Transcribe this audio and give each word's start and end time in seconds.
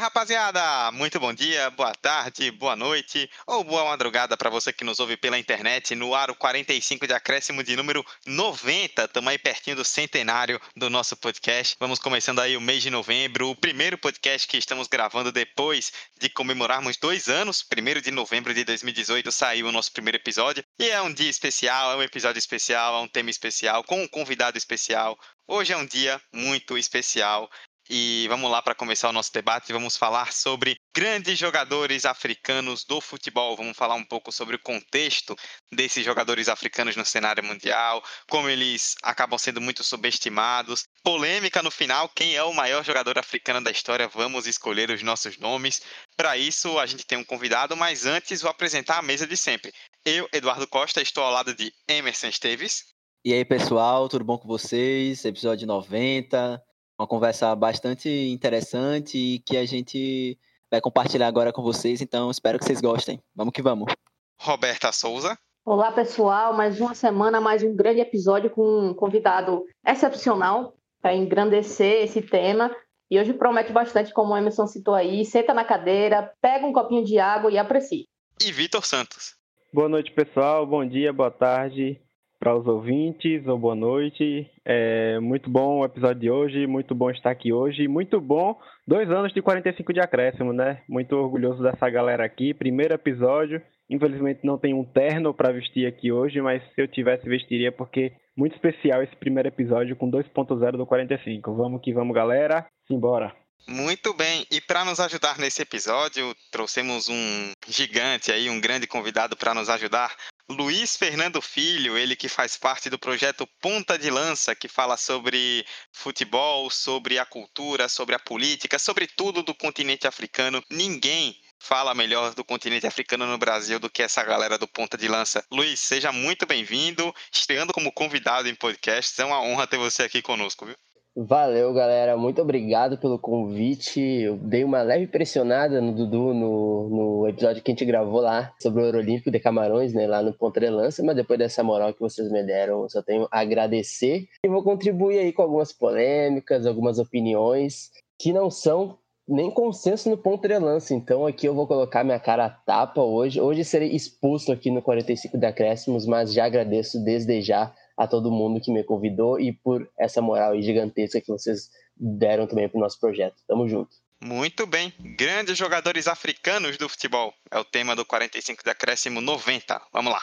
rapaziada! 0.00 0.90
Muito 0.92 1.20
bom 1.20 1.30
dia, 1.30 1.68
boa 1.68 1.92
tarde, 1.92 2.50
boa 2.50 2.74
noite 2.74 3.28
ou 3.46 3.62
boa 3.62 3.84
madrugada 3.84 4.34
para 4.34 4.48
você 4.48 4.72
que 4.72 4.82
nos 4.82 4.98
ouve 4.98 5.14
pela 5.14 5.38
internet 5.38 5.94
no 5.94 6.14
aro 6.14 6.34
45 6.34 7.06
de 7.06 7.12
acréscimo 7.12 7.62
de 7.62 7.76
número 7.76 8.02
90. 8.24 9.04
Estamos 9.04 9.30
aí 9.30 9.36
pertinho 9.36 9.76
do 9.76 9.84
centenário 9.84 10.58
do 10.74 10.88
nosso 10.88 11.14
podcast. 11.18 11.76
Vamos 11.78 11.98
começando 11.98 12.40
aí 12.40 12.56
o 12.56 12.62
mês 12.62 12.82
de 12.82 12.88
novembro, 12.88 13.50
o 13.50 13.54
primeiro 13.54 13.98
podcast 13.98 14.48
que 14.48 14.56
estamos 14.56 14.88
gravando 14.88 15.30
depois 15.30 15.92
de 16.18 16.30
comemorarmos 16.30 16.96
dois 16.96 17.28
anos. 17.28 17.62
Primeiro 17.62 18.00
de 18.00 18.10
novembro 18.10 18.54
de 18.54 18.64
2018 18.64 19.30
saiu 19.30 19.66
o 19.66 19.72
nosso 19.72 19.92
primeiro 19.92 20.16
episódio 20.16 20.64
e 20.78 20.88
é 20.88 21.02
um 21.02 21.12
dia 21.12 21.28
especial, 21.28 21.92
é 21.92 21.96
um 21.96 22.02
episódio 22.02 22.38
especial, 22.38 22.94
é 22.94 23.02
um 23.02 23.08
tema 23.08 23.28
especial, 23.28 23.84
com 23.84 24.02
um 24.02 24.08
convidado 24.08 24.56
especial. 24.56 25.18
Hoje 25.46 25.72
é 25.72 25.76
um 25.76 25.84
dia 25.84 26.22
muito 26.32 26.78
especial 26.78 27.50
e 27.92 28.28
vamos 28.28 28.48
lá 28.48 28.62
para 28.62 28.72
começar 28.72 29.08
o 29.08 29.12
nosso 29.12 29.32
debate. 29.32 29.72
Vamos 29.72 29.96
falar 29.96 30.32
sobre 30.32 30.76
grandes 30.94 31.36
jogadores 31.36 32.04
africanos 32.04 32.84
do 32.84 33.00
futebol. 33.00 33.56
Vamos 33.56 33.76
falar 33.76 33.96
um 33.96 34.04
pouco 34.04 34.30
sobre 34.30 34.54
o 34.54 34.62
contexto 34.62 35.34
desses 35.72 36.04
jogadores 36.04 36.48
africanos 36.48 36.94
no 36.94 37.04
cenário 37.04 37.42
mundial, 37.42 38.00
como 38.30 38.48
eles 38.48 38.94
acabam 39.02 39.36
sendo 39.36 39.60
muito 39.60 39.82
subestimados. 39.82 40.84
Polêmica 41.02 41.64
no 41.64 41.70
final: 41.70 42.08
quem 42.10 42.36
é 42.36 42.44
o 42.44 42.54
maior 42.54 42.84
jogador 42.84 43.18
africano 43.18 43.60
da 43.60 43.72
história? 43.72 44.06
Vamos 44.06 44.46
escolher 44.46 44.88
os 44.90 45.02
nossos 45.02 45.36
nomes. 45.36 45.82
Para 46.16 46.36
isso, 46.36 46.78
a 46.78 46.86
gente 46.86 47.04
tem 47.04 47.18
um 47.18 47.24
convidado, 47.24 47.76
mas 47.76 48.06
antes 48.06 48.40
vou 48.40 48.52
apresentar 48.52 48.98
a 48.98 49.02
mesa 49.02 49.26
de 49.26 49.36
sempre. 49.36 49.72
Eu, 50.04 50.28
Eduardo 50.32 50.68
Costa, 50.68 51.02
estou 51.02 51.24
ao 51.24 51.32
lado 51.32 51.52
de 51.52 51.72
Emerson 51.88 52.28
Esteves. 52.28 52.84
E 53.24 53.34
aí, 53.34 53.44
pessoal, 53.44 54.08
tudo 54.08 54.24
bom 54.24 54.38
com 54.38 54.46
vocês? 54.46 55.24
Episódio 55.24 55.66
90 55.66 56.69
uma 57.00 57.06
conversa 57.06 57.56
bastante 57.56 58.10
interessante 58.10 59.16
e 59.16 59.38
que 59.38 59.56
a 59.56 59.64
gente 59.64 60.38
vai 60.70 60.82
compartilhar 60.82 61.26
agora 61.26 61.50
com 61.50 61.62
vocês, 61.62 62.02
então 62.02 62.30
espero 62.30 62.58
que 62.58 62.64
vocês 62.66 62.80
gostem. 62.80 63.18
Vamos 63.34 63.54
que 63.54 63.62
vamos. 63.62 63.90
Roberta 64.38 64.92
Souza. 64.92 65.38
Olá, 65.64 65.90
pessoal. 65.92 66.52
Mais 66.52 66.78
uma 66.78 66.94
semana, 66.94 67.40
mais 67.40 67.62
um 67.62 67.74
grande 67.74 68.00
episódio 68.00 68.50
com 68.50 68.90
um 68.90 68.94
convidado 68.94 69.64
excepcional 69.86 70.74
para 71.00 71.14
engrandecer 71.14 72.02
esse 72.04 72.20
tema. 72.20 72.70
E 73.10 73.18
hoje 73.18 73.32
promete 73.32 73.72
bastante, 73.72 74.12
como 74.12 74.34
o 74.34 74.36
Emerson 74.36 74.66
citou 74.66 74.94
aí. 74.94 75.24
Senta 75.24 75.54
na 75.54 75.64
cadeira, 75.64 76.30
pega 76.38 76.66
um 76.66 76.72
copinho 76.72 77.02
de 77.02 77.18
água 77.18 77.50
e 77.50 77.56
aprecie. 77.56 78.06
E 78.44 78.52
Vitor 78.52 78.84
Santos. 78.84 79.36
Boa 79.72 79.88
noite, 79.88 80.12
pessoal. 80.12 80.66
Bom 80.66 80.86
dia, 80.86 81.14
boa 81.14 81.30
tarde 81.30 81.98
para 82.40 82.56
os 82.56 82.66
ouvintes, 82.66 83.46
ou 83.46 83.58
boa 83.58 83.74
noite. 83.74 84.50
É 84.64 85.20
muito 85.20 85.50
bom 85.50 85.80
o 85.80 85.84
episódio 85.84 86.20
de 86.20 86.30
hoje, 86.30 86.66
muito 86.66 86.94
bom 86.94 87.10
estar 87.10 87.30
aqui 87.30 87.52
hoje, 87.52 87.86
muito 87.86 88.18
bom 88.18 88.58
dois 88.88 89.10
anos 89.10 89.32
de 89.34 89.42
45 89.42 89.92
de 89.92 90.00
acréscimo, 90.00 90.50
né? 90.50 90.80
Muito 90.88 91.14
orgulhoso 91.14 91.62
dessa 91.62 91.88
galera 91.90 92.24
aqui. 92.24 92.54
Primeiro 92.54 92.94
episódio, 92.94 93.60
infelizmente 93.90 94.40
não 94.42 94.56
tem 94.56 94.72
um 94.72 94.84
terno 94.84 95.34
para 95.34 95.52
vestir 95.52 95.86
aqui 95.86 96.10
hoje, 96.10 96.40
mas 96.40 96.62
se 96.74 96.80
eu 96.80 96.88
tivesse 96.88 97.28
vestiria 97.28 97.70
porque 97.70 98.12
muito 98.34 98.54
especial 98.54 99.02
esse 99.02 99.14
primeiro 99.16 99.48
episódio 99.48 99.94
com 99.94 100.10
2.0 100.10 100.78
do 100.78 100.86
45. 100.86 101.54
Vamos 101.54 101.82
que 101.82 101.92
vamos, 101.92 102.14
galera. 102.14 102.66
Simbora. 102.88 103.34
Muito 103.68 104.14
bem, 104.14 104.46
e 104.50 104.60
para 104.60 104.84
nos 104.84 104.98
ajudar 104.98 105.38
nesse 105.38 105.60
episódio, 105.60 106.34
trouxemos 106.50 107.08
um 107.08 107.52
gigante 107.68 108.32
aí, 108.32 108.48
um 108.48 108.60
grande 108.60 108.86
convidado 108.86 109.36
para 109.36 109.54
nos 109.54 109.68
ajudar, 109.68 110.10
Luiz 110.50 110.96
Fernando 110.96 111.40
Filho, 111.40 111.96
ele 111.96 112.16
que 112.16 112.28
faz 112.28 112.56
parte 112.56 112.90
do 112.90 112.98
projeto 112.98 113.46
Ponta 113.60 113.96
de 113.96 114.10
Lança, 114.10 114.52
que 114.52 114.66
fala 114.66 114.96
sobre 114.96 115.64
futebol, 115.92 116.68
sobre 116.68 117.20
a 117.20 117.24
cultura, 117.24 117.88
sobre 117.88 118.16
a 118.16 118.18
política, 118.18 118.76
sobre 118.76 119.06
tudo 119.06 119.44
do 119.44 119.54
continente 119.54 120.08
africano. 120.08 120.60
Ninguém 120.68 121.40
fala 121.60 121.94
melhor 121.94 122.34
do 122.34 122.44
continente 122.44 122.84
africano 122.84 123.26
no 123.26 123.38
Brasil 123.38 123.78
do 123.78 123.88
que 123.88 124.02
essa 124.02 124.24
galera 124.24 124.58
do 124.58 124.66
Ponta 124.66 124.98
de 124.98 125.06
Lança. 125.06 125.46
Luiz, 125.52 125.78
seja 125.78 126.10
muito 126.10 126.44
bem-vindo, 126.46 127.14
estreando 127.32 127.72
como 127.72 127.92
convidado 127.92 128.48
em 128.48 128.54
podcast. 128.56 129.20
É 129.20 129.24
uma 129.24 129.40
honra 129.40 129.68
ter 129.68 129.78
você 129.78 130.02
aqui 130.02 130.20
conosco, 130.20 130.66
viu? 130.66 130.76
Valeu, 131.22 131.74
galera. 131.74 132.16
Muito 132.16 132.40
obrigado 132.40 132.96
pelo 132.96 133.18
convite. 133.18 134.00
Eu 134.00 134.38
dei 134.38 134.64
uma 134.64 134.80
leve 134.80 135.06
pressionada 135.06 135.78
no 135.78 135.92
Dudu 135.92 136.32
no, 136.32 136.88
no 136.88 137.28
episódio 137.28 137.62
que 137.62 137.70
a 137.70 137.74
gente 137.74 137.84
gravou 137.84 138.22
lá 138.22 138.54
sobre 138.58 138.82
o 138.82 138.96
Olímpico 138.96 139.30
de 139.30 139.38
Camarões, 139.38 139.92
né? 139.92 140.06
Lá 140.06 140.22
no 140.22 140.32
Ponta 140.32 140.58
de 140.58 140.70
Lança, 140.70 141.02
mas 141.04 141.14
depois 141.14 141.38
dessa 141.38 141.62
moral 141.62 141.92
que 141.92 142.00
vocês 142.00 142.32
me 142.32 142.42
deram, 142.42 142.84
eu 142.84 142.88
só 142.88 143.02
tenho 143.02 143.28
a 143.30 143.40
agradecer. 143.40 144.28
E 144.42 144.48
vou 144.48 144.64
contribuir 144.64 145.18
aí 145.18 145.30
com 145.30 145.42
algumas 145.42 145.74
polêmicas, 145.74 146.64
algumas 146.64 146.98
opiniões 146.98 147.90
que 148.18 148.32
não 148.32 148.50
são 148.50 148.96
nem 149.28 149.50
consenso 149.50 150.08
no 150.08 150.18
lança. 150.58 150.94
Então 150.94 151.26
aqui 151.26 151.46
eu 151.46 151.54
vou 151.54 151.66
colocar 151.66 152.02
minha 152.02 152.18
cara 152.18 152.46
a 152.46 152.50
tapa 152.50 153.02
hoje. 153.02 153.38
Hoje 153.38 153.62
serei 153.62 153.90
expulso 153.90 154.50
aqui 154.50 154.70
no 154.70 154.80
45 154.80 155.36
de 155.36 155.46
acréscimos, 155.46 156.06
mas 156.06 156.32
já 156.32 156.46
agradeço 156.46 156.98
desde 157.04 157.42
já 157.42 157.74
a 158.00 158.06
todo 158.06 158.30
mundo 158.30 158.62
que 158.62 158.72
me 158.72 158.82
convidou 158.82 159.38
e 159.38 159.52
por 159.52 159.86
essa 159.98 160.22
moral 160.22 160.58
gigantesca 160.62 161.20
que 161.20 161.28
vocês 161.28 161.68
deram 161.94 162.46
também 162.46 162.66
para 162.66 162.78
o 162.78 162.80
nosso 162.80 162.98
projeto. 162.98 163.36
Tamo 163.46 163.68
junto. 163.68 163.90
Muito 164.24 164.66
bem. 164.66 164.90
Grandes 165.18 165.58
jogadores 165.58 166.08
africanos 166.08 166.78
do 166.78 166.88
futebol. 166.88 167.34
É 167.50 167.58
o 167.58 167.64
tema 167.64 167.94
do 167.94 168.02
45 168.06 168.64
de 168.64 168.70
acréscimo 168.70 169.20
90. 169.20 169.82
Vamos 169.92 170.14
lá. 170.14 170.22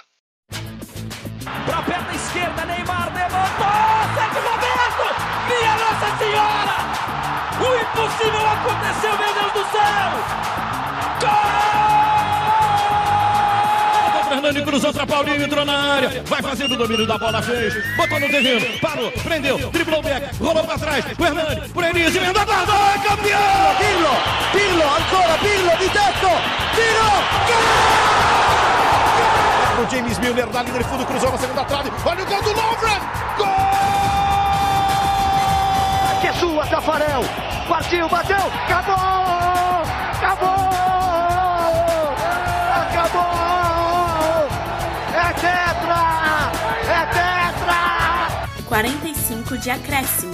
Para 0.49 1.77
a 1.77 1.83
perna 1.83 2.15
esquerda, 2.15 2.65
Neymar 2.65 3.13
levantou! 3.13 3.67
Sérgio 4.15 4.41
Roberto! 4.49 5.05
Minha 5.47 5.75
Nossa 5.77 6.17
Senhora! 6.17 6.77
O 7.61 7.67
impossível 7.77 8.47
aconteceu, 8.47 9.17
meu 9.19 9.33
Deus 9.35 9.53
do 9.53 9.71
céu! 9.71 10.09
Gol! 11.21 11.66
Hernani 14.37 14.61
cruzou 14.61 14.93
para 14.93 15.07
Paulinho, 15.07 15.43
entrou 15.43 15.65
na 15.65 15.95
área. 15.95 16.23
Vai 16.27 16.41
fazendo 16.43 16.73
o 16.75 16.77
domínio 16.77 17.07
da 17.07 17.17
bola, 17.17 17.41
fez. 17.41 17.73
Botou 17.95 18.19
no 18.19 18.29
terreno, 18.29 18.79
parou, 18.79 19.11
prendeu, 19.11 19.57
driblou 19.71 19.99
o 19.99 20.03
back, 20.03 20.35
rolou 20.37 20.63
para 20.63 20.77
trás. 20.77 21.03
O 21.17 21.25
Hernani, 21.25 21.67
por 21.69 21.83
Enise, 21.83 22.19
emenda 22.19 22.45
guarda, 22.45 22.71
é 22.71 22.99
campeão! 22.99 23.75
Pirlo, 23.79 24.15
Pirlo, 24.51 24.83
ancora 24.83 25.37
Pirlo 25.39 25.71
di 25.77 25.89
tetto, 25.89 26.29
tiro, 26.75 27.09
gol! 27.47 27.57
O 29.83 29.89
James 29.89 30.19
Milner 30.19 30.47
na 30.53 30.61
linha 30.61 30.77
de 30.77 30.83
fundo, 30.83 31.05
cruzou 31.05 31.31
na 31.31 31.37
segunda 31.39 31.63
trave. 31.65 31.91
Olha 32.05 32.23
o 32.23 32.25
gol 32.27 32.41
do 32.43 32.49
Lovren! 32.49 32.99
Gol! 33.37 33.47
Que 36.21 36.27
é 36.27 36.33
sua, 36.33 36.65
Tafarel! 36.67 37.23
Partiu, 37.67 38.07
bateu! 38.07 38.51
Acabou! 38.67 39.56
45 48.67 49.57
de 49.59 49.69
acréscimo. 49.69 50.33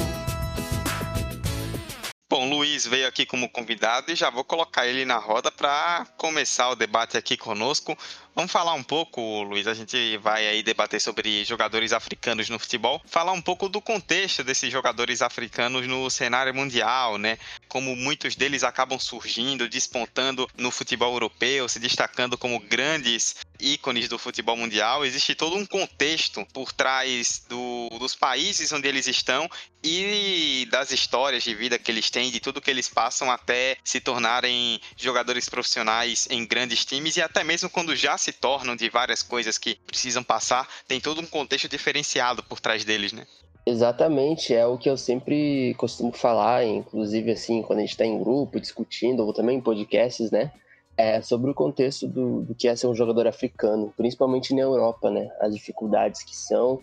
Bom, 2.27 2.49
Luiz 2.49 2.87
veio 2.87 3.07
aqui 3.07 3.27
como 3.27 3.47
convidado 3.47 4.11
e 4.11 4.15
já 4.15 4.31
vou 4.31 4.43
colocar 4.43 4.87
ele 4.87 5.05
na 5.05 5.17
roda 5.17 5.51
para 5.51 6.07
começar 6.17 6.69
o 6.71 6.75
debate 6.75 7.15
aqui 7.15 7.37
conosco. 7.37 7.95
Vamos 8.35 8.51
falar 8.51 8.73
um 8.73 8.81
pouco, 8.81 9.43
Luiz, 9.43 9.67
a 9.67 9.75
gente 9.75 10.17
vai 10.17 10.47
aí 10.47 10.63
debater 10.63 10.99
sobre 10.99 11.45
jogadores 11.45 11.93
africanos 11.93 12.49
no 12.49 12.57
futebol, 12.57 12.99
falar 13.05 13.31
um 13.31 13.41
pouco 13.41 13.69
do 13.69 13.79
contexto 13.79 14.43
desses 14.43 14.71
jogadores 14.71 15.21
africanos 15.21 15.85
no 15.85 16.09
cenário 16.09 16.51
mundial, 16.51 17.19
né? 17.19 17.37
Como 17.67 17.95
muitos 17.95 18.35
deles 18.35 18.63
acabam 18.63 18.97
surgindo, 18.97 19.69
despontando 19.69 20.49
no 20.57 20.71
futebol 20.71 21.13
europeu, 21.13 21.69
se 21.69 21.79
destacando 21.79 22.35
como 22.35 22.59
grandes 22.59 23.35
ícones 23.59 24.09
do 24.09 24.17
futebol 24.17 24.57
mundial. 24.57 25.05
Existe 25.05 25.35
todo 25.35 25.55
um 25.55 25.65
contexto 25.65 26.43
por 26.51 26.73
trás 26.73 27.45
do, 27.47 27.87
dos 27.99 28.15
países 28.15 28.71
onde 28.71 28.87
eles 28.87 29.05
estão 29.05 29.47
e 29.83 30.67
das 30.71 30.91
histórias 30.91 31.43
de 31.43 31.53
vida 31.53 31.77
que 31.77 31.91
eles 31.91 32.09
têm, 32.09 32.31
de 32.31 32.39
tudo 32.39 32.61
que 32.61 32.71
eles 32.71 32.87
passam 32.87 33.29
até 33.29 33.77
se 33.83 33.99
tornarem 33.99 34.79
jogadores 34.97 35.49
profissionais 35.49 36.27
em 36.29 36.45
grandes 36.45 36.85
times 36.85 37.17
e 37.17 37.21
até 37.21 37.43
mesmo 37.43 37.69
quando 37.69 37.95
já 37.95 38.17
se 38.23 38.31
tornam 38.31 38.75
de 38.75 38.89
várias 38.89 39.21
coisas 39.21 39.57
que 39.57 39.75
precisam 39.85 40.23
passar, 40.23 40.67
tem 40.87 40.99
todo 40.99 41.19
um 41.21 41.25
contexto 41.25 41.67
diferenciado 41.67 42.41
por 42.43 42.59
trás 42.59 42.85
deles, 42.85 43.11
né? 43.11 43.25
Exatamente, 43.65 44.53
é 44.53 44.65
o 44.65 44.77
que 44.77 44.89
eu 44.89 44.97
sempre 44.97 45.73
costumo 45.75 46.11
falar, 46.11 46.65
inclusive 46.65 47.31
assim, 47.31 47.61
quando 47.61 47.79
a 47.79 47.81
gente 47.81 47.91
está 47.91 48.05
em 48.05 48.19
grupo, 48.19 48.59
discutindo, 48.59 49.25
ou 49.25 49.33
também 49.33 49.57
em 49.57 49.61
podcasts, 49.61 50.31
né? 50.31 50.51
É 50.97 51.21
sobre 51.21 51.49
o 51.49 51.53
contexto 51.53 52.07
do, 52.07 52.41
do 52.41 52.53
que 52.53 52.67
é 52.67 52.75
ser 52.75 52.87
um 52.87 52.95
jogador 52.95 53.25
africano, 53.25 53.93
principalmente 53.95 54.53
na 54.53 54.61
Europa, 54.61 55.09
né? 55.09 55.29
As 55.39 55.53
dificuldades 55.53 56.23
que 56.23 56.35
são 56.35 56.81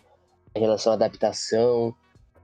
em 0.54 0.60
relação 0.60 0.92
à 0.92 0.96
adaptação, 0.96 1.94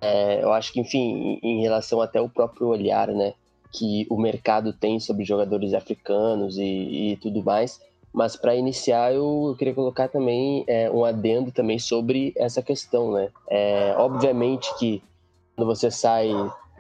é, 0.01 0.43
eu 0.43 0.53
acho 0.53 0.73
que, 0.73 0.81
enfim, 0.81 1.41
em, 1.43 1.63
relação 1.63 2.01
até 2.01 2.21
o 2.21 2.29
próprio 2.29 2.69
olhar, 2.69 3.09
né? 3.09 3.33
Que 3.73 4.07
o 4.11 4.19
mercado 4.19 4.73
tem 4.73 5.01
sobre 5.01 5.25
jogadores 5.25 5.75
africanos 5.75 6.59
e, 6.59 6.63
e 7.13 7.17
tudo 7.17 7.43
mais, 7.43 7.81
mas 8.17 8.35
para 8.35 8.57
iniciar, 8.57 9.13
eu 9.13 9.55
queria 9.59 9.75
colocar 9.75 10.09
também 10.09 10.65
é, 10.67 10.91
um 10.91 11.05
adendo 11.05 11.53
também 11.53 11.79
sobre 11.79 12.33
essa 12.35 12.63
questão, 12.63 13.13
né? 13.13 13.29
É, 13.47 13.95
obviamente 13.99 14.75
que 14.79 15.03
quando 15.55 15.67
você 15.67 15.91
sai 15.91 16.31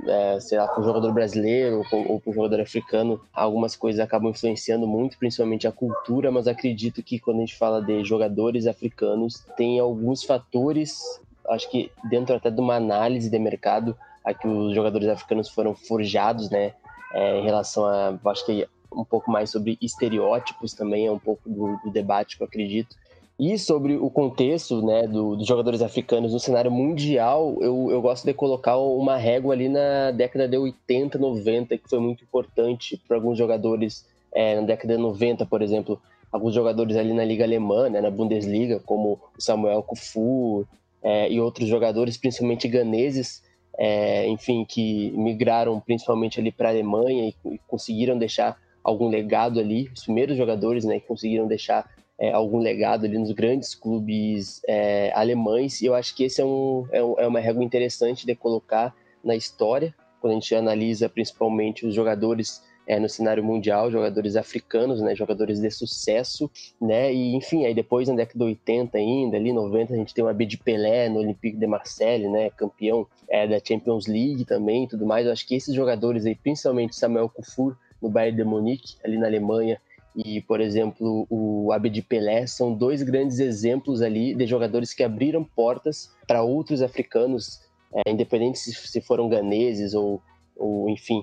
é, 0.07 0.41
sei 0.41 0.57
lá, 0.57 0.67
para 0.67 0.81
o 0.81 0.85
jogador 0.85 1.13
brasileiro 1.13 1.83
ou 1.93 2.21
para 2.21 2.31
o 2.31 2.33
jogador 2.33 2.61
africano, 2.63 3.21
algumas 3.35 3.77
coisas 3.77 4.01
acabam 4.01 4.31
influenciando 4.31 4.87
muito, 4.87 5.19
principalmente 5.19 5.69
a 5.69 5.73
cultura, 5.73 6.33
mas 6.33 6.49
acredito 6.49 7.03
que 7.03 7.19
quando 7.19 7.37
a 7.37 7.41
gente 7.41 7.57
fala 7.57 7.83
de 7.83 8.03
jogadores 8.03 8.67
africanos, 8.67 9.45
tem 9.59 9.79
alguns 9.79 10.23
fatores, 10.25 11.21
acho 11.51 11.71
que 11.71 11.93
dentro 12.09 12.35
até 12.35 12.51
de 12.51 12.61
uma 12.61 12.77
análise 12.77 13.29
de 13.29 13.39
mercado, 13.39 13.95
a 14.25 14.33
que 14.33 14.49
os 14.49 14.75
jogadores 14.75 15.09
africanos 15.09 15.51
foram 15.51 15.75
forjados, 15.75 16.49
né, 16.49 16.73
é, 17.13 17.41
em 17.41 17.45
relação 17.45 17.85
a, 17.85 18.19
acho 18.31 18.47
que 18.47 18.67
um 18.93 19.05
pouco 19.05 19.31
mais 19.31 19.51
sobre 19.51 19.79
estereótipos 19.81 20.75
também, 20.75 21.07
é 21.07 21.13
um 21.13 21.19
pouco 21.19 21.49
do, 21.49 21.77
do 21.85 21.91
debate 21.91 22.37
que 22.37 22.43
eu 22.43 22.47
acredito. 22.47 22.97
E 23.39 23.59
sobre 23.59 23.97
o 23.97 24.09
contexto 24.09 24.81
né, 24.81 25.07
do, 25.07 25.37
dos 25.37 25.47
jogadores 25.47 25.83
africanos 25.83 26.33
no 26.33 26.41
cenário 26.41 26.71
mundial, 26.71 27.59
eu, 27.61 27.91
eu 27.91 28.01
gosto 28.01 28.25
de 28.25 28.33
colocar 28.33 28.79
uma 28.79 29.19
régua 29.19 29.53
ali 29.53 29.69
na 29.69 30.11
década 30.11 30.49
de 30.49 30.57
80, 30.57 31.19
90, 31.19 31.77
que 31.77 31.89
foi 31.89 31.99
muito 31.99 32.25
importante 32.25 33.01
para 33.07 33.19
alguns 33.19 33.37
jogadores 33.37 34.07
é, 34.33 34.59
na 34.59 34.67
década 34.67 34.97
de 34.97 35.03
90, 35.03 35.45
por 35.45 35.61
exemplo, 35.61 36.01
alguns 36.33 36.55
jogadores 36.55 36.97
ali 36.97 37.13
na 37.13 37.25
Liga 37.25 37.45
Alemã, 37.45 37.91
né, 37.91 38.01
na 38.01 38.11
Bundesliga, 38.11 38.81
como 38.81 39.21
o 39.37 39.43
Samuel 39.43 39.83
Kufu 39.83 40.67
é, 41.03 41.31
e 41.31 41.39
outros 41.39 41.69
jogadores, 41.69 42.17
principalmente 42.17 42.67
ganeses, 42.67 43.43
é, 43.79 44.27
enfim, 44.29 44.65
que 44.65 45.11
migraram 45.13 45.79
principalmente 45.79 46.41
ali 46.41 46.51
para 46.51 46.71
a 46.71 46.73
Alemanha 46.73 47.29
e, 47.29 47.55
e 47.55 47.59
conseguiram 47.67 48.17
deixar 48.17 48.59
algum 48.87 49.09
legado 49.09 49.59
ali, 49.59 49.91
os 49.93 50.05
primeiros 50.05 50.37
jogadores 50.37 50.85
né, 50.85 51.01
que 51.01 51.09
conseguiram 51.09 51.49
deixar 51.49 51.91
é, 52.17 52.33
algum 52.33 52.61
legado 52.61 53.05
ali 53.05 53.19
nos 53.19 53.33
grandes 53.33 53.75
clubes 53.75 54.63
é, 54.67 55.11
alemães. 55.13 55.83
E 55.83 55.87
eu 55.87 55.95
acho 55.95 56.15
que 56.15 56.23
esse 56.23 56.41
é, 56.41 56.45
um, 56.45 56.87
é, 56.93 57.03
um, 57.03 57.19
é 57.19 57.27
uma 57.27 57.41
régua 57.41 57.65
interessante 57.65 58.25
de 58.25 58.37
colocar 58.37 58.95
na 59.25 59.35
história, 59.35 59.93
quando 60.21 60.31
a 60.31 60.35
gente 60.35 60.55
analisa 60.55 61.09
principalmente 61.09 61.85
os 61.85 61.97
jogadores 61.97 62.63
é, 62.87 63.01
no 63.01 63.09
cenário 63.09 63.43
mundial, 63.43 63.91
jogadores 63.91 64.37
africanos, 64.37 65.01
né, 65.03 65.17
jogadores 65.17 65.61
de 65.61 65.69
sucesso, 65.69 66.49
né, 66.81 67.13
e 67.13 67.35
enfim, 67.35 67.67
aí 67.67 67.75
depois 67.75 68.07
na 68.07 68.15
década 68.15 68.39
de 68.39 68.45
80 68.45 68.97
ainda, 68.97 69.37
ali 69.37 69.53
90, 69.53 69.93
a 69.93 69.97
gente 69.97 70.15
tem 70.15 70.23
o 70.23 70.29
Abed 70.29 70.57
Pelé 70.59 71.09
no 71.09 71.19
Olympique 71.19 71.57
de 71.57 71.67
Marseille, 71.67 72.29
né, 72.29 72.51
campeão 72.51 73.05
é, 73.29 73.49
da 73.49 73.59
Champions 73.59 74.07
League 74.07 74.45
também 74.45 74.85
e 74.85 74.89
tudo 74.89 75.05
mais, 75.05 75.27
eu 75.27 75.33
acho 75.33 75.45
que 75.45 75.57
esses 75.57 75.75
jogadores 75.75 76.25
aí, 76.25 76.37
principalmente 76.37 76.95
Samuel 76.95 77.29
Kufur 77.29 77.77
no 78.01 78.09
Bayern 78.09 78.37
de 78.37 78.45
Munique, 78.45 78.97
ali 79.05 79.19
na 79.19 79.27
Alemanha, 79.27 79.81
e, 80.15 80.41
por 80.41 80.61
exemplo, 80.61 81.27
o 81.29 81.71
Abedi 81.73 82.01
Pelé 82.01 82.47
são 82.47 82.73
dois 82.73 83.03
grandes 83.03 83.39
exemplos 83.39 84.01
ali 84.01 84.35
de 84.35 84.47
jogadores 84.47 84.95
que 84.95 85.03
abriram 85.03 85.45
portas 85.45 86.11
para 86.27 86.43
outros 86.43 86.81
africanos, 86.81 87.61
é, 87.93 88.11
independente 88.11 88.59
se, 88.59 88.73
se 88.73 89.01
foram 89.03 89.29
ganeses 89.29 89.93
ou, 89.93 90.23
ou 90.57 90.89
enfim, 90.89 91.23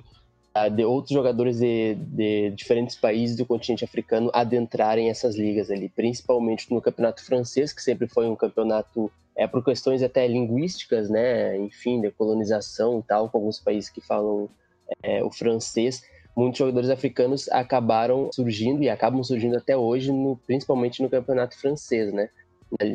de 0.76 0.86
outros 0.86 1.12
jogadores 1.12 1.58
de, 1.58 1.96
de, 1.96 2.52
diferentes 2.52 2.96
países 2.96 3.36
do 3.36 3.46
continente 3.46 3.84
africano 3.84 4.30
adentrarem 4.32 5.10
essas 5.10 5.36
ligas 5.36 5.72
ali, 5.72 5.90
principalmente 5.90 6.72
no 6.72 6.80
campeonato 6.80 7.26
francês, 7.26 7.74
que 7.74 7.82
sempre 7.82 8.08
foi 8.08 8.28
um 8.28 8.36
campeonato 8.36 9.12
é 9.36 9.48
por 9.48 9.64
questões 9.64 10.04
até 10.04 10.28
linguísticas, 10.28 11.10
né, 11.10 11.58
enfim, 11.58 12.00
de 12.00 12.12
colonização 12.12 13.00
e 13.00 13.04
tal, 13.04 13.30
com 13.30 13.40
alguns 13.40 13.60
países 13.60 13.90
que 13.90 14.00
falam 14.00 14.48
é, 15.02 15.24
o 15.24 15.32
francês, 15.32 16.04
muitos 16.36 16.58
jogadores 16.58 16.90
africanos 16.90 17.50
acabaram 17.50 18.30
surgindo 18.34 18.84
e 18.84 18.90
acabam 18.90 19.24
surgindo 19.24 19.58
até 19.58 19.78
hoje, 19.78 20.12
no, 20.12 20.38
principalmente 20.46 21.02
no 21.02 21.10
campeonato 21.10 21.60
francês, 21.60 22.12
né? 22.14 22.30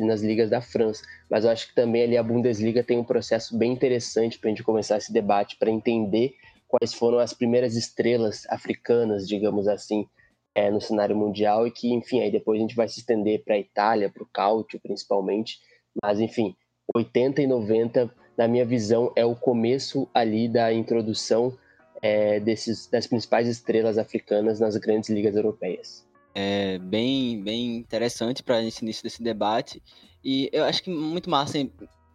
nas 0.01 0.21
ligas 0.21 0.49
da 0.49 0.61
França. 0.61 1.03
Mas 1.29 1.45
eu 1.45 1.51
acho 1.51 1.69
que 1.69 1.75
também 1.75 2.03
ali 2.03 2.17
a 2.17 2.23
Bundesliga 2.23 2.83
tem 2.83 2.97
um 2.97 3.03
processo 3.03 3.57
bem 3.57 3.71
interessante 3.71 4.37
para 4.37 4.49
a 4.49 4.51
gente 4.51 4.63
começar 4.63 4.97
esse 4.97 5.13
debate, 5.13 5.57
para 5.57 5.71
entender 5.71 6.35
quais 6.67 6.93
foram 6.93 7.19
as 7.19 7.33
primeiras 7.33 7.75
estrelas 7.75 8.45
africanas, 8.49 9.27
digamos 9.27 9.67
assim, 9.67 10.05
é, 10.53 10.69
no 10.69 10.81
cenário 10.81 11.15
mundial 11.15 11.65
e 11.65 11.71
que, 11.71 11.93
enfim, 11.93 12.21
aí 12.21 12.31
depois 12.31 12.59
a 12.59 12.61
gente 12.61 12.75
vai 12.75 12.87
se 12.87 12.99
estender 12.99 13.43
para 13.43 13.55
a 13.55 13.59
Itália, 13.59 14.09
para 14.09 14.23
o 14.23 14.29
Cáutio 14.31 14.79
principalmente. 14.79 15.59
Mas, 16.01 16.19
enfim, 16.19 16.55
80 16.95 17.41
e 17.41 17.47
90, 17.47 18.13
na 18.37 18.47
minha 18.47 18.65
visão, 18.65 19.11
é 19.15 19.25
o 19.25 19.35
começo 19.35 20.07
ali 20.13 20.47
da 20.47 20.71
introdução 20.73 21.57
é, 22.01 22.39
desses, 22.39 22.87
das 22.87 23.07
principais 23.07 23.47
estrelas 23.47 23.97
africanas 23.97 24.59
nas 24.59 24.75
grandes 24.77 25.09
ligas 25.09 25.35
europeias. 25.35 26.07
É 26.33 26.77
bem, 26.77 27.41
bem 27.41 27.77
interessante 27.77 28.43
para 28.43 28.63
esse 28.63 28.83
início 28.83 29.03
desse 29.03 29.21
debate. 29.21 29.81
E 30.23 30.49
eu 30.51 30.63
acho 30.63 30.83
que 30.83 30.89
muito 30.89 31.29
massa 31.29 31.57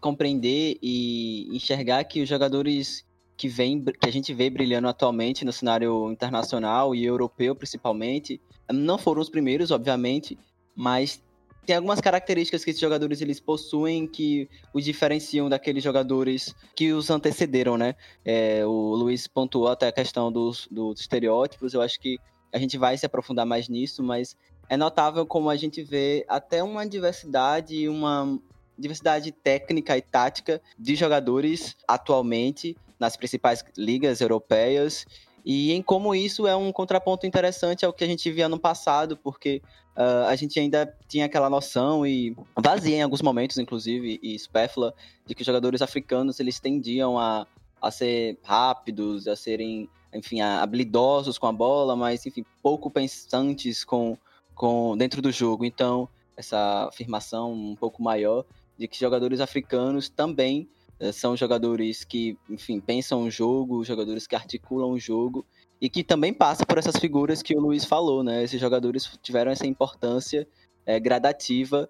compreender 0.00 0.78
e 0.82 1.48
enxergar 1.56 2.04
que 2.04 2.22
os 2.22 2.28
jogadores 2.28 3.04
que, 3.36 3.48
vem, 3.48 3.82
que 3.82 4.08
a 4.08 4.12
gente 4.12 4.32
vê 4.32 4.50
brilhando 4.50 4.88
atualmente 4.88 5.44
no 5.44 5.52
cenário 5.52 6.10
internacional 6.10 6.94
e 6.94 7.04
europeu 7.04 7.54
principalmente, 7.54 8.40
não 8.70 8.98
foram 8.98 9.20
os 9.20 9.30
primeiros, 9.30 9.70
obviamente, 9.70 10.38
mas 10.74 11.22
tem 11.64 11.76
algumas 11.76 12.00
características 12.00 12.64
que 12.64 12.70
esses 12.70 12.80
jogadores 12.80 13.20
eles 13.20 13.40
possuem 13.40 14.06
que 14.06 14.48
os 14.72 14.84
diferenciam 14.84 15.48
daqueles 15.48 15.82
jogadores 15.82 16.54
que 16.74 16.92
os 16.92 17.10
antecederam, 17.10 17.76
né? 17.76 17.94
É, 18.24 18.64
o 18.64 18.94
Luiz 18.94 19.26
pontuou 19.26 19.68
até 19.68 19.88
a 19.88 19.92
questão 19.92 20.30
dos, 20.30 20.68
dos 20.70 21.00
estereótipos, 21.00 21.74
eu 21.74 21.80
acho 21.80 21.98
que 21.98 22.18
a 22.52 22.58
gente 22.58 22.78
vai 22.78 22.96
se 22.96 23.04
aprofundar 23.04 23.44
mais 23.44 23.68
nisso, 23.68 24.02
mas 24.02 24.36
é 24.68 24.76
notável 24.76 25.26
como 25.26 25.50
a 25.50 25.56
gente 25.56 25.82
vê 25.82 26.24
até 26.28 26.62
uma 26.62 26.86
diversidade, 26.86 27.88
uma 27.88 28.38
diversidade 28.78 29.32
técnica 29.32 29.96
e 29.96 30.02
tática 30.02 30.60
de 30.78 30.94
jogadores 30.94 31.76
atualmente 31.86 32.76
nas 32.98 33.16
principais 33.16 33.64
ligas 33.76 34.20
europeias 34.20 35.04
e 35.44 35.72
em 35.72 35.82
como 35.82 36.14
isso 36.14 36.46
é 36.46 36.56
um 36.56 36.72
contraponto 36.72 37.26
interessante 37.26 37.84
ao 37.84 37.92
que 37.92 38.02
a 38.02 38.06
gente 38.06 38.30
via 38.32 38.48
no 38.48 38.58
passado, 38.58 39.16
porque 39.16 39.60
uh, 39.96 40.26
a 40.28 40.36
gente 40.36 40.58
ainda 40.58 40.92
tinha 41.08 41.26
aquela 41.26 41.48
noção 41.50 42.06
e 42.06 42.36
vazia 42.56 42.96
em 42.96 43.02
alguns 43.02 43.22
momentos, 43.22 43.58
inclusive, 43.58 44.18
e 44.22 44.38
supérflua, 44.38 44.94
de 45.26 45.34
que 45.34 45.44
jogadores 45.44 45.82
africanos 45.82 46.40
eles 46.40 46.60
tendiam 46.60 47.18
a, 47.18 47.46
a 47.80 47.90
ser 47.90 48.38
rápidos, 48.42 49.26
a 49.26 49.36
serem, 49.36 49.88
enfim, 50.12 50.40
habilidosos 50.40 51.38
com 51.38 51.46
a 51.46 51.52
bola, 51.52 51.96
mas, 51.96 52.24
enfim, 52.26 52.44
pouco 52.62 52.90
pensantes 52.90 53.84
com, 53.84 54.16
com 54.54 54.96
dentro 54.96 55.20
do 55.22 55.32
jogo. 55.32 55.64
Então, 55.64 56.08
essa 56.36 56.88
afirmação 56.88 57.52
um 57.52 57.76
pouco 57.76 58.02
maior 58.02 58.44
de 58.76 58.88
que 58.88 58.98
jogadores 58.98 59.40
africanos 59.40 60.08
também 60.08 60.68
são 61.12 61.36
jogadores 61.36 62.04
que, 62.04 62.36
enfim, 62.48 62.80
pensam 62.80 63.22
o 63.22 63.30
jogo, 63.30 63.84
jogadores 63.84 64.26
que 64.26 64.34
articulam 64.34 64.90
o 64.92 64.98
jogo 64.98 65.44
e 65.80 65.88
que 65.88 66.04
também 66.04 66.32
passa 66.32 66.64
por 66.64 66.78
essas 66.78 66.96
figuras 66.96 67.42
que 67.42 67.56
o 67.56 67.60
Luiz 67.60 67.84
falou, 67.84 68.22
né? 68.22 68.42
Esses 68.42 68.60
jogadores 68.60 69.18
tiveram 69.22 69.50
essa 69.50 69.66
importância 69.66 70.46
é, 70.86 70.98
gradativa 71.00 71.88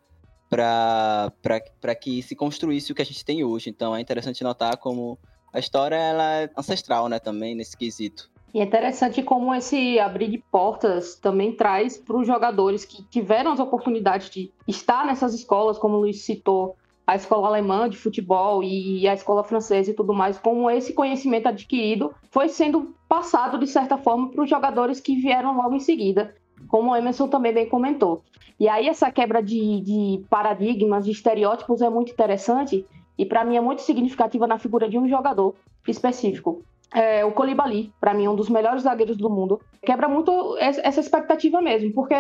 para 0.49 1.95
que 2.01 2.23
se 2.23 2.37
construísse 2.37 2.93
o 2.93 2.95
que 2.95 3.03
a 3.03 3.05
gente 3.05 3.25
tem 3.25 3.45
hoje. 3.45 3.71
Então 3.71 3.95
é 3.95 4.01
interessante 4.01 4.45
notar 4.45 4.77
como 4.77 5.19
a 5.53 5.59
história 5.59 5.97
ela 5.97 6.43
é 6.43 6.51
ancestral, 6.57 7.09
né, 7.09 7.19
também 7.19 7.55
nesse 7.55 7.77
quesito. 7.77 8.31
E 8.53 8.61
é 8.61 8.63
interessante 8.63 9.21
como 9.21 9.53
esse 9.53 9.99
abrir 9.99 10.31
de 10.31 10.39
portas 10.39 11.17
também 11.17 11.57
traz 11.57 11.99
para 11.99 12.17
os 12.17 12.27
jogadores 12.27 12.85
que 12.85 13.03
tiveram 13.09 13.53
as 13.53 13.59
oportunidades 13.59 14.31
de 14.31 14.53
estar 14.67 15.05
nessas 15.05 15.35
escolas, 15.35 15.77
como 15.77 15.97
o 15.97 16.01
Luiz 16.01 16.23
citou, 16.23 16.77
a 17.07 17.15
escola 17.15 17.49
alemã 17.49 17.89
de 17.89 17.97
futebol 17.97 18.63
e 18.63 19.07
a 19.07 19.15
escola 19.15 19.45
francesa 19.45 19.91
e 19.91 19.95
tudo 19.95 20.15
mais, 20.15 20.39
como 20.39 20.71
esse 20.71 20.95
conhecimento 20.95 21.49
adquirido 21.49 22.15
foi 22.31 22.49
sendo 22.49 22.95
passado 23.09 23.59
de 23.59 23.67
certa 23.67 23.99
forma 23.99 24.31
para 24.31 24.43
os 24.43 24.49
jogadores 24.49 25.01
que 25.01 25.15
vieram 25.17 25.57
logo 25.57 25.75
em 25.75 25.81
seguida, 25.81 26.35
como 26.69 26.93
o 26.93 26.97
Emerson 26.97 27.29
também 27.29 27.53
bem 27.53 27.69
comentou. 27.69 28.23
E 28.59 28.69
aí 28.69 28.89
essa 28.89 29.11
quebra 29.11 29.43
de, 29.43 29.81
de 29.81 30.25
paradigmas, 30.31 31.05
de 31.05 31.11
estereótipos 31.11 31.83
é 31.83 31.91
muito 31.91 32.13
interessante 32.13 32.87
e 33.19 33.27
para 33.27 33.45
mim 33.45 33.57
é 33.57 33.61
muito 33.61 33.83
significativa 33.83 34.47
na 34.47 34.59
figura 34.59 34.89
de 34.89 34.99
um 34.99 35.09
jogador 35.09 35.55
específico. 35.87 36.63
É, 36.93 37.25
o 37.25 37.33
Colibali, 37.33 37.93
para 38.01 38.15
mim, 38.15 38.29
um 38.29 38.37
dos 38.37 38.49
melhores 38.49 38.83
zagueiros 38.83 39.17
do 39.17 39.29
mundo. 39.29 39.61
Quebra 39.83 40.09
muito 40.09 40.57
essa 40.59 41.01
expectativa 41.01 41.61
mesmo, 41.61 41.93
porque 41.93 42.15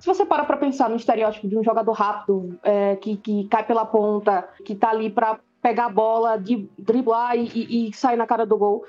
se 0.00 0.06
você 0.06 0.24
para 0.24 0.44
para 0.44 0.56
pensar 0.56 0.88
no 0.88 0.96
estereótipo 0.96 1.46
de 1.46 1.58
um 1.58 1.62
jogador 1.62 1.92
rápido, 1.92 2.58
é, 2.62 2.96
que, 2.96 3.16
que 3.18 3.44
cai 3.48 3.64
pela 3.64 3.84
ponta, 3.84 4.48
que 4.64 4.74
tá 4.74 4.88
ali 4.90 5.10
para 5.10 5.38
pegar 5.60 5.86
a 5.86 5.90
bola, 5.90 6.38
de 6.38 6.66
driblar 6.78 7.36
e, 7.36 7.50
e, 7.54 7.88
e, 7.88 7.94
sair 7.94 8.16
na 8.16 8.26
cara 8.26 8.46
do 8.46 8.56
gol, 8.56 8.86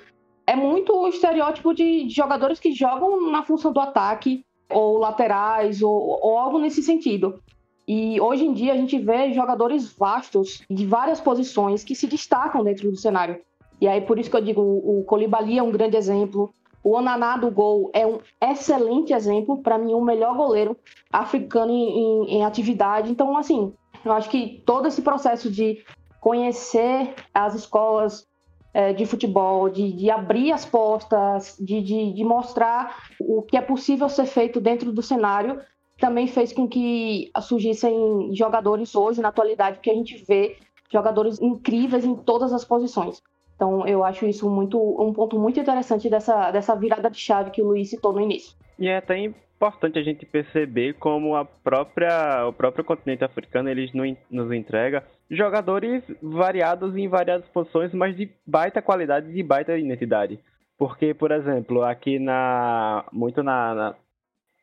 é 0.47 0.55
muito 0.55 0.95
o 0.95 1.07
estereótipo 1.09 1.73
de, 1.73 2.05
de, 2.05 2.15
jogadores 2.15 2.61
que 2.61 2.71
jogam 2.71 3.29
na 3.29 3.43
função 3.43 3.73
do 3.73 3.79
ataque, 3.81 4.45
ou 4.69 4.97
laterais, 4.97 5.81
ou, 5.81 5.91
ou 5.91 6.37
algo 6.37 6.57
nesse 6.57 6.81
sentido. 6.81 7.41
E 7.85 8.21
hoje 8.21 8.45
em 8.45 8.53
dia 8.53 8.71
a 8.71 8.77
gente 8.77 8.97
vê 8.97 9.33
jogadores 9.33 9.93
vastos 9.93 10.63
de 10.69 10.85
várias 10.85 11.19
posições 11.19 11.83
que 11.83 11.93
se 11.93 12.07
destacam 12.07 12.63
dentro 12.63 12.89
do 12.89 12.95
cenário. 12.95 13.41
E 13.81 13.87
aí 13.87 13.99
por 13.99 14.17
isso 14.17 14.29
que 14.29 14.37
eu 14.37 14.41
digo, 14.41 14.61
o 14.61 15.03
Colibali 15.03 15.57
é 15.57 15.63
um 15.63 15.71
grande 15.71 15.97
exemplo, 15.97 16.53
o 16.83 16.95
Onaná 16.95 17.37
do 17.37 17.51
gol 17.51 17.91
é 17.93 18.05
um 18.05 18.19
excelente 18.41 19.13
exemplo, 19.13 19.61
para 19.61 19.77
mim, 19.77 19.93
o 19.93 20.01
melhor 20.01 20.35
goleiro 20.35 20.75
africano 21.11 21.71
em, 21.71 21.99
em, 21.99 22.37
em, 22.37 22.45
atividade. 22.45 23.11
Então, 23.11 23.37
assim, 23.37 23.73
eu 24.03 24.11
acho 24.11 24.29
que 24.29 24.63
todo 24.65 24.87
esse 24.87 25.01
processo 25.01 25.49
de 25.49 25.83
conhecer 26.19 27.13
as 27.33 27.55
escolas 27.55 28.27
é, 28.73 28.93
de 28.93 29.05
futebol, 29.05 29.69
de, 29.69 29.91
de, 29.91 30.09
abrir 30.09 30.51
as 30.51 30.65
portas, 30.65 31.57
de, 31.59 31.81
de, 31.81 32.13
de, 32.13 32.23
mostrar 32.23 33.03
o 33.19 33.41
que 33.41 33.57
é 33.57 33.61
possível 33.61 34.07
ser 34.07 34.25
feito 34.25 34.61
dentro 34.61 34.91
do 34.91 35.01
cenário, 35.01 35.59
também 35.99 36.25
fez 36.25 36.51
com 36.53 36.67
que 36.67 37.29
surgissem 37.41 38.33
jogadores 38.33 38.95
hoje, 38.95 39.21
na 39.21 39.27
atualidade, 39.27 39.79
que 39.79 39.89
a 39.89 39.93
gente 39.93 40.23
vê 40.25 40.57
jogadores 40.91 41.39
incríveis 41.39 42.05
em 42.05 42.15
todas 42.15 42.53
as 42.53 42.65
posições. 42.65 43.21
Então, 43.61 43.85
eu 43.85 44.03
acho 44.03 44.25
isso 44.25 44.49
muito 44.49 44.79
um 44.99 45.13
ponto 45.13 45.37
muito 45.37 45.59
interessante 45.59 46.09
dessa, 46.09 46.49
dessa 46.49 46.75
virada 46.75 47.11
de 47.11 47.19
chave 47.19 47.51
que 47.51 47.61
o 47.61 47.67
Luiz 47.67 47.91
citou 47.91 48.11
no 48.11 48.19
início. 48.19 48.57
E 48.79 48.87
é 48.87 48.97
até 48.97 49.15
importante 49.19 49.99
a 49.99 50.01
gente 50.01 50.25
perceber 50.25 50.95
como 50.95 51.35
a 51.35 51.45
própria, 51.45 52.47
o 52.47 52.53
próprio 52.53 52.83
continente 52.83 53.23
africano 53.23 53.69
eles 53.69 53.91
nos 54.31 54.51
entrega 54.51 55.03
jogadores 55.29 56.01
variados 56.23 56.97
em 56.97 57.07
variadas 57.07 57.47
posições, 57.49 57.93
mas 57.93 58.17
de 58.17 58.31
baita 58.47 58.81
qualidade 58.81 59.29
e 59.29 59.33
de 59.33 59.43
baita 59.43 59.77
identidade. 59.77 60.39
Porque, 60.75 61.13
por 61.13 61.31
exemplo, 61.31 61.83
aqui 61.83 62.17
na 62.17 63.05
muito 63.11 63.43
na, 63.43 63.75
na, 63.75 63.95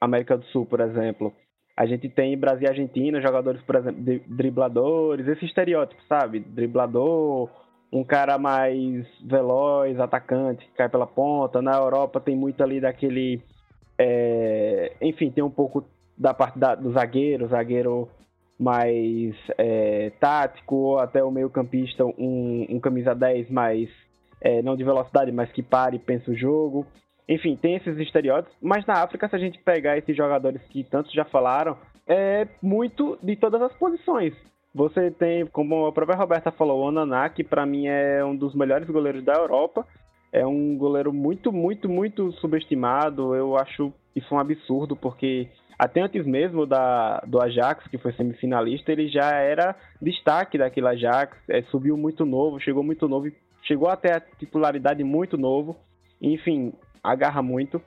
América 0.00 0.36
do 0.36 0.44
Sul, 0.46 0.66
por 0.66 0.80
exemplo, 0.80 1.32
a 1.76 1.86
gente 1.86 2.08
tem 2.08 2.36
Brasil 2.36 2.66
e 2.66 2.68
Argentina, 2.68 3.20
jogadores, 3.20 3.62
por 3.62 3.76
exemplo, 3.76 4.02
dribladores, 4.26 5.28
esse 5.28 5.44
estereótipo, 5.44 6.02
sabe? 6.08 6.40
Driblador, 6.40 7.48
um 7.92 8.04
cara 8.04 8.38
mais 8.38 9.06
veloz, 9.24 9.98
atacante, 9.98 10.64
que 10.66 10.72
cai 10.72 10.88
pela 10.88 11.06
ponta. 11.06 11.62
Na 11.62 11.76
Europa 11.76 12.20
tem 12.20 12.36
muito 12.36 12.62
ali 12.62 12.80
daquele. 12.80 13.42
É... 13.98 14.92
enfim, 15.00 15.30
tem 15.30 15.42
um 15.42 15.50
pouco 15.50 15.84
da 16.16 16.34
parte 16.34 16.58
da, 16.58 16.74
do 16.74 16.92
zagueiro, 16.92 17.48
zagueiro 17.48 18.08
mais 18.58 19.36
é, 19.56 20.10
tático, 20.18 20.74
ou 20.74 20.98
até 20.98 21.22
o 21.22 21.30
meio-campista, 21.30 22.04
um, 22.04 22.66
um, 22.68 22.80
camisa 22.80 23.14
10 23.14 23.48
mais, 23.50 23.88
é, 24.40 24.60
não 24.62 24.76
de 24.76 24.82
velocidade, 24.82 25.30
mas 25.30 25.50
que 25.52 25.62
pare 25.62 25.96
e 25.96 26.00
pense 26.00 26.28
o 26.28 26.36
jogo. 26.36 26.84
Enfim, 27.28 27.56
tem 27.56 27.76
esses 27.76 27.96
estereótipos, 27.98 28.56
mas 28.60 28.84
na 28.84 28.94
África, 28.94 29.28
se 29.28 29.36
a 29.36 29.38
gente 29.38 29.62
pegar 29.62 29.96
esses 29.96 30.16
jogadores 30.16 30.60
que 30.70 30.82
tantos 30.82 31.12
já 31.12 31.24
falaram, 31.26 31.76
é 32.06 32.48
muito 32.60 33.16
de 33.22 33.36
todas 33.36 33.62
as 33.62 33.72
posições. 33.74 34.34
Você 34.74 35.10
tem, 35.10 35.46
como 35.46 35.86
a 35.86 35.92
própria 35.92 36.16
Roberta 36.16 36.52
falou, 36.52 36.80
o 36.80 36.88
Onaná, 36.88 37.28
que 37.28 37.42
para 37.42 37.66
mim 37.66 37.86
é 37.86 38.24
um 38.24 38.36
dos 38.36 38.54
melhores 38.54 38.88
goleiros 38.88 39.24
da 39.24 39.34
Europa. 39.34 39.86
É 40.30 40.46
um 40.46 40.76
goleiro 40.76 41.12
muito, 41.12 41.50
muito, 41.50 41.88
muito 41.88 42.32
subestimado. 42.32 43.34
Eu 43.34 43.56
acho 43.56 43.92
isso 44.14 44.34
um 44.34 44.38
absurdo, 44.38 44.94
porque 44.94 45.48
até 45.78 46.00
antes 46.00 46.26
mesmo 46.26 46.66
da, 46.66 47.20
do 47.20 47.40
Ajax, 47.40 47.86
que 47.86 47.98
foi 47.98 48.12
semifinalista, 48.12 48.90
ele 48.90 49.08
já 49.08 49.30
era 49.36 49.76
destaque 50.02 50.58
daquele 50.58 50.88
Ajax, 50.88 51.38
é, 51.48 51.62
subiu 51.70 51.96
muito 51.96 52.26
novo, 52.26 52.58
chegou 52.58 52.82
muito 52.82 53.08
novo, 53.08 53.30
chegou 53.62 53.88
até 53.88 54.16
a 54.16 54.20
titularidade 54.20 55.04
muito 55.04 55.38
novo, 55.38 55.76
enfim, 56.20 56.72
agarra 57.02 57.40
muito. 57.42 57.80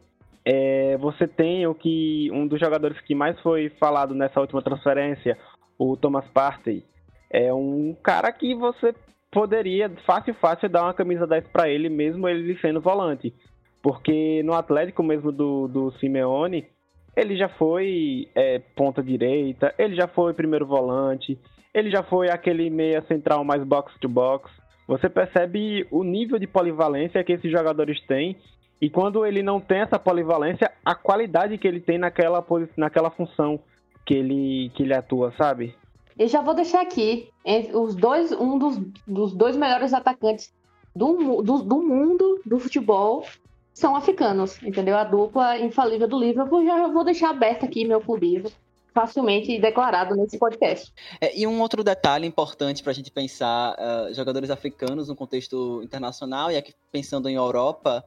É, 0.44 0.98
você 0.98 1.28
tem 1.28 1.68
o 1.68 1.76
que 1.76 2.30
um 2.32 2.48
dos 2.48 2.60
jogadores 2.60 3.00
que 3.02 3.14
mais 3.14 3.40
foi 3.42 3.70
falado 3.80 4.16
nessa 4.16 4.40
última 4.40 4.62
transferência, 4.62 5.38
o 5.84 5.98
Thomas 5.98 6.28
Partey, 6.28 6.84
é 7.28 7.52
um 7.52 7.96
cara 8.04 8.32
que 8.32 8.54
você 8.54 8.94
poderia 9.32 9.90
fácil 10.06 10.36
fácil 10.36 10.70
dar 10.70 10.84
uma 10.84 10.94
camisa 10.94 11.26
10 11.26 11.48
para 11.48 11.70
ele, 11.70 11.90
mesmo 11.90 12.28
ele 12.30 12.56
sendo 12.60 12.80
volante. 12.80 13.34
Porque 13.82 14.44
no 14.44 14.54
Atlético 14.54 15.02
mesmo 15.02 15.32
do, 15.32 15.68
do 15.68 15.92
Simeone, 15.94 16.68
ele 17.16 17.36
já 17.36 17.50
foi 17.50 18.30
é, 18.36 18.60
ponta 18.76 19.02
direita, 19.02 19.74
ele 19.76 19.96
já 19.96 20.08
foi 20.08 20.36
primeiro 20.36 20.68
volante, 20.68 21.40
ele 21.74 21.90
já 21.90 22.04
foi 22.04 22.30
aquele 22.30 22.70
meia 22.70 23.02
central 23.08 23.44
mais 23.44 23.64
box 23.64 23.92
to 24.00 24.08
box. 24.08 24.52
Você 24.88 25.10
percebe 25.10 25.88
o 25.90 26.04
nível 26.04 26.38
de 26.38 26.46
polivalência 26.46 27.24
que 27.24 27.34
esses 27.34 27.52
jogadores 27.52 28.00
têm 28.06 28.38
e 28.80 28.88
quando 28.88 29.26
ele 29.26 29.42
não 29.42 29.60
tem 29.60 29.80
essa 29.80 29.98
polivalência, 29.98 30.72
a 30.86 30.94
qualidade 30.94 31.58
que 31.58 31.68
ele 31.68 31.80
tem 31.80 31.98
naquela, 31.98 32.46
naquela 32.78 33.10
função 33.10 33.60
que 34.05 34.13
ele, 34.13 34.72
que 34.75 34.84
ele 34.84 34.93
atua, 34.93 35.31
sabe? 35.38 35.75
E 36.17 36.27
já 36.27 36.41
vou 36.41 36.53
deixar 36.53 36.81
aqui 36.81 37.29
os 37.74 37.96
dois, 37.96 38.31
um 38.31 38.58
dos, 38.58 38.77
dos 39.08 39.34
dois 39.34 39.55
melhores 39.55 39.93
atacantes 39.93 40.53
do, 40.96 41.41
do, 41.41 41.60
do 41.60 41.81
mundo 41.81 42.41
do 42.46 42.60
futebol 42.60 43.25
são 43.74 43.96
africanos, 43.96 44.62
entendeu? 44.62 44.98
A 44.98 45.03
dupla 45.03 45.58
infalível 45.58 46.08
do 46.08 46.20
Liverpool, 46.20 46.65
já 46.65 46.88
vou 46.88 47.03
deixar 47.03 47.29
aberto 47.29 47.65
aqui 47.65 47.86
meu 47.86 48.01
clubismo, 48.01 48.51
facilmente 48.93 49.58
declarado 49.60 50.15
nesse 50.15 50.38
podcast. 50.38 50.93
É, 51.20 51.38
e 51.38 51.48
um 51.48 51.62
outro 51.62 51.84
detalhe 51.84 52.27
importante 52.27 52.84
para 52.84 52.91
a 52.91 52.96
gente 52.96 53.10
pensar 53.10 53.74
uh, 53.74 54.13
jogadores 54.13 54.50
africanos 54.50 55.08
no 55.08 55.15
contexto 55.15 55.81
internacional, 55.84 56.51
e 56.51 56.58
aqui 56.58 56.74
pensando 56.91 57.29
em 57.29 57.36
Europa, 57.36 58.03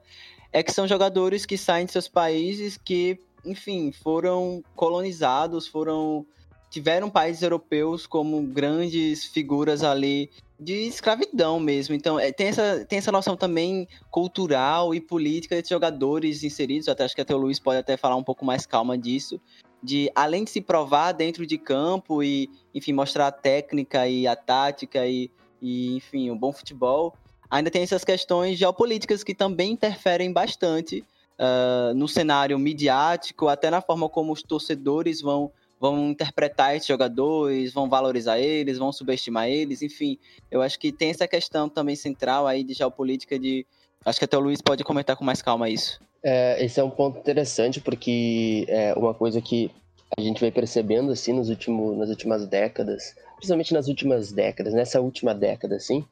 é 0.53 0.63
que 0.63 0.73
são 0.73 0.87
jogadores 0.87 1.47
que 1.47 1.57
saem 1.57 1.87
de 1.87 1.93
seus 1.93 2.09
países 2.09 2.77
que, 2.77 3.19
enfim, 3.45 3.93
foram 3.93 4.63
colonizados, 4.75 5.67
foram 5.67 6.27
tiveram 6.75 7.09
países 7.09 7.41
europeus 7.41 8.05
como 8.05 8.43
grandes 8.43 9.27
figuras 9.27 9.85
ali 9.85 10.29
de 10.59 10.89
escravidão 10.89 11.61
mesmo. 11.61 11.95
Então, 11.95 12.19
é, 12.19 12.33
tem, 12.33 12.49
essa, 12.49 12.85
tem 12.85 12.99
essa 12.99 13.13
noção 13.13 13.37
também 13.37 13.87
cultural 14.11 14.93
e 14.93 15.01
política 15.01 15.63
de 15.63 15.69
jogadores 15.69 16.43
inseridos. 16.43 16.89
Até 16.89 17.05
acho 17.05 17.15
que 17.15 17.21
até 17.21 17.33
o 17.33 17.39
Luiz 17.39 17.61
pode 17.61 17.79
até 17.79 17.97
falar 17.97 18.17
um 18.17 18.25
pouco 18.25 18.45
mais 18.45 18.67
calma 18.67 18.99
disso. 18.99 19.41
De 19.81 20.11
além 20.17 20.43
de 20.43 20.51
se 20.51 20.61
provar 20.61 21.13
dentro 21.13 21.47
de 21.47 21.59
campo 21.59 22.25
e, 22.25 22.51
enfim, 22.75 22.93
mostrar 22.93 23.29
a 23.29 23.33
técnica 23.33 24.09
e 24.09 24.27
a 24.27 24.35
tática 24.35 25.07
e, 25.07 25.31
e 25.63 25.95
enfim, 25.95 26.29
o 26.31 26.37
bom 26.37 26.53
futebol, 26.53 27.15
ainda 27.49 27.71
tem 27.71 27.83
essas 27.83 28.03
questões 28.03 28.59
geopolíticas 28.59 29.23
que 29.23 29.33
também 29.33 29.73
interferem 29.73 30.33
bastante 30.33 31.05
uh, 31.39 31.95
no 31.95 32.09
cenário 32.09 32.59
midiático, 32.59 33.49
até 33.49 33.71
na 33.71 33.81
forma 33.81 34.09
como 34.09 34.33
os 34.33 34.43
torcedores 34.43 35.21
vão 35.21 35.53
vão 35.81 36.11
interpretar 36.11 36.75
esses 36.75 36.89
jogadores, 36.89 37.75
vão 37.75 37.91
valorizar 37.91 38.39
eles, 38.39 38.79
vão 38.79 38.91
subestimar 38.91 39.49
eles, 39.49 39.83
enfim. 39.83 40.19
Eu 40.51 40.63
acho 40.63 40.79
que 40.79 40.91
tem 40.91 41.11
essa 41.11 41.29
questão 41.29 41.69
também 41.69 41.95
central 41.95 42.47
aí 42.47 42.65
de 42.65 42.73
geopolítica 42.73 43.39
de. 43.39 43.67
Acho 44.03 44.19
que 44.19 44.25
até 44.25 44.37
o 44.37 44.41
Luiz 44.41 44.63
pode 44.63 44.83
comentar 44.83 45.15
com 45.15 45.25
mais 45.25 45.43
calma 45.43 45.69
isso. 45.69 46.01
É, 46.23 46.65
esse 46.65 46.81
é 46.81 46.85
um 46.85 46.91
ponto 46.91 47.19
interessante 47.19 47.83
porque 47.83 48.65
é 48.69 48.95
uma 48.95 49.13
coisa 49.13 49.43
que 49.43 49.71
a 50.17 50.23
gente 50.23 50.41
vai 50.41 50.51
percebendo 50.51 51.13
assim 51.13 51.35
nos 51.35 51.51
últimos, 51.51 51.99
nas 51.99 52.09
últimas 52.09 52.47
décadas, 52.47 53.15
principalmente 53.37 53.75
nas 53.75 53.89
últimas 53.89 54.33
décadas, 54.33 54.73
nessa 54.73 55.01
última 55.03 55.35
década, 55.35 55.77
assim, 55.77 56.03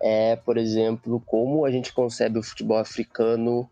é, 0.00 0.34
por 0.34 0.56
exemplo, 0.56 1.22
como 1.24 1.64
a 1.64 1.70
gente 1.70 1.92
concebe 1.92 2.38
o 2.38 2.42
futebol 2.42 2.78
africano 2.78 3.68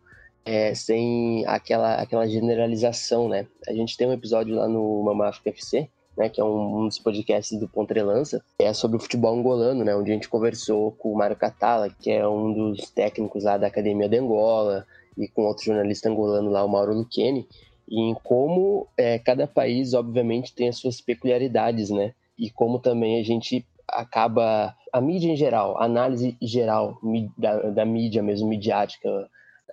é, 0.48 0.74
sem 0.74 1.44
aquela, 1.46 1.96
aquela 1.96 2.26
generalização, 2.26 3.28
né? 3.28 3.46
A 3.68 3.72
gente 3.74 3.98
tem 3.98 4.08
um 4.08 4.14
episódio 4.14 4.56
lá 4.56 4.66
no 4.66 5.02
Mamáfica 5.02 5.50
FC, 5.50 5.86
né, 6.16 6.30
que 6.30 6.40
é 6.40 6.44
um, 6.44 6.78
um 6.78 6.88
dos 6.88 6.98
podcasts 6.98 7.58
do 7.58 7.68
Pontrelança, 7.68 8.42
é 8.58 8.72
sobre 8.72 8.96
o 8.96 9.00
futebol 9.00 9.38
angolano, 9.38 9.84
né, 9.84 9.94
onde 9.94 10.10
a 10.10 10.14
gente 10.14 10.28
conversou 10.28 10.92
com 10.92 11.12
o 11.12 11.16
Mário 11.16 11.36
Catala, 11.36 11.90
que 11.90 12.10
é 12.10 12.26
um 12.26 12.52
dos 12.54 12.90
técnicos 12.90 13.44
lá 13.44 13.58
da 13.58 13.66
Academia 13.66 14.08
de 14.08 14.16
Angola, 14.16 14.86
e 15.18 15.28
com 15.28 15.42
outro 15.42 15.66
jornalista 15.66 16.08
angolano 16.08 16.50
lá, 16.50 16.64
o 16.64 16.68
Mauro 16.68 16.94
Luqueni, 16.94 17.46
e 17.86 18.00
em 18.00 18.14
como 18.14 18.88
é, 18.96 19.18
cada 19.18 19.46
país, 19.46 19.92
obviamente, 19.92 20.54
tem 20.54 20.68
as 20.68 20.78
suas 20.78 20.98
peculiaridades, 20.98 21.90
né, 21.90 22.14
e 22.38 22.50
como 22.50 22.78
também 22.78 23.20
a 23.20 23.22
gente 23.22 23.66
acaba, 23.86 24.74
a 24.92 25.00
mídia 25.00 25.30
em 25.30 25.36
geral, 25.36 25.76
a 25.76 25.84
análise 25.84 26.38
geral 26.40 26.98
da, 27.36 27.70
da 27.70 27.84
mídia 27.84 28.22
mesmo, 28.22 28.48
midiática, 28.48 29.28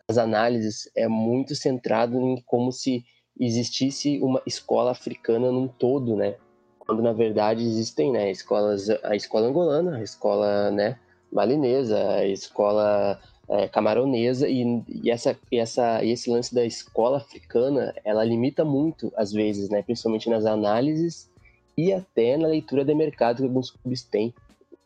as 0.07 0.17
análises 0.17 0.89
é 0.95 1.07
muito 1.07 1.55
centrado 1.55 2.19
em 2.19 2.41
como 2.45 2.71
se 2.71 3.03
existisse 3.39 4.19
uma 4.21 4.41
escola 4.45 4.91
africana 4.91 5.51
num 5.51 5.67
todo, 5.67 6.15
né? 6.15 6.35
Quando 6.79 7.01
na 7.01 7.11
verdade 7.11 7.63
existem, 7.63 8.11
né, 8.11 8.29
escolas, 8.29 8.89
a 9.03 9.15
escola 9.15 9.47
angolana, 9.47 9.97
a 9.97 10.03
escola, 10.03 10.69
né, 10.69 10.99
malinesa, 11.31 11.97
a 12.11 12.27
escola 12.27 13.19
é, 13.49 13.67
camaronesa 13.67 14.47
e, 14.47 14.83
e, 14.87 15.09
essa, 15.09 15.35
e 15.51 15.57
essa, 15.57 16.05
esse 16.05 16.29
lance 16.29 16.53
da 16.53 16.63
escola 16.63 17.17
africana, 17.17 17.93
ela 18.03 18.23
limita 18.23 18.63
muito 18.63 19.11
às 19.17 19.33
vezes, 19.33 19.69
né, 19.69 19.81
principalmente 19.81 20.29
nas 20.29 20.45
análises 20.45 21.29
e 21.75 21.91
até 21.91 22.37
na 22.37 22.47
leitura 22.47 22.85
de 22.85 22.93
mercado 22.93 23.37
que 23.37 23.43
alguns 23.43 23.71
clubes 23.71 24.03
têm 24.03 24.33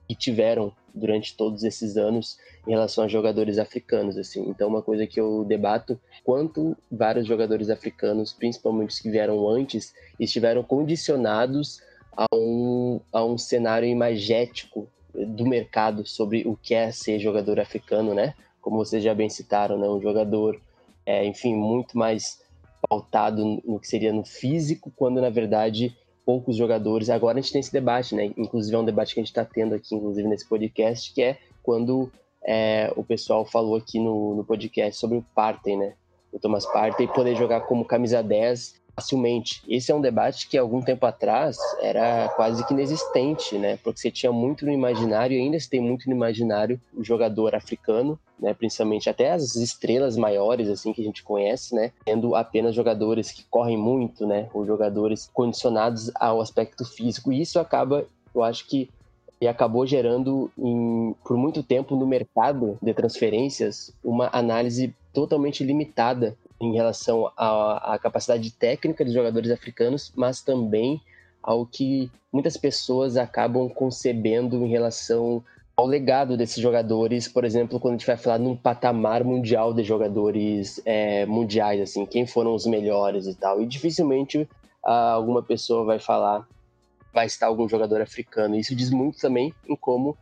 e 0.08 0.16
tiveram 0.16 0.74
durante 0.94 1.36
todos 1.36 1.64
esses 1.64 1.98
anos 1.98 2.38
em 2.68 2.72
relação 2.72 3.04
a 3.04 3.08
jogadores 3.08 3.58
africanos, 3.58 4.18
assim. 4.18 4.48
Então, 4.50 4.68
uma 4.68 4.82
coisa 4.82 5.08
que 5.08 5.20
eu 5.20 5.44
debato, 5.46 6.00
quanto 6.24 6.76
vários 6.92 7.28
jogadores 7.28 7.70
africanos, 7.70 8.34
principalmente 8.34 8.92
os 8.92 9.00
que 9.00 9.10
vieram 9.10 9.48
antes, 9.50 9.94
estiveram 10.20 10.64
condicionados 10.64 11.82
a 12.16 12.26
um, 12.34 13.00
a 13.12 13.24
um 13.24 13.38
cenário 13.38 13.88
imagético 13.88 14.88
do 15.14 15.46
mercado 15.46 16.06
sobre 16.06 16.44
o 16.46 16.56
que 16.56 16.74
é 16.74 16.92
ser 16.92 17.20
jogador 17.20 17.60
africano, 17.60 18.14
né? 18.14 18.34
Como 18.62 18.78
vocês 18.78 19.04
já 19.04 19.14
bem 19.14 19.30
citaram, 19.30 19.78
né? 19.78 19.88
Um 19.88 20.02
jogador, 20.02 20.60
é, 21.06 21.26
enfim, 21.26 21.56
muito 21.56 21.98
mais 21.98 22.42
pautado 22.88 23.62
no 23.66 23.80
que 23.80 23.88
seria 23.88 24.14
no 24.14 24.24
físico, 24.24 24.92
quando 24.96 25.20
na 25.20 25.30
verdade 25.30 25.96
poucos 26.30 26.56
jogadores. 26.56 27.10
Agora 27.10 27.40
a 27.40 27.42
gente 27.42 27.52
tem 27.52 27.60
esse 27.60 27.74
debate, 27.74 28.14
né? 28.14 28.32
Inclusive 28.38 28.76
é 28.76 28.78
um 28.78 28.86
debate 28.86 29.16
que 29.16 29.20
a 29.20 29.24
gente 29.24 29.32
está 29.32 29.44
tendo 29.44 29.74
aqui, 29.74 29.96
inclusive 29.96 30.28
nesse 30.28 30.48
podcast, 30.48 31.12
que 31.12 31.24
é 31.24 31.40
quando 31.64 32.12
é, 32.46 32.94
o 32.96 33.04
pessoal 33.04 33.48
falou 33.48 33.76
aqui 33.76 33.98
no, 33.98 34.36
no 34.36 34.44
podcast 34.44 35.00
sobre 35.00 35.18
o 35.18 35.26
Partey, 35.34 35.76
né? 35.76 35.96
O 36.32 36.38
Thomas 36.38 36.68
Partey 36.68 37.08
poder 37.08 37.36
jogar 37.36 37.62
como 37.62 37.84
camisa 37.84 38.22
10 38.22 38.76
facilmente. 39.00 39.64
Esse 39.68 39.92
é 39.92 39.96
um 39.96 40.02
debate 40.02 40.48
que 40.48 40.58
algum 40.58 40.82
tempo 40.82 41.06
atrás 41.06 41.58
era 41.82 42.28
quase 42.36 42.66
que 42.68 42.74
inexistente, 42.74 43.58
né? 43.58 43.78
Porque 43.82 44.00
você 44.00 44.12
tinha 44.12 44.32
muito 44.32 44.66
no 44.66 44.72
imaginário 44.72 45.38
e 45.38 45.40
ainda 45.40 45.58
se 45.58 45.70
tem 45.70 45.80
muito 45.80 46.08
no 46.10 46.16
imaginário 46.16 46.80
o 46.94 47.04
jogador 47.04 47.56
africano, 47.56 48.20
né? 48.38 48.54
Principalmente 48.54 49.10
até 49.10 49.32
as 49.32 49.56
estrelas 49.56 50.18
maiores 50.18 50.68
assim 50.68 50.92
que 50.92 51.02
a 51.02 51.06
gente 51.06 51.24
conhece, 51.24 51.74
né? 51.74 51.92
Tendo 52.04 52.36
apenas 52.36 52.76
jogadores 52.76 53.32
que 53.32 53.46
correm 53.50 53.78
muito, 53.78 54.28
né? 54.28 54.50
Ou 54.54 54.66
jogadores 54.66 55.30
condicionados 55.34 56.12
ao 56.16 56.42
aspecto 56.42 56.84
físico. 56.84 57.32
E 57.32 57.42
isso 57.42 57.60
acaba, 57.60 58.06
eu 58.36 58.44
acho 58.44 58.68
que 58.68 58.90
e 59.42 59.48
acabou 59.48 59.88
gerando 59.88 60.52
em, 60.58 61.16
por 61.24 61.38
muito 61.38 61.64
tempo 61.64 61.96
no 61.96 62.06
mercado 62.06 62.78
de 62.82 62.94
transferências 62.94 63.90
uma 64.04 64.30
análise 64.34 64.94
totalmente 65.14 65.64
limitada 65.64 66.38
em 66.62 66.74
relação 66.74 67.32
à, 67.38 67.94
à 67.94 68.00
capacidade 68.00 68.52
técnica 68.52 69.06
dos 69.06 69.14
jogadores 69.14 69.52
africanos, 69.52 70.12
mas 70.16 70.42
também 70.42 71.02
ao 71.42 71.66
que 71.66 72.12
muitas 72.32 72.58
pessoas 72.58 73.18
acabam 73.18 73.70
concebendo 73.70 74.58
em 74.66 74.70
relação 74.70 75.44
ao 75.76 75.86
legado 75.86 76.36
desses 76.36 76.62
jogadores, 76.62 77.28
por 77.30 77.46
exemplo, 77.46 77.80
quando 77.80 77.94
a 77.94 77.98
gente 77.98 78.06
vai 78.06 78.18
falar 78.18 78.38
num 78.38 78.56
patamar 78.56 79.24
mundial 79.24 79.74
de 79.74 79.82
jogadores 79.82 80.82
é, 80.84 81.26
mundiais, 81.26 81.80
assim, 81.80 82.06
quem 82.06 82.28
foram 82.28 82.54
os 82.54 82.66
melhores 82.66 83.28
e 83.28 83.34
tal. 83.34 83.62
E 83.62 83.66
dificilmente 83.66 84.46
ah, 84.84 85.12
alguma 85.12 85.42
pessoa 85.42 85.86
vai 85.86 85.98
falar, 85.98 86.46
vai 87.14 87.28
estar 87.28 87.48
algum 87.48 87.68
jogador 87.70 88.02
africano. 88.02 88.58
Isso 88.58 88.76
diz 88.76 88.90
muito 88.90 89.20
também 89.20 89.54
em 89.68 89.76
como 89.76 90.18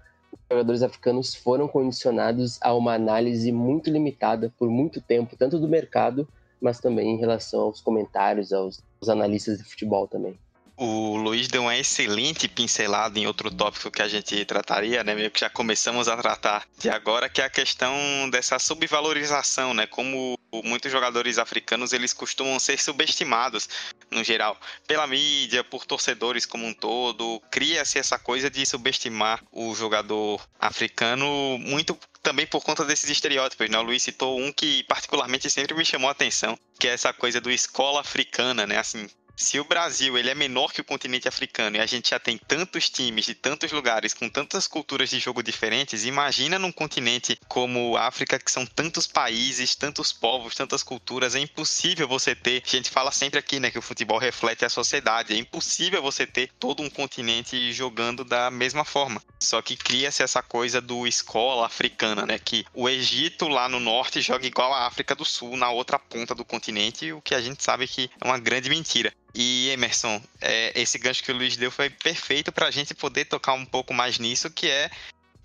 jogadores 0.50 0.82
africanos 0.82 1.36
foram 1.36 1.68
condicionados 1.68 2.58
a 2.62 2.74
uma 2.74 2.94
análise 2.94 3.52
muito 3.52 3.90
limitada 3.90 4.54
por 4.58 4.70
muito 4.70 5.02
tempo, 5.02 5.36
tanto 5.36 5.60
do 5.60 5.68
mercado, 5.68 6.28
mas 6.62 6.80
também 6.80 7.12
em 7.12 7.18
relação 7.18 7.62
aos 7.62 7.82
comentários, 7.82 8.52
aos, 8.54 8.84
aos 9.00 9.10
analistas 9.10 9.58
de 9.58 9.64
futebol 9.64 10.08
também. 10.08 10.38
O 10.80 11.18
Luiz 11.18 11.48
deu 11.48 11.64
uma 11.64 11.76
excelente 11.76 12.48
pincelada 12.48 13.18
em 13.18 13.26
outro 13.26 13.50
tópico 13.50 13.90
que 13.90 14.00
a 14.00 14.08
gente 14.08 14.46
trataria, 14.46 15.04
né? 15.04 15.16
Meio 15.16 15.32
que 15.32 15.40
já 15.40 15.50
começamos 15.50 16.08
a 16.08 16.16
tratar 16.16 16.68
de 16.78 16.88
agora, 16.88 17.28
que 17.28 17.42
é 17.42 17.46
a 17.46 17.50
questão 17.50 18.30
dessa 18.30 18.60
subvalorização, 18.60 19.74
né? 19.74 19.88
Como 19.88 20.38
muitos 20.64 20.92
jogadores 20.92 21.40
africanos 21.40 21.94
eles 21.94 22.14
costumam 22.14 22.60
ser 22.60 22.80
subestimados 22.80 23.68
no 24.12 24.24
geral 24.24 24.56
pela 24.88 25.08
mídia, 25.08 25.64
por 25.64 25.84
torcedores 25.84 26.46
como 26.46 26.68
um 26.68 26.74
todo. 26.76 27.42
Cria-se 27.50 27.98
essa 27.98 28.20
coisa 28.20 28.48
de 28.48 28.64
subestimar 28.64 29.44
o 29.52 29.74
jogador 29.74 30.48
africano 30.60 31.58
muito 31.58 31.98
também 32.22 32.46
por 32.46 32.64
conta 32.64 32.86
desses 32.86 33.10
estereótipos, 33.10 33.68
né? 33.68 33.80
O 33.80 33.84
Luiz 33.84 34.04
citou 34.04 34.40
um 34.40 34.52
que 34.52 34.84
particularmente 34.84 35.50
sempre 35.50 35.74
me 35.74 35.84
chamou 35.84 36.08
a 36.08 36.12
atenção, 36.12 36.56
que 36.80 36.88
é 36.88 36.92
essa 36.92 37.12
coisa 37.12 37.42
do 37.42 37.50
escola 37.50 38.02
africana, 38.02 38.68
né? 38.68 38.78
Assim, 38.78 39.08
se 39.38 39.60
o 39.60 39.64
Brasil 39.64 40.18
ele 40.18 40.32
é 40.32 40.36
menor 40.36 40.74
que 40.74 40.82
o 40.82 40.84
continente 40.84 41.28
africano 41.28 41.78
e 41.78 41.80
a 41.80 41.86
gente 41.86 42.10
já 42.10 42.20
tem 42.20 42.40
tantos 42.40 42.90
times 42.90 43.26
de 43.26 43.36
tantos 43.36 43.72
lugares 43.72 44.14
com 44.14 44.28
tantas 44.28 44.68
culturas 44.68 45.12
de 45.12 45.20
jogo 45.20 45.44
diferentes, 45.44 46.06
imagina 46.06 46.58
num 46.58 46.72
continente 46.72 47.40
como 47.48 47.96
a 47.96 48.08
África 48.08 48.40
que 48.40 48.52
são 48.52 48.66
tantos 48.66 49.06
países, 49.06 49.76
tantos 49.76 50.12
povos, 50.12 50.56
tantas 50.56 50.82
culturas, 50.82 51.36
é 51.36 51.40
impossível 51.40 52.08
você 52.08 52.34
ter. 52.34 52.64
A 52.66 52.70
gente 52.70 52.90
fala 52.90 53.12
sempre 53.12 53.38
aqui, 53.38 53.60
né, 53.60 53.70
que 53.70 53.78
o 53.78 53.82
futebol 53.82 54.18
reflete 54.18 54.66
a 54.66 54.70
sociedade, 54.70 55.34
é 55.34 55.38
impossível 55.38 56.02
você 56.02 56.26
ter 56.26 56.50
todo 56.60 56.82
um 56.82 56.90
continente 56.90 57.72
jogando 57.72 58.26
da 58.26 58.50
mesma 58.50 58.84
forma. 58.84 59.22
Só 59.40 59.62
que 59.62 59.78
cria-se 59.78 60.24
essa 60.24 60.42
coisa 60.42 60.82
do 60.82 61.06
escola 61.06 61.68
africana, 61.68 62.26
né, 62.26 62.40
que 62.40 62.66
o 62.74 62.90
Egito 62.90 63.48
lá 63.48 63.70
no 63.70 63.80
norte 63.80 64.20
joga 64.20 64.48
igual 64.48 64.74
a 64.74 64.88
África 64.88 65.14
do 65.14 65.24
Sul 65.24 65.56
na 65.56 65.70
outra 65.70 66.00
ponta 66.00 66.34
do 66.34 66.44
continente, 66.44 67.14
o 67.14 67.22
que 67.22 67.36
a 67.36 67.42
gente 67.42 67.64
sabe 67.64 67.88
que 67.88 68.10
é 68.20 68.26
uma 68.26 68.40
grande 68.40 68.68
mentira. 68.68 69.14
E 69.40 69.70
Emerson, 69.70 70.20
é, 70.42 70.72
esse 70.74 70.98
gancho 70.98 71.24
que 71.24 71.32
o 71.32 71.36
Luiz 71.38 71.56
deu 71.56 71.70
foi 71.70 71.92
perfeito 71.92 72.52
para 72.52 72.66
a 72.66 72.72
gente 72.72 72.96
poder 72.96 73.26
tocar 73.26 73.54
um 73.54 73.68
pouco 73.68 73.94
mais 73.94 74.18
nisso, 74.18 74.50
que 74.50 74.68
é 74.68 74.90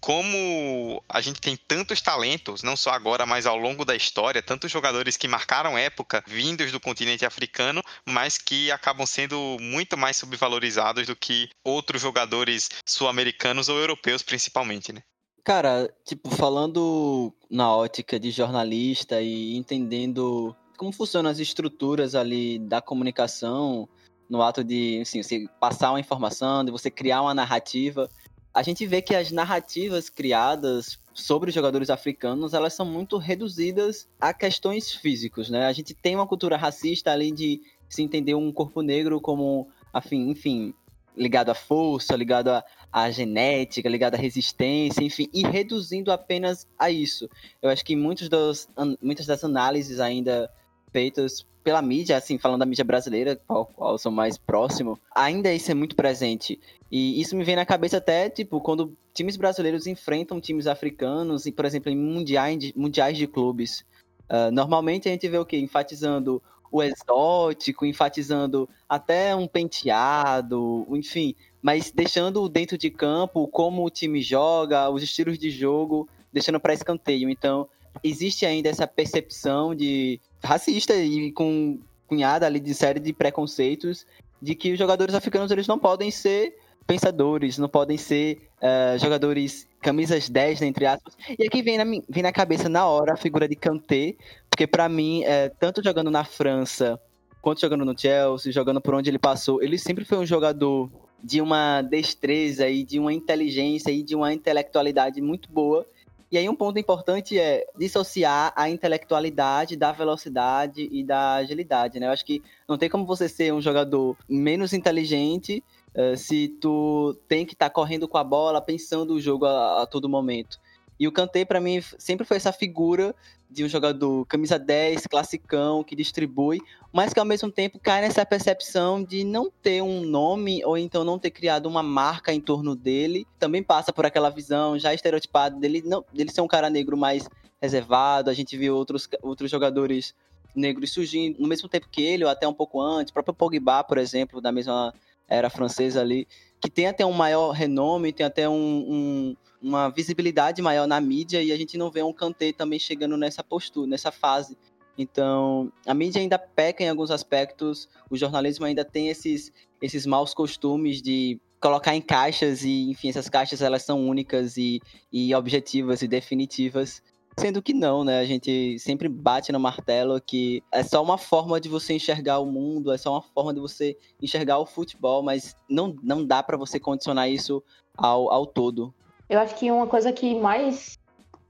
como 0.00 1.04
a 1.06 1.20
gente 1.20 1.42
tem 1.42 1.56
tantos 1.56 2.00
talentos, 2.00 2.62
não 2.62 2.74
só 2.74 2.90
agora, 2.90 3.26
mas 3.26 3.44
ao 3.44 3.58
longo 3.58 3.84
da 3.84 3.94
história, 3.94 4.40
tantos 4.40 4.72
jogadores 4.72 5.18
que 5.18 5.28
marcaram 5.28 5.76
época 5.76 6.24
vindos 6.26 6.72
do 6.72 6.80
continente 6.80 7.26
africano, 7.26 7.82
mas 8.08 8.38
que 8.38 8.70
acabam 8.70 9.06
sendo 9.06 9.58
muito 9.60 9.94
mais 9.94 10.16
subvalorizados 10.16 11.06
do 11.06 11.14
que 11.14 11.50
outros 11.62 12.00
jogadores 12.00 12.70
sul-americanos 12.86 13.68
ou 13.68 13.78
europeus, 13.78 14.22
principalmente, 14.22 14.90
né? 14.90 15.02
Cara, 15.44 15.92
tipo, 16.06 16.30
falando 16.30 17.30
na 17.50 17.76
ótica 17.76 18.18
de 18.18 18.30
jornalista 18.30 19.20
e 19.20 19.54
entendendo 19.54 20.56
como 20.76 20.92
funcionam 20.92 21.30
as 21.30 21.38
estruturas 21.38 22.14
ali 22.14 22.58
da 22.58 22.80
comunicação, 22.80 23.88
no 24.28 24.42
ato 24.42 24.64
de 24.64 25.00
assim, 25.02 25.22
você 25.22 25.46
passar 25.60 25.90
uma 25.90 26.00
informação, 26.00 26.64
de 26.64 26.70
você 26.70 26.90
criar 26.90 27.22
uma 27.22 27.34
narrativa. 27.34 28.08
A 28.54 28.62
gente 28.62 28.86
vê 28.86 29.02
que 29.02 29.14
as 29.14 29.30
narrativas 29.30 30.08
criadas 30.08 30.98
sobre 31.14 31.50
os 31.50 31.54
jogadores 31.54 31.90
africanos, 31.90 32.54
elas 32.54 32.74
são 32.74 32.86
muito 32.86 33.18
reduzidas 33.18 34.08
a 34.20 34.32
questões 34.32 34.92
físicos, 34.92 35.50
né? 35.50 35.66
A 35.66 35.72
gente 35.72 35.94
tem 35.94 36.14
uma 36.14 36.26
cultura 36.26 36.56
racista 36.56 37.12
ali 37.12 37.30
de 37.30 37.60
se 37.88 38.02
entender 38.02 38.34
um 38.34 38.50
corpo 38.50 38.80
negro 38.80 39.20
como, 39.20 39.68
afim, 39.92 40.30
enfim, 40.30 40.74
ligado 41.16 41.50
à 41.50 41.54
força, 41.54 42.16
ligado 42.16 42.48
à, 42.48 42.64
à, 42.90 43.10
genética, 43.10 43.88
ligado 43.88 44.14
à 44.14 44.18
resistência, 44.18 45.04
enfim, 45.04 45.28
e 45.32 45.42
reduzindo 45.42 46.10
apenas 46.10 46.66
a 46.78 46.90
isso. 46.90 47.28
Eu 47.60 47.68
acho 47.68 47.84
que 47.84 47.94
muitos 47.94 48.28
dos, 48.28 48.68
muitas 49.02 49.26
das 49.26 49.44
análises 49.44 50.00
ainda 50.00 50.50
feitas 50.92 51.46
pela 51.62 51.80
mídia, 51.80 52.16
assim, 52.16 52.38
falando 52.38 52.60
da 52.60 52.66
mídia 52.66 52.84
brasileira, 52.84 53.40
qual, 53.46 53.66
qual 53.66 53.96
sou 53.96 54.10
mais 54.10 54.36
próximo, 54.36 54.98
ainda 55.14 55.52
isso 55.52 55.70
é 55.70 55.74
muito 55.74 55.94
presente. 55.94 56.58
E 56.90 57.20
isso 57.20 57.36
me 57.36 57.44
vem 57.44 57.56
na 57.56 57.64
cabeça 57.64 57.98
até, 57.98 58.28
tipo, 58.28 58.60
quando 58.60 58.96
times 59.14 59.36
brasileiros 59.36 59.86
enfrentam 59.86 60.40
times 60.40 60.66
africanos, 60.66 61.48
por 61.50 61.64
exemplo, 61.64 61.90
em 61.90 61.96
mundiais 61.96 62.58
de, 62.58 62.74
mundiais 62.76 63.16
de 63.16 63.26
clubes. 63.26 63.84
Uh, 64.28 64.50
normalmente 64.52 65.08
a 65.08 65.12
gente 65.12 65.28
vê 65.28 65.38
o 65.38 65.44
quê? 65.44 65.58
Enfatizando 65.58 66.42
o 66.70 66.82
exótico, 66.82 67.84
enfatizando 67.84 68.68
até 68.88 69.36
um 69.36 69.46
penteado, 69.46 70.86
enfim, 70.90 71.34
mas 71.60 71.92
deixando 71.92 72.48
dentro 72.48 72.78
de 72.78 72.90
campo 72.90 73.46
como 73.46 73.84
o 73.84 73.90
time 73.90 74.22
joga, 74.22 74.88
os 74.88 75.02
estilos 75.02 75.38
de 75.38 75.50
jogo, 75.50 76.08
deixando 76.32 76.58
para 76.58 76.72
escanteio. 76.72 77.28
Então, 77.28 77.68
existe 78.02 78.46
ainda 78.46 78.70
essa 78.70 78.86
percepção 78.86 79.74
de 79.74 80.18
racista 80.42 80.94
e 80.94 81.32
com 81.32 81.78
cunhada 82.06 82.46
ali 82.46 82.60
de 82.60 82.74
série 82.74 83.00
de 83.00 83.12
preconceitos 83.12 84.06
de 84.40 84.54
que 84.54 84.72
os 84.72 84.78
jogadores 84.78 85.14
africanos 85.14 85.50
eles 85.50 85.66
não 85.66 85.78
podem 85.78 86.10
ser 86.10 86.54
pensadores, 86.86 87.58
não 87.58 87.68
podem 87.68 87.96
ser 87.96 88.38
uh, 88.58 88.98
jogadores 88.98 89.68
camisas 89.80 90.28
10, 90.28 90.60
né, 90.60 90.66
entre 90.66 90.84
aspas. 90.84 91.16
E 91.38 91.46
aqui 91.46 91.62
vem 91.62 91.78
na, 91.78 91.84
vem 91.84 92.22
na 92.22 92.32
cabeça 92.32 92.68
na 92.68 92.86
hora 92.86 93.14
a 93.14 93.16
figura 93.16 93.48
de 93.48 93.54
Kanté, 93.54 94.16
porque 94.50 94.66
para 94.66 94.88
mim, 94.88 95.22
é, 95.24 95.48
tanto 95.48 95.82
jogando 95.82 96.10
na 96.10 96.24
França, 96.24 97.00
quanto 97.40 97.60
jogando 97.60 97.84
no 97.84 97.98
Chelsea, 97.98 98.52
jogando 98.52 98.80
por 98.80 98.94
onde 98.94 99.08
ele 99.08 99.18
passou, 99.18 99.62
ele 99.62 99.78
sempre 99.78 100.04
foi 100.04 100.18
um 100.18 100.26
jogador 100.26 100.90
de 101.22 101.40
uma 101.40 101.82
destreza 101.82 102.68
e 102.68 102.82
de 102.82 102.98
uma 102.98 103.12
inteligência 103.12 103.90
e 103.90 104.02
de 104.02 104.14
uma 104.14 104.32
intelectualidade 104.32 105.20
muito 105.20 105.50
boa 105.50 105.86
e 106.32 106.38
aí 106.38 106.48
um 106.48 106.56
ponto 106.56 106.78
importante 106.78 107.38
é 107.38 107.66
dissociar 107.76 108.54
a 108.56 108.70
intelectualidade 108.70 109.76
da 109.76 109.92
velocidade 109.92 110.88
e 110.90 111.04
da 111.04 111.34
agilidade, 111.34 112.00
né? 112.00 112.06
Eu 112.06 112.10
acho 112.10 112.24
que 112.24 112.42
não 112.66 112.78
tem 112.78 112.88
como 112.88 113.04
você 113.04 113.28
ser 113.28 113.52
um 113.52 113.60
jogador 113.60 114.16
menos 114.26 114.72
inteligente 114.72 115.62
uh, 115.94 116.16
se 116.16 116.48
tu 116.58 117.14
tem 117.28 117.44
que 117.44 117.52
estar 117.52 117.68
tá 117.68 117.74
correndo 117.74 118.08
com 118.08 118.16
a 118.16 118.24
bola, 118.24 118.62
pensando 118.62 119.12
o 119.12 119.20
jogo 119.20 119.44
a, 119.44 119.82
a 119.82 119.86
todo 119.86 120.08
momento. 120.08 120.58
E 121.02 121.08
o 121.08 121.10
Kanté, 121.10 121.44
para 121.44 121.60
mim, 121.60 121.82
sempre 121.98 122.24
foi 122.24 122.36
essa 122.36 122.52
figura 122.52 123.12
de 123.50 123.64
um 123.64 123.68
jogador 123.68 124.24
camisa 124.26 124.56
10, 124.56 125.08
classicão, 125.08 125.82
que 125.82 125.96
distribui, 125.96 126.60
mas 126.92 127.12
que 127.12 127.18
ao 127.18 127.26
mesmo 127.26 127.50
tempo 127.50 127.76
cai 127.80 128.02
nessa 128.02 128.24
percepção 128.24 129.02
de 129.02 129.24
não 129.24 129.50
ter 129.50 129.82
um 129.82 130.02
nome 130.02 130.64
ou 130.64 130.78
então 130.78 131.02
não 131.02 131.18
ter 131.18 131.32
criado 131.32 131.66
uma 131.66 131.82
marca 131.82 132.32
em 132.32 132.40
torno 132.40 132.76
dele. 132.76 133.26
Também 133.36 133.64
passa 133.64 133.92
por 133.92 134.06
aquela 134.06 134.30
visão 134.30 134.78
já 134.78 134.94
estereotipada 134.94 135.58
dele, 135.58 135.82
não, 135.84 136.04
dele 136.12 136.30
ser 136.30 136.40
um 136.40 136.46
cara 136.46 136.70
negro 136.70 136.96
mais 136.96 137.28
reservado. 137.60 138.30
A 138.30 138.32
gente 138.32 138.56
viu 138.56 138.76
outros, 138.76 139.08
outros 139.22 139.50
jogadores 139.50 140.14
negros 140.54 140.92
surgindo 140.92 141.40
no 141.40 141.48
mesmo 141.48 141.68
tempo 141.68 141.88
que 141.90 142.00
ele, 142.00 142.22
ou 142.22 142.30
até 142.30 142.46
um 142.46 142.54
pouco 142.54 142.80
antes. 142.80 143.10
O 143.10 143.12
próprio 143.12 143.34
Pogba, 143.34 143.82
por 143.82 143.98
exemplo, 143.98 144.40
da 144.40 144.52
mesma 144.52 144.94
era 145.32 145.50
francesa 145.50 146.00
ali, 146.00 146.26
que 146.60 146.70
tem 146.70 146.86
até 146.86 147.04
um 147.04 147.12
maior 147.12 147.50
renome, 147.50 148.12
tem 148.12 148.26
até 148.26 148.48
um, 148.48 148.54
um 148.54 149.36
uma 149.62 149.88
visibilidade 149.88 150.60
maior 150.60 150.88
na 150.88 151.00
mídia 151.00 151.40
e 151.40 151.52
a 151.52 151.56
gente 151.56 151.78
não 151.78 151.88
vê 151.88 152.02
um 152.02 152.12
Kanté 152.12 152.52
também 152.52 152.80
chegando 152.80 153.16
nessa 153.16 153.44
postura, 153.44 153.86
nessa 153.86 154.10
fase. 154.10 154.58
Então, 154.98 155.72
a 155.86 155.94
mídia 155.94 156.20
ainda 156.20 156.38
peca 156.38 156.82
em 156.82 156.88
alguns 156.88 157.10
aspectos, 157.10 157.88
o 158.10 158.16
jornalismo 158.16 158.66
ainda 158.66 158.84
tem 158.84 159.08
esses, 159.08 159.52
esses 159.80 160.04
maus 160.04 160.34
costumes 160.34 161.00
de 161.00 161.40
colocar 161.60 161.94
em 161.94 162.02
caixas 162.02 162.64
e, 162.64 162.90
enfim, 162.90 163.08
essas 163.08 163.28
caixas 163.28 163.62
elas 163.62 163.84
são 163.84 164.06
únicas 164.06 164.56
e, 164.56 164.80
e 165.12 165.32
objetivas 165.34 166.02
e 166.02 166.08
definitivas. 166.08 167.00
Sendo 167.36 167.62
que 167.62 167.72
não, 167.72 168.04
né? 168.04 168.18
A 168.18 168.24
gente 168.24 168.78
sempre 168.78 169.08
bate 169.08 169.52
no 169.52 169.58
martelo 169.58 170.20
que 170.20 170.62
é 170.70 170.82
só 170.82 171.02
uma 171.02 171.16
forma 171.16 171.60
de 171.60 171.68
você 171.68 171.94
enxergar 171.94 172.38
o 172.38 172.46
mundo, 172.46 172.92
é 172.92 172.98
só 172.98 173.12
uma 173.12 173.22
forma 173.22 173.54
de 173.54 173.60
você 173.60 173.96
enxergar 174.20 174.58
o 174.58 174.66
futebol, 174.66 175.22
mas 175.22 175.56
não, 175.68 175.96
não 176.02 176.24
dá 176.24 176.42
para 176.42 176.56
você 176.56 176.78
condicionar 176.78 177.30
isso 177.30 177.62
ao, 177.96 178.30
ao 178.30 178.46
todo. 178.46 178.94
Eu 179.28 179.40
acho 179.40 179.54
que 179.54 179.70
uma 179.70 179.86
coisa 179.86 180.12
que 180.12 180.34
mais 180.34 180.98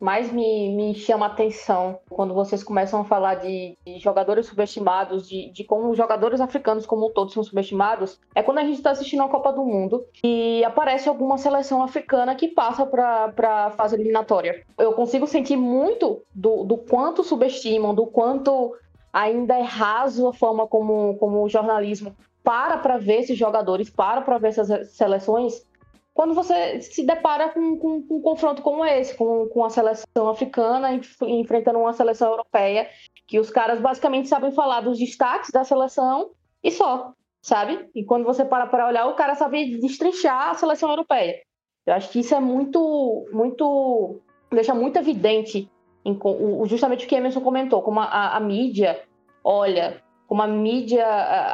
mais 0.03 0.33
me, 0.33 0.75
me 0.75 0.95
chama 0.97 1.27
atenção 1.27 2.01
quando 2.11 2.35
vocês 2.35 2.65
começam 2.65 3.03
a 3.03 3.05
falar 3.05 3.37
de, 3.37 3.79
de 3.87 4.01
jogadores 4.01 4.47
subestimados, 4.47 5.29
de, 5.29 5.53
de, 5.53 5.62
como 5.62 5.95
jogadores 5.95 6.41
africanos 6.41 6.85
como 6.85 7.09
todos 7.11 7.33
são 7.33 7.45
subestimados, 7.45 8.19
é 8.35 8.43
quando 8.43 8.59
a 8.59 8.65
gente 8.65 8.79
está 8.79 8.91
assistindo 8.91 9.23
a 9.23 9.29
Copa 9.29 9.53
do 9.53 9.65
Mundo 9.65 10.05
e 10.25 10.65
aparece 10.65 11.09
alguma 11.09 11.38
seleção 11.38 11.85
africana 11.85 12.35
que 12.35 12.49
passa 12.49 12.85
para 12.85 13.33
a 13.67 13.71
fase 13.71 13.95
eliminatória. 13.95 14.65
Eu 14.77 14.93
consigo 14.93 15.25
sentir 15.29 15.57
muito 15.57 16.21
do, 16.35 16.65
do 16.65 16.77
quanto 16.77 17.23
subestimam, 17.23 17.95
do 17.95 18.07
quanto 18.07 18.75
ainda 19.12 19.57
é 19.57 19.62
raso 19.62 20.27
a 20.27 20.33
forma 20.33 20.67
como, 20.67 21.17
como 21.19 21.45
o 21.45 21.49
jornalismo 21.49 22.12
para 22.43 22.77
para 22.77 22.99
ver 22.99 23.21
esses 23.21 23.38
jogadores, 23.38 23.88
para 23.88 24.21
para 24.23 24.38
ver 24.38 24.49
essas 24.49 24.91
seleções 24.97 25.65
quando 26.14 26.35
você 26.35 26.81
se 26.81 27.05
depara 27.05 27.48
com, 27.48 27.77
com, 27.79 28.03
com 28.03 28.16
um 28.16 28.20
confronto 28.20 28.62
como 28.62 28.85
esse, 28.85 29.14
com, 29.14 29.48
com 29.48 29.64
a 29.64 29.70
seleção 29.70 30.29
africana 30.29 31.01
enfrentando 31.22 31.79
uma 31.79 31.92
seleção 31.92 32.31
europeia, 32.31 32.88
que 33.27 33.38
os 33.38 33.51
caras 33.51 33.81
basicamente 33.81 34.29
sabem 34.29 34.53
falar 34.53 34.83
dos 34.83 34.98
destaques 34.98 35.51
da 35.51 35.64
seleção 35.64 36.31
e 36.62 36.70
só, 36.70 37.12
sabe? 37.40 37.88
E 37.94 38.05
quando 38.05 38.25
você 38.25 38.44
para 38.44 38.66
para 38.66 38.88
olhar, 38.88 39.07
o 39.07 39.14
cara 39.14 39.35
sabe 39.35 39.79
destrinchar 39.79 40.51
a 40.51 40.55
seleção 40.55 40.90
europeia. 40.90 41.40
Eu 41.87 41.94
acho 41.94 42.11
que 42.11 42.20
isso 42.20 42.35
é 42.35 42.40
muito, 42.40 43.27
muito, 43.33 44.20
deixa 44.51 44.75
muito 44.75 44.98
evidente 44.98 45.68
em, 46.05 46.18
justamente 46.66 47.07
o 47.07 47.09
que 47.09 47.14
Emerson 47.14 47.40
comentou, 47.40 47.83
como 47.83 48.01
a, 48.01 48.37
a 48.37 48.40
mídia 48.40 49.03
olha, 49.44 50.03
como 50.27 50.42
a 50.42 50.46
mídia 50.46 51.07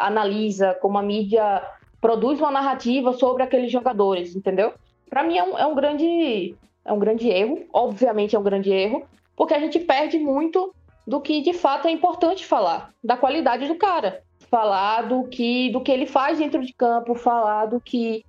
analisa, 0.02 0.74
como 0.80 0.98
a 0.98 1.02
mídia 1.02 1.62
produz 2.00 2.38
uma 2.40 2.50
narrativa 2.50 3.12
sobre 3.12 3.42
aqueles 3.42 3.70
jogadores, 3.70 4.34
entendeu? 4.34 4.72
Para 5.08 5.24
mim 5.24 5.36
é 5.36 5.44
um, 5.44 5.58
é 5.58 5.66
um 5.66 5.74
grande 5.74 6.54
é 6.84 6.92
um 6.92 6.98
grande 6.98 7.28
erro, 7.28 7.66
obviamente 7.72 8.34
é 8.34 8.38
um 8.38 8.42
grande 8.42 8.70
erro, 8.70 9.04
porque 9.36 9.54
a 9.54 9.58
gente 9.58 9.78
perde 9.78 10.18
muito 10.18 10.74
do 11.06 11.20
que 11.20 11.40
de 11.42 11.52
fato 11.52 11.88
é 11.88 11.90
importante 11.90 12.46
falar, 12.46 12.92
da 13.02 13.16
qualidade 13.16 13.66
do 13.66 13.74
cara, 13.76 14.22
falar 14.50 15.02
do 15.02 15.24
que 15.24 15.70
do 15.70 15.80
que 15.80 15.92
ele 15.92 16.06
faz 16.06 16.38
dentro 16.38 16.64
de 16.64 16.72
campo, 16.72 17.14
falar 17.14 17.66
do 17.66 17.80
que 17.80 18.24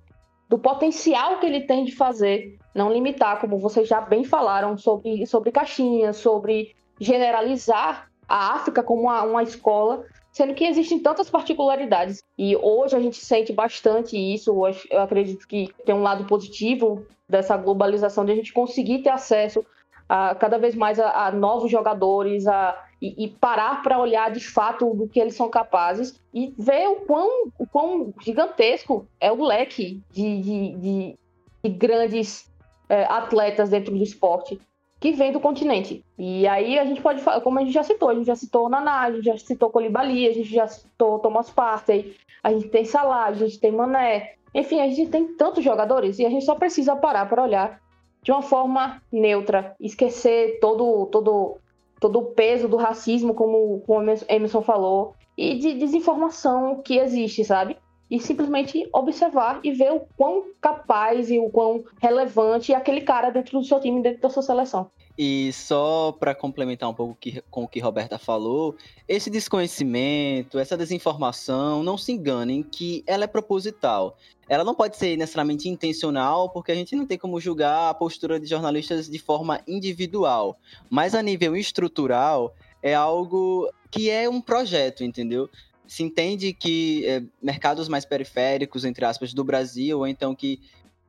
do 0.48 0.58
potencial 0.58 1.38
que 1.38 1.46
ele 1.46 1.60
tem 1.60 1.84
de 1.84 1.94
fazer, 1.94 2.58
não 2.74 2.92
limitar, 2.92 3.40
como 3.40 3.58
vocês 3.58 3.86
já 3.86 4.00
bem 4.00 4.24
falaram 4.24 4.76
sobre 4.76 5.26
sobre 5.26 5.52
caixinhas, 5.52 6.16
sobre 6.16 6.74
generalizar 6.98 8.10
a 8.28 8.54
África 8.54 8.82
como 8.82 9.02
uma, 9.02 9.22
uma 9.22 9.42
escola 9.42 10.04
sendo 10.32 10.54
que 10.54 10.64
existem 10.64 10.98
tantas 10.98 11.28
particularidades. 11.28 12.22
E 12.38 12.56
hoje 12.56 12.96
a 12.96 13.00
gente 13.00 13.16
sente 13.16 13.52
bastante 13.52 14.16
isso. 14.16 14.64
Eu 14.90 15.00
acredito 15.00 15.46
que 15.46 15.72
tem 15.84 15.94
um 15.94 16.02
lado 16.02 16.24
positivo 16.24 17.04
dessa 17.28 17.56
globalização 17.56 18.24
de 18.24 18.32
a 18.32 18.34
gente 18.34 18.52
conseguir 18.52 19.02
ter 19.02 19.10
acesso 19.10 19.64
a, 20.08 20.34
cada 20.34 20.58
vez 20.58 20.74
mais 20.74 20.98
a, 20.98 21.26
a 21.26 21.32
novos 21.32 21.70
jogadores 21.70 22.46
a, 22.46 22.76
e, 23.00 23.24
e 23.24 23.28
parar 23.28 23.82
para 23.82 23.98
olhar 23.98 24.30
de 24.30 24.40
fato 24.40 24.92
do 24.94 25.08
que 25.08 25.20
eles 25.20 25.34
são 25.34 25.48
capazes 25.48 26.20
e 26.34 26.52
ver 26.58 26.88
o 26.88 26.96
quão, 26.96 27.52
o 27.58 27.66
quão 27.66 28.12
gigantesco 28.20 29.06
é 29.20 29.30
o 29.30 29.44
leque 29.44 30.02
de, 30.10 30.42
de, 30.42 30.76
de, 30.76 31.18
de 31.64 31.70
grandes 31.70 32.50
é, 32.88 33.04
atletas 33.04 33.70
dentro 33.70 33.96
do 33.96 34.02
esporte 34.02 34.60
que 35.00 35.12
vem 35.12 35.32
do 35.32 35.40
continente. 35.40 36.04
E 36.18 36.46
aí 36.46 36.78
a 36.78 36.84
gente 36.84 37.00
pode 37.00 37.22
falar, 37.22 37.40
como 37.40 37.58
a 37.58 37.62
gente 37.62 37.72
já 37.72 37.82
citou, 37.82 38.10
a 38.10 38.14
gente 38.14 38.26
já 38.26 38.36
citou 38.36 38.68
Naná, 38.68 39.00
a 39.00 39.12
gente 39.12 39.24
já 39.24 39.36
citou 39.38 39.70
Colibali, 39.70 40.28
a 40.28 40.32
gente 40.32 40.52
já 40.52 40.66
citou 40.66 41.18
Thomas 41.18 41.48
Partey, 41.48 42.14
a 42.42 42.52
gente 42.52 42.68
tem 42.68 42.84
Salah, 42.84 43.24
a 43.24 43.32
gente 43.32 43.58
tem 43.58 43.72
Mané. 43.72 44.34
Enfim, 44.54 44.80
a 44.80 44.88
gente 44.88 45.10
tem 45.10 45.34
tantos 45.36 45.64
jogadores 45.64 46.18
e 46.18 46.26
a 46.26 46.30
gente 46.30 46.44
só 46.44 46.54
precisa 46.54 46.94
parar 46.94 47.26
para 47.26 47.42
olhar 47.42 47.80
de 48.22 48.30
uma 48.30 48.42
forma 48.42 49.00
neutra, 49.10 49.74
esquecer 49.80 50.58
todo 50.60 51.06
todo 51.06 51.56
todo 51.98 52.18
o 52.18 52.24
peso 52.24 52.66
do 52.66 52.76
racismo, 52.76 53.34
como, 53.34 53.80
como 53.86 54.10
o 54.10 54.14
Emerson 54.26 54.62
falou, 54.62 55.14
e 55.36 55.56
de 55.56 55.74
desinformação 55.74 56.80
que 56.82 56.96
existe, 56.96 57.44
sabe? 57.44 57.76
E 58.10 58.18
simplesmente 58.18 58.88
observar 58.92 59.60
e 59.62 59.72
ver 59.72 59.92
o 59.92 60.00
quão 60.16 60.44
capaz 60.60 61.30
e 61.30 61.38
o 61.38 61.48
quão 61.48 61.84
relevante 62.00 62.72
é 62.72 62.76
aquele 62.76 63.02
cara 63.02 63.30
dentro 63.30 63.58
do 63.58 63.64
seu 63.64 63.78
time, 63.78 64.02
dentro 64.02 64.20
da 64.20 64.28
sua 64.28 64.42
seleção. 64.42 64.90
E 65.16 65.52
só 65.52 66.12
para 66.12 66.34
complementar 66.34 66.88
um 66.88 66.94
pouco 66.94 67.16
com 67.50 67.64
o 67.64 67.68
que 67.68 67.78
Roberta 67.78 68.18
falou, 68.18 68.74
esse 69.06 69.28
desconhecimento, 69.28 70.58
essa 70.58 70.76
desinformação, 70.76 71.82
não 71.82 71.98
se 71.98 72.10
enganem 72.12 72.62
que 72.62 73.04
ela 73.06 73.24
é 73.24 73.26
proposital. 73.26 74.16
Ela 74.48 74.64
não 74.64 74.74
pode 74.74 74.96
ser 74.96 75.16
necessariamente 75.16 75.68
intencional, 75.68 76.48
porque 76.48 76.72
a 76.72 76.74
gente 76.74 76.96
não 76.96 77.06
tem 77.06 77.18
como 77.18 77.38
julgar 77.38 77.90
a 77.90 77.94
postura 77.94 78.40
de 78.40 78.46
jornalistas 78.46 79.08
de 79.08 79.18
forma 79.18 79.60
individual. 79.68 80.58
Mas 80.88 81.14
a 81.14 81.22
nível 81.22 81.54
estrutural, 81.54 82.54
é 82.82 82.94
algo 82.94 83.70
que 83.90 84.08
é 84.08 84.28
um 84.28 84.40
projeto, 84.40 85.04
entendeu? 85.04 85.48
Se 85.90 86.04
entende 86.04 86.52
que 86.52 87.04
é, 87.04 87.20
mercados 87.42 87.88
mais 87.88 88.04
periféricos, 88.04 88.84
entre 88.84 89.04
aspas, 89.04 89.34
do 89.34 89.42
Brasil, 89.42 89.98
ou 89.98 90.06
então 90.06 90.36
que 90.36 90.60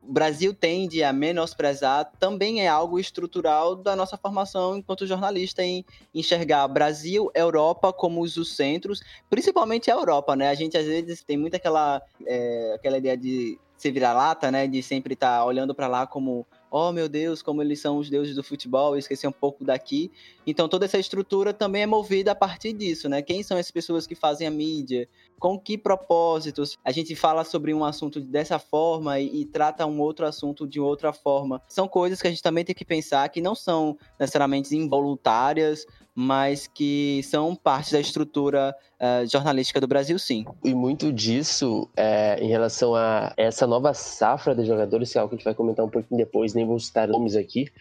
o 0.01 0.11
Brasil 0.11 0.55
tende 0.55 1.03
a 1.03 1.13
menosprezar, 1.13 2.11
também 2.19 2.63
é 2.63 2.67
algo 2.67 2.97
estrutural 2.97 3.75
da 3.75 3.95
nossa 3.95 4.17
formação 4.17 4.75
enquanto 4.75 5.05
jornalista 5.05 5.63
em 5.63 5.85
enxergar 6.15 6.67
Brasil, 6.67 7.29
Europa 7.35 7.93
como 7.93 8.21
os 8.21 8.55
centros, 8.55 9.03
principalmente 9.29 9.91
a 9.91 9.93
Europa, 9.93 10.35
né? 10.35 10.49
A 10.49 10.55
gente 10.55 10.75
às 10.75 10.87
vezes 10.87 11.23
tem 11.23 11.37
muito 11.37 11.53
aquela, 11.53 12.01
é, 12.25 12.73
aquela 12.73 12.97
ideia 12.97 13.15
de 13.15 13.59
se 13.77 13.91
virar 13.91 14.13
lata, 14.13 14.49
né? 14.49 14.65
De 14.65 14.81
sempre 14.81 15.13
estar 15.13 15.37
tá 15.37 15.45
olhando 15.45 15.75
para 15.75 15.87
lá 15.87 16.07
como 16.07 16.43
oh 16.71 16.91
meu 16.93 17.10
Deus, 17.10 17.41
como 17.41 17.62
eles 17.62 17.81
são 17.81 17.97
os 17.97 18.10
deuses 18.10 18.34
do 18.34 18.41
futebol, 18.41 18.95
eu 18.95 18.99
esqueci 18.99 19.27
um 19.27 19.31
pouco 19.31 19.65
daqui. 19.65 20.10
Então 20.47 20.69
toda 20.69 20.86
essa 20.86 20.97
estrutura 20.97 21.53
também 21.53 21.84
é 21.84 21.86
movida 21.86 22.31
a 22.31 22.36
partir 22.36 22.71
disso, 22.71 23.10
né? 23.10 23.21
Quem 23.21 23.43
são 23.43 23.57
as 23.57 23.69
pessoas 23.69 24.07
que 24.07 24.15
fazem 24.15 24.47
a 24.47 24.51
mídia? 24.51 25.07
Com 25.38 25.60
que 25.60 25.77
propósitos? 25.77 26.77
A 26.84 26.91
gente 26.91 27.15
fala 27.15 27.43
sobre 27.43 27.73
um 27.73 27.84
assunto 27.84 28.21
dessa 28.21 28.57
forma 28.57 29.19
e, 29.19 29.41
e 29.41 29.45
trata 29.45 29.86
um 29.86 29.99
outro 29.99 30.25
assunto 30.25 30.65
de 30.65 30.79
outra 30.79 31.12
forma. 31.12 31.62
São 31.67 31.88
coisas 31.88 32.21
que 32.21 32.27
a 32.27 32.29
gente 32.29 32.41
também 32.41 32.63
tem 32.63 32.73
que 32.73 32.86
pensar 32.86 33.27
que 33.29 33.41
não 33.41 33.53
são 33.53 33.97
necessariamente 34.17 34.75
involuntárias, 34.75 35.86
mas 36.13 36.67
que 36.67 37.21
são 37.24 37.56
parte 37.56 37.93
da 37.93 38.00
estrutura 38.00 38.76
uh, 39.00 39.26
jornalística 39.28 39.80
do 39.80 39.88
Brasil, 39.88 40.19
sim. 40.19 40.45
E 40.63 40.74
muito 40.74 41.12
disso 41.12 41.89
é, 41.95 42.38
em 42.41 42.47
relação 42.47 42.93
a 42.95 43.34
essa 43.38 43.65
nova 43.65 43.93
safra 43.93 44.54
de 44.54 44.65
jogadores, 44.65 45.12
que 45.12 45.17
é 45.17 45.21
algo 45.21 45.30
que 45.30 45.36
a 45.36 45.38
gente 45.38 45.45
vai 45.45 45.56
comentar 45.56 45.86
um 45.86 45.89
pouquinho 45.89 46.17
depois, 46.17 46.54
nem 46.54 46.65
vou 46.65 46.80
citar 46.80 47.08
nomes 47.08 47.36
aqui, 47.36 47.71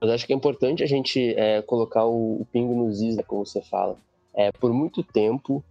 mas 0.00 0.10
acho 0.10 0.26
que 0.26 0.32
é 0.32 0.36
importante 0.36 0.82
a 0.82 0.86
gente 0.86 1.34
é, 1.36 1.62
colocar 1.62 2.04
o, 2.04 2.40
o, 2.40 2.46
pingo 2.52 2.74
nos 2.74 3.00
is, 3.00 3.16
né, 3.16 3.22
como 3.22 3.46
você 3.46 3.62
fala. 3.62 3.96
É, 4.34 4.50
por 4.50 4.72
muito 4.72 5.02
tempo, 5.02 5.62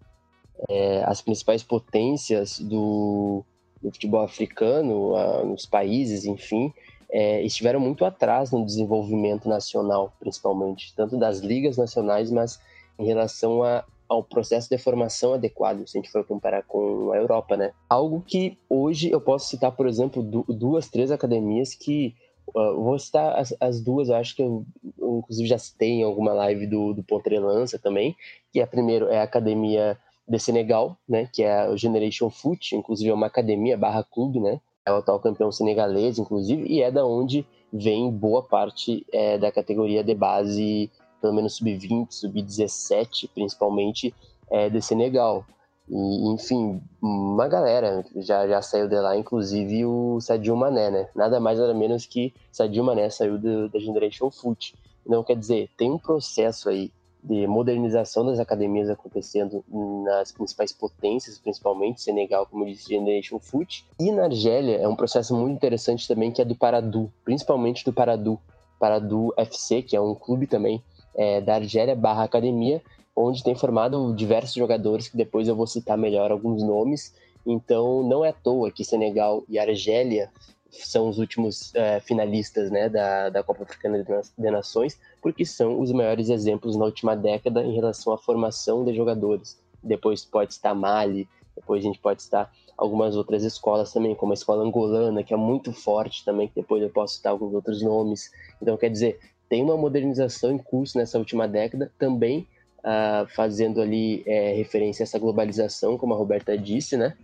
é, 0.69 1.03
as 1.03 1.21
principais 1.21 1.63
potências 1.63 2.59
do, 2.59 3.43
do 3.81 3.91
futebol 3.91 4.21
africano, 4.21 5.15
uh, 5.15 5.45
nos 5.45 5.65
países, 5.65 6.25
enfim, 6.25 6.73
é, 7.11 7.41
estiveram 7.43 7.79
muito 7.79 8.05
atrás 8.05 8.51
no 8.51 8.65
desenvolvimento 8.65 9.49
nacional, 9.49 10.13
principalmente, 10.19 10.93
tanto 10.95 11.17
das 11.17 11.39
ligas 11.39 11.77
nacionais, 11.77 12.31
mas 12.31 12.59
em 12.97 13.05
relação 13.05 13.63
a, 13.63 13.83
ao 14.07 14.23
processo 14.23 14.69
de 14.69 14.77
formação 14.77 15.33
adequado, 15.33 15.85
se 15.87 15.97
a 15.97 16.01
gente 16.01 16.11
for 16.11 16.25
comparar 16.25 16.63
com 16.63 17.11
a 17.11 17.17
Europa, 17.17 17.57
né? 17.57 17.73
Algo 17.89 18.21
que 18.25 18.57
hoje 18.69 19.11
eu 19.11 19.19
posso 19.19 19.49
citar, 19.49 19.71
por 19.73 19.87
exemplo, 19.87 20.23
duas, 20.23 20.89
três 20.89 21.11
academias 21.11 21.75
que 21.75 22.15
uh, 22.55 22.81
vou 22.81 22.97
citar 22.97 23.37
as, 23.37 23.53
as, 23.59 23.81
duas, 23.81 24.09
eu 24.09 24.15
acho 24.15 24.35
que 24.35 24.41
eu, 24.41 24.65
inclusive 24.99 25.49
já 25.49 25.57
citei 25.57 25.89
em 25.89 26.03
alguma 26.03 26.33
live 26.33 26.65
do, 26.67 26.93
do 26.93 27.03
Pontrelança 27.03 27.77
também, 27.77 28.15
que 28.53 28.61
é 28.61 28.65
primeiro 28.65 29.07
é 29.09 29.19
a 29.19 29.23
academia 29.23 29.97
de 30.27 30.39
Senegal, 30.39 30.97
né, 31.07 31.27
que 31.33 31.43
é 31.43 31.51
a 31.51 31.75
Generation 31.75 32.29
Foot, 32.29 32.75
inclusive 32.75 33.09
é 33.09 33.13
uma 33.13 33.27
academia 33.27 33.77
barra 33.77 34.03
clube, 34.03 34.39
né, 34.39 34.61
é 34.85 34.91
o 34.91 34.97
atual 34.97 35.19
campeão 35.19 35.51
senegalês, 35.51 36.17
inclusive, 36.17 36.65
e 36.67 36.81
é 36.81 36.91
da 36.91 37.05
onde 37.05 37.45
vem 37.71 38.11
boa 38.11 38.43
parte 38.43 39.05
é, 39.11 39.37
da 39.37 39.51
categoria 39.51 40.03
de 40.03 40.13
base, 40.13 40.91
pelo 41.21 41.33
menos 41.33 41.55
sub-20, 41.55 42.07
sub-17, 42.09 43.29
principalmente, 43.33 44.13
é, 44.49 44.69
de 44.69 44.81
Senegal. 44.81 45.45
E, 45.87 46.33
enfim, 46.33 46.81
uma 47.01 47.47
galera 47.47 48.03
já, 48.17 48.47
já 48.47 48.61
saiu 48.61 48.87
de 48.87 48.99
lá, 48.99 49.15
inclusive 49.15 49.85
o 49.85 50.19
Sadio 50.19 50.55
Mané, 50.55 50.89
né? 50.89 51.09
Nada 51.15 51.39
mais 51.39 51.59
nada 51.59 51.73
menos 51.73 52.05
que 52.05 52.33
Sadio 52.51 52.83
Mané 52.83 53.09
saiu 53.09 53.37
do, 53.37 53.69
da 53.69 53.79
Generation 53.79 54.29
Foot. 54.31 54.75
Então, 55.05 55.23
quer 55.23 55.35
dizer, 55.35 55.69
tem 55.77 55.91
um 55.91 55.97
processo 55.97 56.69
aí 56.69 56.91
de 57.23 57.45
modernização 57.45 58.25
das 58.25 58.39
academias 58.39 58.89
acontecendo 58.89 59.63
nas 60.03 60.31
principais 60.31 60.71
potências, 60.71 61.37
principalmente 61.37 62.01
Senegal, 62.01 62.47
como 62.47 62.63
eu 62.63 62.67
disse, 62.67 62.89
Generation 62.89 63.39
Foot. 63.39 63.85
E 63.99 64.11
na 64.11 64.23
Argélia 64.23 64.77
é 64.77 64.87
um 64.87 64.95
processo 64.95 65.35
muito 65.35 65.55
interessante 65.55 66.07
também 66.07 66.31
que 66.31 66.41
é 66.41 66.45
do 66.45 66.55
Paradu, 66.55 67.11
principalmente 67.23 67.85
do 67.85 67.93
Paradu, 67.93 68.39
Paradu 68.79 69.33
FC, 69.37 69.81
que 69.83 69.95
é 69.95 70.01
um 70.01 70.15
clube 70.15 70.47
também 70.47 70.83
é, 71.15 71.39
da 71.41 71.55
Argélia 71.55 71.95
barra 71.95 72.23
academia, 72.23 72.81
onde 73.15 73.43
tem 73.43 73.55
formado 73.55 74.13
diversos 74.15 74.53
jogadores 74.53 75.07
que 75.07 75.17
depois 75.17 75.47
eu 75.47 75.55
vou 75.55 75.67
citar 75.67 75.97
melhor 75.97 76.31
alguns 76.31 76.63
nomes. 76.63 77.13
Então 77.45 78.03
não 78.03 78.25
é 78.25 78.29
à 78.29 78.33
toa 78.33 78.71
que 78.71 78.83
Senegal 78.83 79.43
e 79.47 79.59
Argélia 79.59 80.31
são 80.71 81.09
os 81.09 81.19
últimos 81.19 81.73
é, 81.75 81.99
finalistas 81.99 82.71
né, 82.71 82.87
da, 82.87 83.29
da 83.29 83.43
Copa 83.43 83.63
Africana 83.63 84.03
de 84.37 84.51
Nações, 84.51 84.97
porque 85.21 85.45
são 85.45 85.79
os 85.79 85.91
maiores 85.91 86.29
exemplos 86.29 86.75
na 86.75 86.85
última 86.85 87.15
década 87.15 87.63
em 87.63 87.73
relação 87.73 88.13
à 88.13 88.17
formação 88.17 88.85
de 88.85 88.95
jogadores. 88.95 89.59
Depois 89.83 90.23
pode 90.23 90.53
estar 90.53 90.73
Mali, 90.73 91.27
depois 91.55 91.83
a 91.83 91.87
gente 91.87 91.99
pode 91.99 92.21
estar 92.21 92.51
algumas 92.77 93.15
outras 93.15 93.43
escolas 93.43 93.91
também, 93.91 94.15
como 94.15 94.31
a 94.31 94.33
escola 94.33 94.63
angolana, 94.63 95.23
que 95.23 95.33
é 95.33 95.37
muito 95.37 95.73
forte 95.73 96.23
também, 96.23 96.47
que 96.47 96.55
depois 96.55 96.81
eu 96.81 96.89
posso 96.89 97.15
citar 97.15 97.31
alguns 97.31 97.53
outros 97.53 97.81
nomes. 97.81 98.31
Então, 98.61 98.77
quer 98.77 98.89
dizer, 98.89 99.19
tem 99.49 99.61
uma 99.61 99.77
modernização 99.77 100.51
em 100.51 100.57
curso 100.57 100.97
nessa 100.97 101.19
última 101.19 101.47
década, 101.47 101.91
também 101.99 102.47
uh, 102.79 103.27
fazendo 103.35 103.81
ali 103.81 104.23
é, 104.25 104.53
referência 104.53 105.03
a 105.03 105.05
essa 105.05 105.19
globalização, 105.19 105.97
como 105.97 106.13
a 106.13 106.17
Roberta 106.17 106.57
disse, 106.57 106.97
né? 106.97 107.15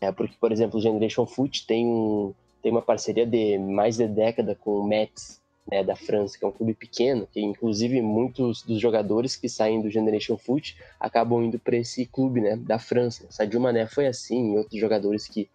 É 0.00 0.10
porque, 0.10 0.34
por 0.40 0.50
exemplo, 0.50 0.78
o 0.78 0.82
Generation 0.82 1.26
Foot 1.26 1.66
tem 1.66 1.86
um, 1.86 2.34
tem 2.62 2.70
uma 2.70 2.82
parceria 2.82 3.26
de 3.26 3.58
mais 3.58 3.96
de 3.96 4.06
década 4.06 4.54
com 4.54 4.78
o 4.78 4.84
Metz, 4.86 5.42
né, 5.70 5.82
da 5.82 5.94
França, 5.94 6.38
que 6.38 6.44
é 6.44 6.48
um 6.48 6.52
clube 6.52 6.74
pequeno, 6.74 7.26
que 7.30 7.40
inclusive 7.40 8.00
muitos 8.00 8.62
dos 8.62 8.80
jogadores 8.80 9.36
que 9.36 9.48
saem 9.48 9.80
do 9.80 9.90
Generation 9.90 10.36
Foot 10.36 10.76
acabam 10.98 11.42
indo 11.42 11.58
para 11.58 11.76
esse 11.76 12.06
clube 12.06 12.40
né, 12.40 12.56
da 12.56 12.78
França. 12.78 13.26
Sadio 13.30 13.60
Mané 13.60 13.86
foi 13.86 14.06
assim, 14.06 14.54
e 14.54 14.58
outros 14.58 14.80
jogadores 14.80 15.28
que 15.28 15.48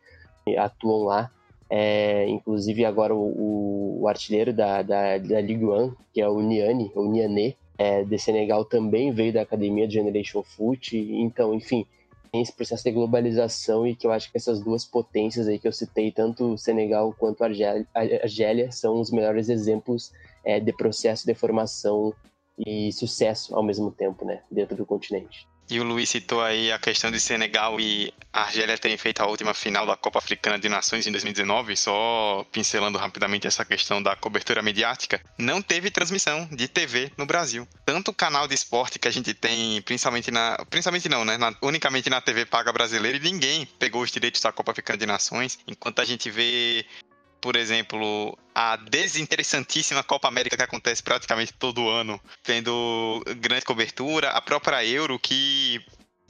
atuam 0.57 1.03
lá. 1.03 1.31
É, 1.69 2.25
inclusive 2.29 2.85
agora 2.85 3.13
o, 3.13 3.99
o 4.01 4.07
artilheiro 4.07 4.53
da, 4.53 4.81
da, 4.81 5.17
da, 5.17 5.41
Ligue 5.41 5.65
1, 5.65 5.93
que 6.13 6.21
é 6.21 6.29
o 6.29 6.39
Niani, 6.39 6.89
o 6.95 7.03
Niané, 7.03 7.55
é, 7.77 8.05
de 8.05 8.17
Senegal, 8.17 8.63
também 8.63 9.11
veio 9.11 9.33
da 9.33 9.41
academia 9.41 9.85
de 9.85 9.95
Generation 9.95 10.41
Foot. 10.41 10.97
Então, 10.97 11.53
enfim, 11.53 11.85
tem 12.31 12.41
esse 12.41 12.53
processo 12.53 12.83
de 12.83 12.91
globalização 12.91 13.85
e 13.87 13.95
que 13.95 14.05
eu 14.05 14.11
acho 14.11 14.31
que 14.31 14.37
essas 14.37 14.59
duas 14.59 14.85
potências 14.85 15.47
aí 15.47 15.57
que 15.59 15.67
eu 15.67 15.71
citei, 15.71 16.11
tanto 16.11 16.57
Senegal 16.57 17.13
quanto 17.17 17.43
Argélia 17.43 18.71
são 18.71 18.99
os 18.99 19.11
melhores 19.11 19.49
exemplos 19.49 20.11
é, 20.43 20.59
de 20.59 20.73
processo 20.73 21.25
de 21.25 21.33
formação 21.33 22.13
e 22.57 22.91
sucesso 22.91 23.55
ao 23.55 23.63
mesmo 23.63 23.91
tempo, 23.91 24.25
né, 24.25 24.41
dentro 24.49 24.75
do 24.75 24.85
continente. 24.85 25.47
E 25.69 25.79
o 25.79 25.83
Luiz 25.83 26.09
citou 26.09 26.41
aí 26.41 26.71
a 26.71 26.79
questão 26.79 27.11
de 27.11 27.19
Senegal 27.19 27.79
e 27.79 28.13
Argélia 28.31 28.77
terem 28.77 28.97
feito 28.97 29.21
a 29.21 29.27
última 29.27 29.53
final 29.53 29.85
da 29.85 29.97
Copa 29.97 30.19
Africana 30.19 30.57
de 30.57 30.69
Nações 30.69 31.05
em 31.07 31.11
2019, 31.11 31.75
só 31.75 32.45
pincelando 32.51 32.97
rapidamente 32.97 33.47
essa 33.47 33.65
questão 33.65 34.01
da 34.01 34.15
cobertura 34.15 34.61
mediática, 34.61 35.21
não 35.37 35.61
teve 35.61 35.91
transmissão 35.91 36.47
de 36.51 36.67
TV 36.67 37.11
no 37.17 37.25
Brasil. 37.25 37.67
Tanto 37.85 38.11
o 38.11 38.13
canal 38.13 38.47
de 38.47 38.55
esporte 38.55 38.97
que 38.97 39.07
a 39.07 39.11
gente 39.11 39.33
tem, 39.33 39.81
principalmente 39.81 40.31
na. 40.31 40.57
Principalmente 40.69 41.09
não, 41.09 41.25
né? 41.25 41.37
Na, 41.37 41.53
unicamente 41.61 42.09
na 42.09 42.21
TV 42.21 42.45
paga 42.45 42.71
brasileira, 42.71 43.17
e 43.17 43.21
ninguém 43.21 43.65
pegou 43.77 44.01
os 44.01 44.11
direitos 44.11 44.41
da 44.41 44.51
Copa 44.51 44.71
Africana 44.71 44.97
de 44.97 45.05
Nações, 45.05 45.59
enquanto 45.67 45.99
a 45.99 46.05
gente 46.05 46.29
vê 46.29 46.85
por 47.41 47.55
exemplo, 47.55 48.37
a 48.53 48.75
desinteressantíssima 48.75 50.03
Copa 50.03 50.27
América 50.27 50.57
que 50.57 50.63
acontece 50.63 51.03
praticamente 51.03 51.53
todo 51.53 51.89
ano, 51.89 52.19
tendo 52.43 53.23
grande 53.37 53.65
cobertura, 53.65 54.31
a 54.31 54.41
própria 54.41 54.83
Euro, 54.85 55.19
que 55.19 55.83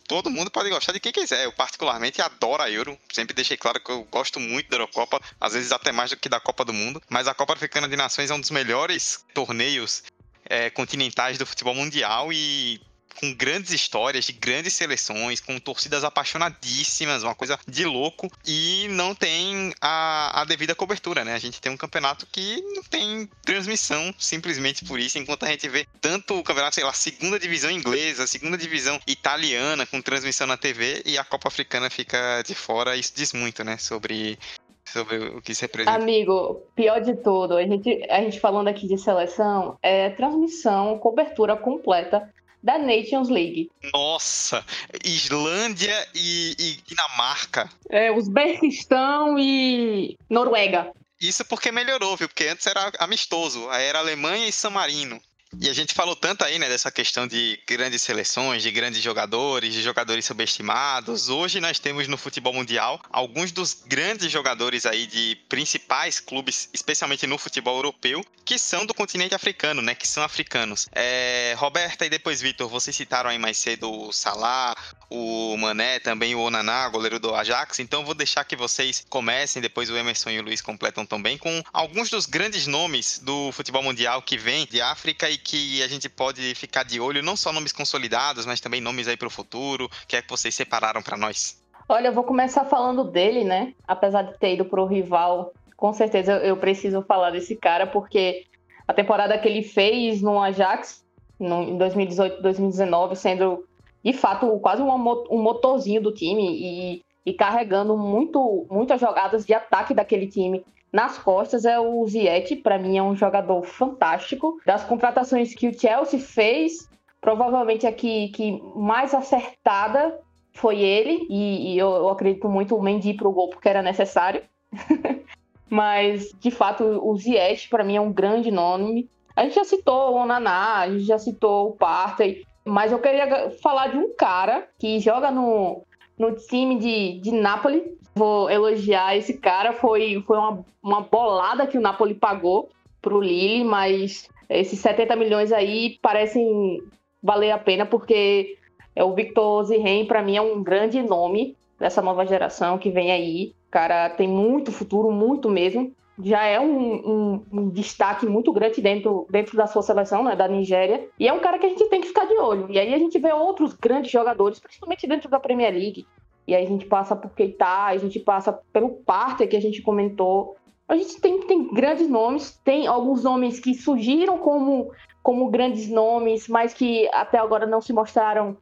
todo 0.08 0.30
mundo 0.30 0.50
pode 0.50 0.70
gostar 0.70 0.94
de 0.94 1.00
quem 1.00 1.12
quiser. 1.12 1.46
Eu, 1.46 1.52
particularmente, 1.52 2.22
adoro 2.22 2.64
a 2.64 2.72
Euro. 2.72 2.98
Sempre 3.12 3.36
deixei 3.36 3.58
claro 3.58 3.80
que 3.80 3.92
eu 3.92 4.04
gosto 4.06 4.40
muito 4.40 4.70
da 4.70 4.78
Eurocopa, 4.78 5.20
às 5.40 5.54
vezes 5.54 5.72
até 5.72 5.92
mais 5.92 6.10
do 6.10 6.18
que 6.18 6.30
da 6.30 6.40
Copa 6.40 6.64
do 6.64 6.74
Mundo. 6.74 7.02
Mas 7.10 7.28
a 7.28 7.34
Copa 7.34 7.54
Africana 7.54 7.88
de 7.88 7.96
Nações 7.96 8.32
é 8.32 8.34
um 8.34 8.40
dos 8.40 8.52
melhores 8.52 9.26
torneios 9.34 10.04
é, 10.46 10.70
continentais 10.70 11.38
do 11.38 11.46
futebol 11.46 11.76
mundial 11.76 12.32
e 12.32 12.82
com 13.20 13.34
grandes 13.34 13.72
histórias 13.72 14.26
de 14.26 14.34
grandes 14.34 14.74
seleções, 14.74 15.40
com 15.40 15.60
torcidas 15.60 16.04
apaixonadíssimas, 16.04 17.24
uma 17.24 17.36
coisa 17.36 17.60
de 17.68 17.86
louco, 17.86 18.30
e 18.46 18.88
não 18.92 19.16
tem 19.16 19.74
a, 19.82 20.42
a 20.42 20.46
devida 20.46 20.76
cobertura, 20.76 21.26
né? 21.26 21.34
A 21.34 21.40
gente 21.40 21.60
tem 21.60 21.72
um 21.72 21.78
campeonato 21.78 22.28
que 22.32 22.62
não 22.76 22.84
tem 22.84 23.28
transmissão 23.44 24.14
simplesmente 24.18 24.86
por 24.86 25.00
isso, 25.00 25.18
enquanto 25.18 25.44
a 25.44 25.50
gente 25.50 25.68
vê 25.68 25.86
tanto 26.00 26.38
o 26.38 26.44
campeonato, 26.44 26.76
sei 26.76 26.84
lá, 26.84 26.94
segunda 26.94 27.40
divisão 27.40 27.72
inglesa, 27.72 28.28
segunda 28.28 28.58
divisão 28.58 29.00
italiana 29.08 29.86
com 29.86 30.02
transmissão 30.02 30.46
na 30.46 30.58
TV 30.58 31.02
e 31.06 31.18
a 31.18 31.24
Copa 31.24 31.48
Africana 31.48 31.90
fica 31.90 32.44
de 32.44 32.54
fora, 32.54 32.96
isso 32.96 33.14
diz 33.16 33.34
muito, 33.34 33.64
né, 33.64 33.78
sobre 33.78 34.38
sobre 34.86 35.18
o 35.18 35.42
que 35.42 35.54
se 35.54 35.62
representa. 35.64 35.98
Amigo, 35.98 36.62
pior 36.74 37.02
de 37.02 37.16
tudo, 37.16 37.58
a 37.58 37.64
gente, 37.64 38.06
a 38.10 38.22
gente 38.22 38.40
falando 38.40 38.70
aqui 38.70 38.88
de 38.88 38.98
seleção, 38.98 39.78
é 39.82 40.10
transmissão, 40.12 40.98
cobertura 40.98 41.58
completa 41.58 42.32
da 42.62 42.78
Nations 42.78 43.30
League. 43.30 43.70
Nossa, 43.94 44.66
Islândia 45.04 46.08
e, 46.14 46.56
e 46.58 46.78
Dinamarca. 46.88 47.70
É, 47.90 48.12
Uzbequistão 48.12 49.38
e 49.40 50.18
Noruega. 50.30 50.92
Isso 51.20 51.44
porque 51.46 51.72
melhorou, 51.72 52.16
viu? 52.16 52.28
Porque 52.28 52.46
antes 52.46 52.68
era 52.68 52.92
amistoso, 53.00 53.68
aí 53.70 53.86
era 53.86 54.00
Alemanha 54.00 54.48
e 54.48 54.52
San 54.52 54.70
Marino. 54.70 55.20
E 55.60 55.70
a 55.70 55.74
gente 55.74 55.94
falou 55.94 56.16
tanto 56.16 56.44
aí, 56.44 56.60
né, 56.60 56.70
dessa 56.70 56.92
questão 56.92 57.28
de 57.28 57.60
grandes 57.68 58.04
seleções, 58.04 58.62
de 58.62 58.70
grandes 58.70 59.02
jogadores, 59.02 59.74
de 59.74 59.82
jogadores 59.82 60.24
subestimados. 60.26 61.30
Hoje 61.30 61.60
nós 61.60 61.80
temos 61.80 62.08
no 62.08 62.16
futebol 62.16 62.54
mundial 62.54 63.02
alguns 63.10 63.52
dos 63.52 63.74
grandes 63.74 64.32
jogadores 64.32 64.86
aí 64.86 65.08
de 65.08 65.36
principais 65.50 66.20
clubes, 66.20 66.70
especialmente 66.72 67.26
no 67.26 67.38
futebol 67.40 67.76
europeu, 67.76 68.24
que 68.46 68.60
são 68.60 68.86
do 68.86 68.94
continente 68.94 69.34
africano, 69.34 69.82
né, 69.82 69.96
que 69.96 70.08
são 70.08 70.24
africanos. 70.24 70.88
É, 70.94 71.56
Roberta 71.58 72.06
e 72.06 72.10
depois 72.10 72.40
Vitor, 72.40 72.70
vocês 72.70 72.96
citaram 72.96 73.30
aí 73.30 73.40
mais 73.40 73.58
cedo 73.58 73.92
o 73.92 74.14
Salah, 74.14 74.76
o 75.10 75.56
Mané, 75.58 76.00
também 76.00 76.36
o 76.36 76.42
Onaná, 76.42 76.88
goleiro 76.90 77.20
do 77.20 77.34
Ajax. 77.34 77.80
Então 77.80 78.06
vou 78.06 78.14
deixar 78.14 78.44
que 78.44 78.56
vocês 78.56 79.06
comecem, 79.10 79.62
depois 79.62 79.90
o 79.90 79.98
Emerson 79.98 80.30
e 80.32 80.40
o 80.40 80.44
Luiz 80.44 80.62
completam 80.62 81.06
também 81.06 81.38
com 81.38 81.62
alguns 81.72 82.10
dos 82.10 82.26
grandes 82.26 82.68
nomes 82.68 83.20
do 83.20 83.52
futebol 83.52 83.84
mundial 83.84 84.22
que 84.22 84.38
vêm 84.38 84.66
de 84.66 84.82
África 84.82 85.30
e 85.30 85.38
que 85.38 85.82
a 85.82 85.88
gente 85.88 86.10
pode 86.10 86.54
ficar 86.56 86.84
de 86.84 87.00
olho, 87.00 87.24
não 87.24 87.36
só 87.36 87.52
nomes 87.52 87.72
consolidados, 87.72 88.46
mas 88.46 88.60
também 88.60 88.82
nomes 88.82 89.08
aí 89.08 89.18
para 89.18 89.28
o 89.28 89.32
futuro? 89.32 89.90
Que 90.08 90.18
é 90.18 90.22
que 90.22 90.30
vocês 90.30 90.54
separaram 90.54 91.02
para 91.02 91.18
nós? 91.18 91.62
Olha, 91.90 92.08
eu 92.08 92.14
vou 92.14 92.24
começar 92.24 92.66
falando 92.66 93.04
dele, 93.04 93.44
né? 93.44 93.74
Apesar 93.88 94.24
de 94.24 94.38
ter 94.38 94.56
ido 94.56 94.66
para 94.66 94.82
o 94.82 94.86
rival, 94.86 95.54
com 95.78 95.94
certeza 95.94 96.34
eu 96.38 96.58
preciso 96.58 97.02
falar 97.02 97.32
desse 97.32 97.56
cara, 97.56 97.88
porque 97.88 98.46
a 98.88 98.94
temporada 98.94 99.38
que 99.38 99.48
ele 99.48 99.64
fez 99.64 100.22
no 100.22 100.42
Ajax, 100.42 101.04
em 101.40 101.78
2018, 101.78 102.42
2019, 102.42 103.16
sendo 103.16 103.67
de 104.04 104.14
fato 104.14 104.48
quase 104.60 104.82
um, 104.82 104.92
um 105.30 105.42
motorzinho 105.42 106.02
do 106.02 106.12
time 106.12 106.44
e, 106.50 107.04
e 107.26 107.34
carregando 107.34 107.98
muito, 107.98 108.66
muitas 108.70 109.00
jogadas 109.02 109.46
de 109.46 109.54
ataque 109.54 109.94
daquele 109.94 110.28
time 110.28 110.64
nas 110.92 111.18
costas 111.18 111.66
é 111.66 111.80
o 111.80 112.06
Ziyech, 112.08 112.56
para 112.58 112.78
mim 112.78 112.98
é 112.98 113.04
um 113.04 113.16
jogador 113.16 113.62
fantástico. 113.64 114.60
Das 114.66 114.84
contratações 114.84 115.54
que 115.54 115.68
o 115.68 115.78
Chelsea 115.78 116.20
fez, 116.20 116.90
provavelmente 117.20 117.86
a 117.86 117.92
que, 117.92 118.30
que 118.30 118.62
mais 118.76 119.14
acertada 119.14 120.20
foi 120.54 120.80
ele, 120.80 121.28
e, 121.30 121.74
e 121.74 121.78
eu, 121.78 121.90
eu, 121.90 122.10
acredito 122.10 122.50
muito 122.50 122.76
o 122.76 122.82
Mendy 122.82 123.14
pro 123.14 123.32
gol 123.32 123.50
porque 123.50 123.70
era 123.70 123.82
necessário. 123.82 124.42
Mas, 125.70 126.32
de 126.40 126.50
fato, 126.50 126.84
o 126.84 127.16
Ziyech 127.18 127.70
para 127.70 127.84
mim 127.84 127.98
é 127.98 128.02
um 128.02 128.12
grande 128.12 128.50
nome. 128.50 129.10
A 129.36 129.44
gente 129.44 129.56
já 129.56 129.66
citou 129.66 130.14
o 130.14 130.16
Onaná, 130.16 130.78
a 130.78 130.90
gente 130.90 131.04
já 131.04 131.20
citou 131.20 131.70
o 131.70 131.74
Partey, 131.74 132.47
mas 132.68 132.92
eu 132.92 133.00
queria 133.00 133.50
falar 133.62 133.88
de 133.88 133.98
um 133.98 134.14
cara 134.16 134.68
que 134.80 135.00
joga 135.00 135.32
no, 135.32 135.84
no 136.18 136.36
time 136.36 136.78
de, 136.78 137.20
de 137.20 137.32
Napoli, 137.32 137.84
vou 138.16 138.50
elogiar 138.50 139.16
esse 139.16 139.38
cara. 139.38 139.74
Foi, 139.74 140.24
foi 140.26 140.38
uma, 140.38 140.66
uma 140.82 141.02
bolada 141.02 141.68
que 141.68 141.78
o 141.78 141.82
Napoli 141.82 142.14
pagou 142.14 142.70
pro 143.02 143.22
Lille, 143.22 143.64
mas 143.64 144.28
esses 144.50 144.80
70 144.80 145.16
milhões 145.16 145.52
aí 145.52 145.98
parecem 146.02 146.82
valer 147.22 147.52
a 147.52 147.58
pena, 147.58 147.86
porque 147.86 148.58
é 148.96 149.04
o 149.04 149.14
Victor 149.14 149.64
Ziren, 149.66 150.06
para 150.06 150.22
mim, 150.22 150.38
é 150.38 150.42
um 150.42 150.64
grande 150.64 151.02
nome 151.02 151.56
dessa 151.80 152.02
nova 152.02 152.26
geração 152.26 152.78
que 152.78 152.90
vem 152.90 153.12
aí. 153.12 153.54
O 153.68 153.72
cara 153.72 154.10
tem 154.10 154.28
muito 154.28 154.72
futuro, 154.72 155.12
muito 155.12 155.50
mesmo. 155.50 155.94
Já 156.24 156.44
é 156.46 156.60
um, 156.60 156.94
um, 156.94 157.46
um, 157.52 157.70
destaque 157.70 158.26
muito 158.26 158.52
grande 158.52 158.82
dentro, 158.82 159.28
dentro 159.30 159.56
da 159.56 159.68
sua 159.68 159.84
seleção, 159.84 160.24
né, 160.24 160.36
da 160.36 160.48
Nigéria. 160.48 161.08
E 161.20 161.28
é 161.28 161.34
um 161.34 161.40
cara 161.40 161.60
que 161.60 161.66
a 161.66 161.70
gente 161.70 161.88
tem 161.90 162.02
que 162.02 162.08
ficar 162.08 162.26
de 162.26 162.38
olho. 162.38 162.68
E 162.72 162.80
aí 162.80 162.94
a 162.94 162.98
gente 162.98 163.20
vê 163.20 163.32
outros 163.32 163.74
grandes 163.74 164.12
jogadores, 164.12 164.60
principalmente 164.60 165.08
dentro 165.08 165.30
da 165.30 165.40
Premier 165.40 165.74
League, 165.74 166.08
e 166.48 166.56
aí 166.56 166.64
a 166.64 166.68
gente 166.68 166.86
passa 166.86 167.16
por 167.16 167.32
Keita, 167.32 167.86
a 167.86 167.98
gente 167.98 168.20
passa 168.20 168.54
pelo 168.72 168.90
Parter 168.90 169.50
que 169.50 169.58
a 169.58 169.62
gente 169.62 169.82
comentou. 169.82 170.56
A 170.88 170.96
gente 170.96 171.20
tem, 171.20 171.42
tem 171.42 171.74
grandes 171.74 172.08
nomes, 172.08 172.58
tem 172.64 172.88
alguns 172.88 173.24
nomes 173.24 173.60
que 173.60 173.74
surgiram 173.74 174.38
como, 174.38 174.90
como 175.22 175.50
grandes 175.50 175.90
nomes, 175.90 176.48
mas 176.48 176.74
que 176.74 177.10
até 177.10 177.38
agora 177.38 177.66
não 177.66 177.82
se 177.82 177.92
mostraram 177.92 178.56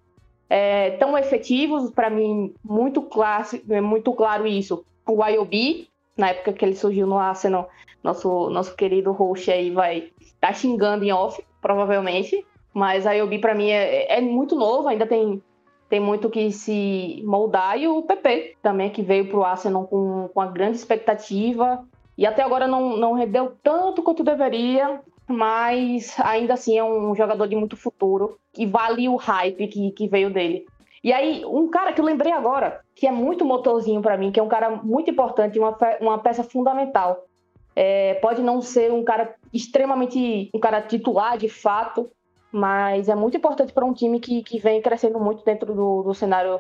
é, 0.50 0.92
tão 0.98 1.16
efetivos. 1.16 1.92
Para 1.92 2.10
mim, 2.10 2.56
muito, 2.64 3.04
clássico, 3.04 3.72
é 3.72 3.82
muito 3.82 4.12
claro 4.14 4.48
isso. 4.48 4.84
O 5.08 5.24
IOB, 5.24 5.88
na 6.18 6.30
época 6.30 6.54
que 6.54 6.64
ele 6.64 6.76
surgiu 6.76 7.06
no 7.08 7.18
Arsenal, 7.18 7.70
nosso, 8.04 8.50
nosso 8.50 8.76
querido 8.76 9.12
host 9.12 9.52
aí 9.52 9.72
vai 9.72 10.12
tá 10.40 10.54
xingando 10.54 11.04
em 11.04 11.12
off, 11.12 11.44
provavelmente. 11.62 12.46
Mas 12.74 13.08
a 13.08 13.14
IOB, 13.14 13.40
para 13.40 13.56
mim, 13.56 13.70
é, 13.70 14.18
é 14.18 14.22
muito 14.22 14.56
novo, 14.56 14.88
ainda 14.88 15.08
tem 15.08 15.42
tem 15.88 16.00
muito 16.00 16.30
que 16.30 16.52
se 16.52 17.22
moldar. 17.26 17.78
E 17.78 17.88
o 17.88 18.02
PP 18.02 18.58
também, 18.62 18.90
que 18.90 19.02
veio 19.02 19.28
para 19.28 19.38
o 19.38 19.44
Arsenal 19.44 19.86
com, 19.88 20.30
com 20.34 20.40
uma 20.40 20.52
grande 20.52 20.78
expectativa. 20.78 21.86
E 22.18 22.26
até 22.26 22.42
agora 22.42 22.68
não, 22.68 22.98
não 22.98 23.14
rendeu 23.14 23.56
tanto 23.62 24.02
quanto 24.02 24.24
deveria, 24.24 25.02
mas 25.28 26.16
ainda 26.20 26.54
assim 26.54 26.78
é 26.78 26.84
um 26.84 27.14
jogador 27.14 27.48
de 27.48 27.56
muito 27.56 27.76
futuro 27.76 28.38
que 28.54 28.66
vale 28.66 29.08
o 29.10 29.16
hype 29.16 29.68
que, 29.68 29.92
que 29.92 30.08
veio 30.08 30.32
dele. 30.32 30.66
E 31.06 31.14
aí, 31.14 31.46
um 31.46 31.70
cara 31.70 31.94
que 31.94 32.02
eu 32.02 32.06
lembrei 32.06 32.32
agora, 32.32 32.82
que 32.96 33.06
é 33.06 33.12
muito 33.12 33.46
motorzinho 33.46 34.02
para 34.02 34.18
mim, 34.18 34.32
que 34.32 34.40
é 34.40 34.44
um 34.44 34.48
cara 34.48 34.72
muito 34.72 35.12
importante, 35.12 35.60
uma, 35.60 35.78
uma 36.02 36.18
peça 36.18 36.44
fundamental. 36.44 37.28
É, 37.76 38.16
pode 38.16 38.42
não 38.42 38.60
ser 38.60 38.92
um 38.92 39.04
cara 39.04 39.36
extremamente, 39.54 40.50
um 40.52 40.60
cara 40.60 40.82
titular 40.82 41.38
de 41.38 41.48
fato, 41.48 42.10
mas 42.52 43.08
é 43.08 43.14
muito 43.14 43.38
importante 43.38 43.72
para 43.72 43.86
um 43.86 43.94
time 43.94 44.20
que, 44.20 44.42
que 44.42 44.58
vem 44.58 44.82
crescendo 44.82 45.20
muito 45.20 45.46
dentro 45.46 45.76
do, 45.76 46.02
do 46.02 46.14
cenário 46.16 46.60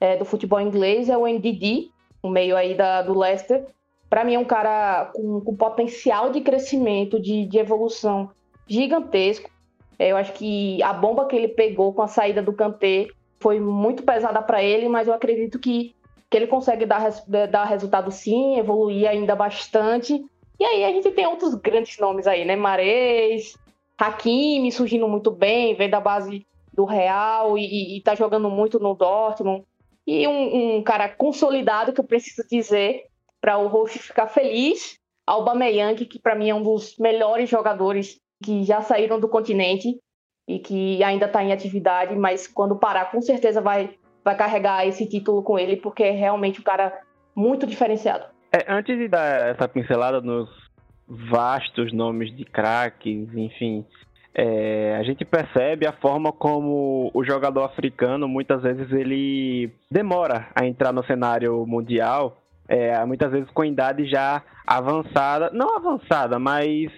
é, 0.00 0.16
do 0.16 0.24
futebol 0.24 0.58
inglês, 0.58 1.10
é 1.10 1.18
o 1.18 1.26
NDD, 1.26 1.90
o 2.22 2.30
meio 2.30 2.56
aí 2.56 2.74
da, 2.74 3.02
do 3.02 3.12
Leicester. 3.12 3.66
Para 4.08 4.24
mim 4.24 4.36
é 4.36 4.38
um 4.38 4.46
cara 4.46 5.10
com, 5.14 5.38
com 5.42 5.54
potencial 5.54 6.30
de 6.30 6.40
crescimento, 6.40 7.20
de, 7.20 7.44
de 7.44 7.58
evolução 7.58 8.30
gigantesco. 8.66 9.50
É, 9.98 10.12
eu 10.12 10.16
acho 10.16 10.32
que 10.32 10.82
a 10.82 10.94
bomba 10.94 11.26
que 11.26 11.36
ele 11.36 11.48
pegou 11.48 11.92
com 11.92 12.00
a 12.00 12.08
saída 12.08 12.40
do 12.40 12.54
Kanté 12.54 13.08
foi 13.42 13.58
muito 13.58 14.04
pesada 14.04 14.40
para 14.40 14.62
ele, 14.62 14.88
mas 14.88 15.08
eu 15.08 15.14
acredito 15.14 15.58
que, 15.58 15.94
que 16.30 16.36
ele 16.36 16.46
consegue 16.46 16.86
dar, 16.86 17.10
dar 17.50 17.64
resultado 17.64 18.10
sim, 18.12 18.56
evoluir 18.56 19.08
ainda 19.08 19.34
bastante. 19.34 20.24
E 20.58 20.64
aí 20.64 20.84
a 20.84 20.92
gente 20.92 21.10
tem 21.10 21.26
outros 21.26 21.54
grandes 21.56 21.98
nomes 21.98 22.28
aí, 22.28 22.44
né? 22.44 22.54
Marês, 22.54 23.58
Hakimi 23.98 24.70
surgindo 24.70 25.08
muito 25.08 25.30
bem, 25.30 25.74
vem 25.74 25.90
da 25.90 26.00
base 26.00 26.46
do 26.72 26.84
Real 26.84 27.58
e, 27.58 27.98
está 27.98 28.14
jogando 28.14 28.48
muito 28.48 28.78
no 28.78 28.94
Dortmund. 28.94 29.64
E 30.06 30.26
um, 30.26 30.76
um, 30.76 30.82
cara 30.82 31.08
consolidado 31.08 31.92
que 31.92 32.00
eu 32.00 32.04
preciso 32.04 32.46
dizer 32.48 33.06
para 33.40 33.58
o 33.58 33.66
Rolf 33.66 33.96
ficar 33.96 34.28
feliz, 34.28 34.98
Aubameyang, 35.26 36.06
que 36.06 36.18
para 36.18 36.34
mim 36.34 36.48
é 36.48 36.54
um 36.54 36.62
dos 36.62 36.96
melhores 36.96 37.48
jogadores 37.48 38.20
que 38.42 38.64
já 38.64 38.80
saíram 38.80 39.20
do 39.20 39.28
continente 39.28 40.00
e 40.46 40.58
que 40.58 41.02
ainda 41.02 41.26
está 41.26 41.42
em 41.42 41.52
atividade, 41.52 42.14
mas 42.16 42.46
quando 42.46 42.76
parar 42.76 43.10
com 43.10 43.20
certeza 43.20 43.60
vai 43.60 43.96
vai 44.24 44.36
carregar 44.36 44.86
esse 44.86 45.08
título 45.08 45.42
com 45.42 45.58
ele 45.58 45.76
porque 45.76 46.02
é 46.04 46.10
realmente 46.10 46.60
um 46.60 46.64
cara 46.64 46.92
muito 47.34 47.66
diferenciado. 47.66 48.24
É, 48.52 48.72
antes 48.72 48.96
de 48.96 49.08
dar 49.08 49.48
essa 49.48 49.66
pincelada 49.66 50.20
nos 50.20 50.48
vastos 51.08 51.92
nomes 51.92 52.34
de 52.36 52.44
craques, 52.44 53.34
enfim. 53.34 53.84
É, 54.34 54.96
a 54.98 55.02
gente 55.02 55.24
percebe 55.24 55.86
a 55.86 55.92
forma 55.92 56.32
como 56.32 57.10
o 57.12 57.22
jogador 57.22 57.64
africano 57.64 58.26
muitas 58.26 58.62
vezes 58.62 58.90
ele 58.90 59.70
demora 59.90 60.48
a 60.54 60.64
entrar 60.64 60.90
no 60.90 61.04
cenário 61.04 61.66
mundial, 61.66 62.38
é, 62.66 63.04
muitas 63.04 63.30
vezes 63.30 63.50
com 63.50 63.62
idade 63.62 64.06
já 64.06 64.42
avançada, 64.66 65.50
não 65.52 65.76
avançada, 65.76 66.38
mas 66.38 66.90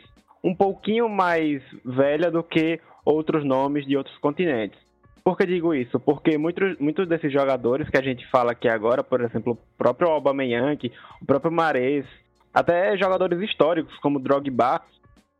um 0.44 0.54
pouquinho 0.54 1.08
mais 1.08 1.60
velha 1.84 2.30
do 2.30 2.42
que 2.42 2.80
outros 3.04 3.44
nomes 3.44 3.86
de 3.86 3.96
outros 3.96 4.16
continentes. 4.18 4.78
Por 5.22 5.38
que 5.38 5.46
digo 5.46 5.74
isso? 5.74 5.98
Porque 5.98 6.36
muitos, 6.36 6.78
muitos 6.78 7.08
desses 7.08 7.32
jogadores 7.32 7.88
que 7.88 7.96
a 7.96 8.02
gente 8.02 8.28
fala 8.30 8.52
aqui 8.52 8.68
agora, 8.68 9.02
por 9.02 9.22
exemplo, 9.22 9.52
o 9.54 9.58
próprio 9.78 10.10
Aubameyang, 10.10 10.92
o 11.22 11.24
próprio 11.24 11.50
Mares, 11.50 12.04
até 12.52 12.96
jogadores 12.96 13.40
históricos 13.40 13.96
como 13.98 14.20
Drogba, 14.20 14.82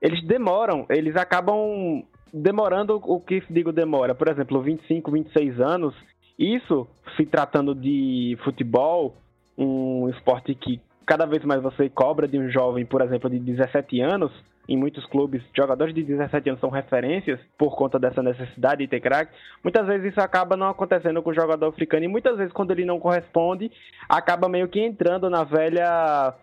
eles 0.00 0.22
demoram, 0.24 0.86
eles 0.88 1.16
acabam 1.16 2.02
demorando 2.32 3.00
o 3.04 3.20
que 3.20 3.42
digo 3.50 3.72
demora. 3.72 4.14
Por 4.14 4.28
exemplo, 4.28 4.60
25, 4.60 5.10
26 5.10 5.60
anos, 5.60 5.94
isso 6.38 6.86
se 7.16 7.24
tratando 7.24 7.74
de 7.74 8.36
futebol, 8.42 9.14
um 9.56 10.08
esporte 10.08 10.54
que 10.54 10.80
cada 11.06 11.26
vez 11.26 11.44
mais 11.44 11.62
você 11.62 11.88
cobra 11.88 12.26
de 12.26 12.38
um 12.38 12.50
jovem, 12.50 12.84
por 12.84 13.02
exemplo, 13.02 13.30
de 13.30 13.38
17 13.38 14.00
anos, 14.00 14.32
em 14.68 14.76
muitos 14.76 15.04
clubes, 15.06 15.42
jogadores 15.56 15.94
de 15.94 16.02
17 16.02 16.48
anos 16.48 16.60
são 16.60 16.70
referências 16.70 17.38
por 17.58 17.76
conta 17.76 17.98
dessa 17.98 18.22
necessidade 18.22 18.82
de 18.82 18.88
ter 18.88 19.00
craque. 19.00 19.34
Muitas 19.62 19.86
vezes 19.86 20.12
isso 20.12 20.20
acaba 20.20 20.56
não 20.56 20.68
acontecendo 20.68 21.22
com 21.22 21.30
o 21.30 21.34
jogador 21.34 21.66
africano 21.66 22.04
e 22.04 22.08
muitas 22.08 22.36
vezes 22.36 22.52
quando 22.52 22.70
ele 22.70 22.84
não 22.84 22.98
corresponde, 22.98 23.70
acaba 24.08 24.48
meio 24.48 24.68
que 24.68 24.80
entrando 24.80 25.28
na 25.28 25.44
velha 25.44 26.34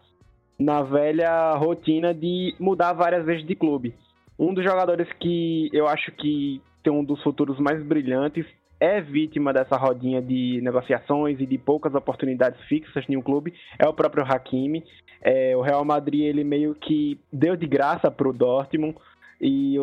na 0.60 0.84
velha 0.84 1.54
rotina 1.56 2.14
de 2.14 2.56
mudar 2.60 2.94
várias 2.94 3.26
vezes 3.26 3.46
de 3.46 3.56
clube. 3.56 3.96
Um 4.38 4.54
dos 4.54 4.64
jogadores 4.64 5.12
que 5.20 5.70
eu 5.74 5.88
acho 5.88 6.12
que 6.12 6.62
tem 6.84 6.94
um 6.94 7.04
dos 7.04 7.22
futuros 7.24 7.60
mais 7.60 7.84
brilhantes 7.84 8.46
é 8.80 9.00
vítima 9.00 9.54
dessa 9.54 9.78
rodinha 9.78 10.20
de 10.20 10.60
negociações 10.64 11.40
e 11.40 11.46
de 11.46 11.58
poucas 11.60 11.94
oportunidades 11.94 12.60
fixas 12.62 13.06
em 13.08 13.16
um 13.16 13.22
clube 13.22 13.54
é 13.78 13.88
o 13.88 13.94
próprio 13.94 14.24
Hakimi. 14.24 14.84
É, 15.22 15.56
o 15.56 15.62
Real 15.62 15.86
Madrid 15.86 16.22
ele 16.22 16.44
meio 16.44 16.74
que 16.76 17.20
deu 17.32 17.56
de 17.56 17.68
graça 17.68 18.10
para 18.10 18.28
o 18.28 18.34
Dortmund 18.34 18.96
e 19.40 19.76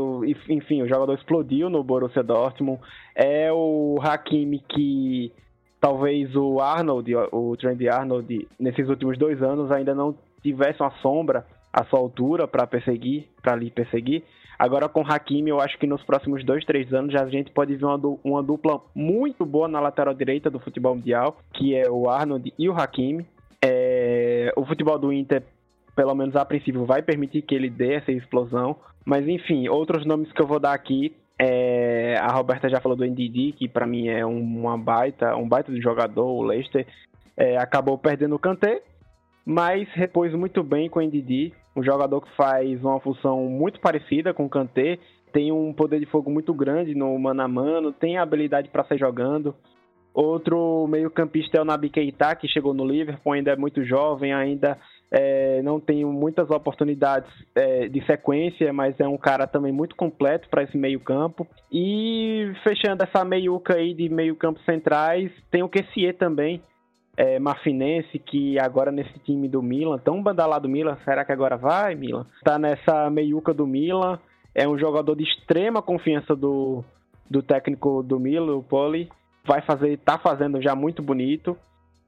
enfim 0.49 0.83
o 0.83 0.89
jogador 0.89 1.15
explodiu 1.15 1.69
no 1.69 1.83
Borussia 1.83 2.23
Dortmund. 2.23 2.81
É 3.15 3.53
o 3.53 3.99
Hakimi 4.03 4.61
que 4.69 5.33
talvez 5.81 6.35
o 6.35 6.61
Arnold, 6.61 7.15
o 7.33 7.57
Trent 7.57 7.81
Arnold, 7.87 8.49
nesses 8.59 8.89
últimos 8.89 9.19
dois 9.19 9.43
anos 9.43 9.71
ainda 9.71 9.95
não 9.95 10.15
tivesse 10.43 10.81
uma 10.81 10.91
sombra 11.03 11.45
à 11.73 11.85
sua 11.85 11.99
altura 11.99 12.47
para 12.49 12.67
perseguir, 12.67 13.29
para 13.43 13.53
ali 13.53 13.71
perseguir. 13.71 14.25
Agora 14.59 14.89
com 14.89 15.03
Hakimi, 15.07 15.51
eu 15.51 15.61
acho 15.61 15.79
que 15.79 15.87
nos 15.87 16.03
próximos 16.03 16.45
dois, 16.45 16.65
três 16.65 16.93
anos 16.93 17.13
já 17.13 17.23
a 17.23 17.29
gente 17.29 17.53
pode 17.53 17.77
ver 17.77 17.85
uma, 18.25 18.43
dupla 18.43 18.81
muito 18.93 19.47
boa 19.47 19.69
na 19.69 19.79
lateral 19.79 20.13
direita 20.13 20.51
do 20.51 20.59
futebol 20.59 20.97
mundial, 20.97 21.39
que 21.55 21.77
é 21.77 21.89
o 21.89 22.11
Arnold 22.11 22.53
e 22.59 22.69
o 22.69 22.73
Hakimi. 22.73 23.25
É, 23.65 24.28
o 24.57 24.65
futebol 24.65 24.99
do 24.99 25.13
Inter, 25.13 25.43
pelo 25.95 26.15
menos 26.15 26.37
a 26.37 26.45
princípio, 26.45 26.85
vai 26.85 27.03
permitir 27.03 27.43
que 27.43 27.55
ele 27.55 27.71
dê 27.71 27.95
essa 27.95 28.13
explosão. 28.13 28.77
Mas 29.05 29.27
enfim, 29.27 29.69
outros 29.69 30.05
nomes 30.05 30.31
que 30.33 30.41
eu 30.41 30.47
vou 30.47 30.61
dar 30.61 30.73
aqui 30.73 31.15
é, 31.39 32.17
a 32.19 32.33
Roberta 32.33 32.69
já 32.69 32.81
falou 32.81 32.97
do 32.97 33.05
NDD, 33.05 33.53
que 33.53 33.69
para 33.69 33.87
mim 33.87 34.09
é 34.09 34.27
uma 34.27 34.77
baita, 34.77 35.37
um 35.37 35.49
baita 35.49 35.73
de 35.73 35.81
jogador, 35.81 36.27
o 36.27 36.43
Leicester. 36.43 36.87
É, 37.37 37.57
acabou 37.57 37.97
perdendo 37.97 38.35
o 38.35 38.39
Kanté, 38.39 38.83
mas 39.47 39.89
repôs 39.93 40.35
muito 40.35 40.65
bem 40.65 40.91
com 40.91 40.99
o 40.99 41.03
NDD, 41.03 41.53
um 41.77 41.85
jogador 41.85 42.21
que 42.21 42.37
faz 42.37 42.83
uma 42.83 42.99
função 42.99 43.45
muito 43.45 43.79
parecida 43.79 44.35
com 44.35 44.47
o 44.47 44.49
Kanté, 44.49 44.99
tem 45.33 45.53
um 45.53 45.73
poder 45.73 46.01
de 46.01 46.07
fogo 46.07 46.31
muito 46.31 46.53
grande 46.53 46.97
no 46.97 47.17
mano 47.17 47.43
a 47.43 47.47
mano, 47.47 47.93
tem 47.93 48.19
habilidade 48.19 48.69
para 48.71 48.85
sair 48.85 48.99
jogando. 48.99 49.55
Outro 50.21 50.85
meio-campista 50.89 51.59
é 51.59 51.61
o 51.61 51.65
Nabi 51.65 51.91
Keita, 51.91 52.35
que 52.35 52.49
chegou 52.49 52.75
no 52.75 52.85
Liverpool, 52.85 53.35
ainda 53.35 53.53
é 53.53 53.57
muito 53.57 53.85
jovem, 53.85 54.33
ainda 54.33 54.77
é, 55.13 55.63
não 55.63 55.79
tem 55.79 56.05
muitas 56.05 56.51
oportunidades 56.51 57.31
é, 57.55 57.87
de 57.87 58.05
sequência, 58.05 58.73
mas 58.73 58.99
é 58.99 59.07
um 59.07 59.17
cara 59.17 59.47
também 59.47 59.71
muito 59.71 59.95
completo 59.95 60.49
para 60.49 60.65
esse 60.65 60.77
meio-campo. 60.77 61.47
E 61.71 62.51
fechando 62.65 63.05
essa 63.05 63.25
meiuca 63.25 63.77
aí 63.77 63.95
de 63.95 64.09
meio-campo 64.09 64.59
centrais, 64.65 65.31
tem 65.53 65.63
o 65.63 65.69
Kessie 65.69 66.13
também, 66.13 66.61
é, 67.17 67.39
que 68.27 68.59
agora 68.59 68.91
nesse 68.91 69.21
time 69.21 69.47
do 69.49 69.63
Milan, 69.63 69.99
tão 69.99 70.21
badalado 70.21 70.67
do 70.67 70.73
Milan, 70.73 70.99
será 71.05 71.25
que 71.25 71.31
agora 71.31 71.57
vai, 71.57 71.95
Milan? 71.95 72.27
Tá 72.43 72.59
nessa 72.59 73.09
meiuca 73.09 73.55
do 73.55 73.69
Milan, 73.69 74.19
é 74.53 74.67
um 74.67 74.77
jogador 74.77 75.15
de 75.15 75.23
extrema 75.23 75.81
confiança 75.81 76.35
do, 76.35 76.83
do 77.31 77.41
técnico 77.41 78.03
do 78.03 78.19
Milan, 78.19 78.57
o 78.57 78.65
Poli, 78.65 79.09
vai 79.49 79.63
fazer, 79.63 79.99
tá 79.99 80.19
fazendo 80.19 80.63
já 80.63 80.75
muito 80.75 81.03
bonito. 81.03 81.57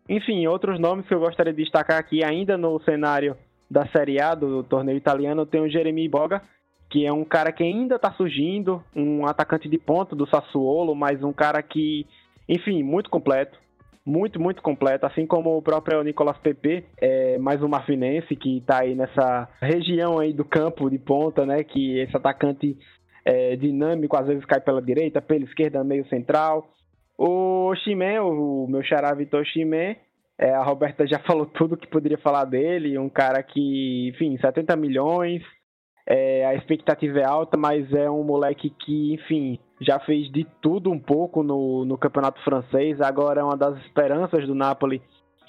Enfim, 0.08 0.46
outros 0.46 0.78
nomes 0.78 1.06
que 1.06 1.14
eu 1.14 1.20
gostaria 1.20 1.52
de 1.52 1.62
destacar 1.62 1.98
aqui, 1.98 2.22
ainda 2.22 2.56
no 2.58 2.78
cenário 2.82 3.36
da 3.70 3.86
Série 3.86 4.20
A, 4.20 4.34
do 4.34 4.62
torneio 4.62 4.98
italiano, 4.98 5.46
tem 5.46 5.60
o 5.60 5.68
Jeremy 5.68 6.08
Boga, 6.08 6.42
que 6.90 7.06
é 7.06 7.12
um 7.12 7.24
cara 7.24 7.50
que 7.50 7.62
ainda 7.62 7.96
está 7.96 8.12
surgindo, 8.12 8.82
um 8.94 9.26
atacante 9.26 9.68
de 9.68 9.78
ponta 9.78 10.14
do 10.14 10.28
Sassuolo, 10.28 10.94
mas 10.94 11.22
um 11.22 11.32
cara 11.32 11.62
que, 11.62 12.06
enfim, 12.48 12.82
muito 12.82 13.08
completo 13.08 13.58
muito, 14.04 14.40
muito 14.40 14.62
completo, 14.62 15.06
assim 15.06 15.26
como 15.26 15.56
o 15.56 15.62
próprio 15.62 16.02
Nicolas 16.02 16.38
Pepe, 16.38 16.84
é, 17.00 17.38
mais 17.38 17.62
um 17.62 17.68
marfinense 17.68 18.34
que 18.34 18.58
está 18.58 18.80
aí 18.80 18.94
nessa 18.94 19.48
região 19.60 20.18
aí 20.18 20.32
do 20.32 20.44
campo 20.44 20.88
de 20.90 20.98
ponta, 20.98 21.44
né, 21.44 21.62
que 21.62 21.98
esse 21.98 22.16
atacante 22.16 22.76
é, 23.24 23.56
dinâmico 23.56 24.16
às 24.16 24.26
vezes 24.26 24.44
cai 24.44 24.60
pela 24.60 24.80
direita, 24.80 25.20
pela 25.20 25.44
esquerda, 25.44 25.84
meio 25.84 26.06
central. 26.08 26.72
O 27.22 27.74
Chimé, 27.76 28.18
o 28.18 28.66
meu 28.66 28.82
xará 28.82 29.12
Vitor 29.12 29.44
Chimé, 29.44 29.98
é, 30.38 30.54
a 30.54 30.62
Roberta 30.62 31.06
já 31.06 31.18
falou 31.28 31.44
tudo 31.44 31.76
que 31.76 31.86
poderia 31.86 32.16
falar 32.16 32.46
dele, 32.46 32.96
um 32.96 33.10
cara 33.10 33.42
que, 33.42 34.08
enfim, 34.08 34.38
70 34.38 34.74
milhões, 34.76 35.42
É, 36.06 36.46
a 36.46 36.54
expectativa 36.54 37.20
é 37.20 37.24
alta, 37.24 37.58
mas 37.58 37.92
é 37.92 38.10
um 38.10 38.24
moleque 38.24 38.70
que, 38.70 39.12
enfim, 39.14 39.60
já 39.80 40.00
fez 40.00 40.32
de 40.32 40.44
tudo 40.62 40.90
um 40.90 40.98
pouco 40.98 41.42
no, 41.42 41.84
no 41.84 41.98
campeonato 41.98 42.42
francês. 42.42 43.00
Agora 43.00 43.40
é 43.42 43.44
uma 43.44 43.56
das 43.56 43.78
esperanças 43.84 44.46
do 44.46 44.54
Napoli 44.54 45.00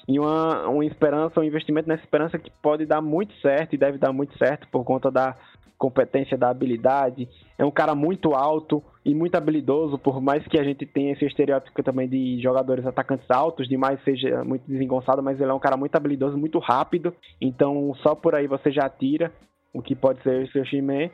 e 0.08 0.20
uma, 0.20 0.68
uma 0.68 0.86
esperança, 0.86 1.40
um 1.40 1.44
investimento 1.44 1.88
nessa 1.88 2.04
esperança 2.04 2.38
que 2.38 2.52
pode 2.62 2.86
dar 2.86 3.02
muito 3.02 3.34
certo 3.40 3.74
e 3.74 3.78
deve 3.78 3.98
dar 3.98 4.12
muito 4.12 4.38
certo 4.38 4.68
por 4.68 4.84
conta 4.84 5.10
da 5.10 5.36
competência, 5.82 6.38
da 6.38 6.52
habilidade. 6.52 7.28
É 7.58 7.66
um 7.66 7.72
cara 7.72 7.96
muito 7.96 8.36
alto 8.36 8.84
e 9.04 9.16
muito 9.16 9.36
habilidoso, 9.36 9.98
por 9.98 10.22
mais 10.22 10.46
que 10.48 10.60
a 10.60 10.64
gente 10.64 10.86
tenha 10.86 11.14
esse 11.14 11.26
estereótipo 11.26 11.82
também 11.82 12.08
de 12.08 12.40
jogadores 12.40 12.86
atacantes 12.86 13.30
altos, 13.32 13.68
demais 13.68 14.00
seja 14.04 14.44
muito 14.44 14.62
desengonçado, 14.68 15.24
mas 15.24 15.42
ele 15.42 15.50
é 15.50 15.54
um 15.54 15.60
cara 15.60 15.76
muito 15.76 15.96
habilidoso, 15.96 16.38
muito 16.38 16.60
rápido. 16.60 17.12
Então, 17.42 17.96
só 18.04 18.14
por 18.14 18.36
aí 18.36 18.46
você 18.46 18.72
já 18.72 18.88
tira 18.88 19.32
o 19.74 19.82
que 19.82 19.96
pode 19.96 20.22
ser 20.22 20.44
o 20.44 20.52
seu 20.52 20.64
Ximé. 20.66 21.10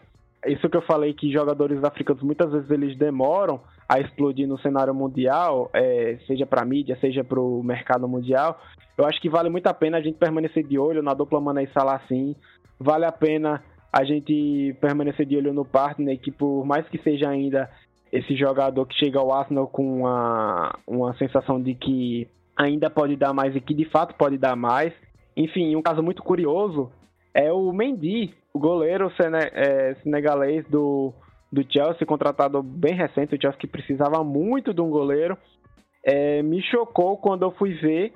Isso 0.46 0.70
que 0.70 0.76
eu 0.76 0.82
falei 0.82 1.14
que 1.14 1.32
jogadores 1.32 1.82
africanos 1.84 2.22
muitas 2.22 2.52
vezes 2.52 2.70
eles 2.70 2.98
demoram 2.98 3.62
a 3.88 4.02
explodir 4.02 4.48
no 4.48 4.60
cenário 4.60 4.94
mundial, 4.94 5.70
é, 5.74 6.18
seja 6.28 6.46
para 6.46 6.66
mídia, 6.66 6.98
seja 7.00 7.24
para 7.24 7.40
o 7.40 7.64
mercado 7.64 8.06
mundial. 8.06 8.60
Eu 8.98 9.06
acho 9.06 9.22
que 9.22 9.30
vale 9.30 9.50
muito 9.50 9.68
a 9.68 9.74
pena 9.74 9.98
a 9.98 10.02
gente 10.02 10.18
permanecer 10.18 10.64
de 10.66 10.78
olho 10.78 11.02
na 11.02 11.14
dupla 11.14 11.40
Mané 11.40 11.64
e 11.64 11.74
Salah 11.74 12.02
sim. 12.10 12.36
Vale 12.80 13.06
a 13.06 13.12
pena 13.12 13.64
a 13.92 14.04
gente 14.04 14.76
permanecer 14.80 15.26
de 15.26 15.38
olho 15.38 15.54
no 15.54 15.66
partner, 15.66 16.20
que 16.20 16.32
por 16.32 16.66
mais 16.66 16.88
que 16.90 16.98
seja 17.00 17.30
ainda 17.30 17.70
esse 18.12 18.36
jogador 18.36 18.86
que 18.86 18.96
chega 18.96 19.20
ao 19.20 19.34
Arsenal 19.34 19.68
com 19.68 20.02
uma, 20.02 20.78
uma 20.88 21.16
sensação 21.18 21.62
de 21.62 21.76
que 21.76 22.28
ainda 22.56 22.90
pode 22.90 23.16
dar 23.16 23.34
mais 23.34 23.56
e 23.56 23.62
que 23.62 23.74
de 23.74 23.86
fato 23.86 24.16
pode 24.16 24.38
dar 24.38 24.56
mais. 24.56 24.94
Enfim, 25.36 25.76
um 25.76 25.82
caso 25.82 26.02
muito 26.02 26.24
curioso 26.24 26.92
é 27.34 27.52
o 27.52 27.72
Mendy, 27.72 28.34
o 28.54 28.60
goleiro 28.60 29.12
é, 29.54 29.96
senegalês 30.02 30.66
do, 30.68 31.14
do 31.52 31.64
Chelsea, 31.72 32.08
contratado 32.08 32.64
bem 32.64 32.96
recente, 32.96 33.36
o 33.36 33.42
Chelsea 33.42 33.60
que 33.60 33.68
precisava 33.68 34.24
muito 34.24 34.74
de 34.74 34.82
um 34.82 34.90
goleiro. 34.90 35.38
É, 36.04 36.42
me 36.42 36.62
chocou 36.64 37.18
quando 37.18 37.44
eu 37.44 37.52
fui 37.52 37.74
ver 37.74 38.14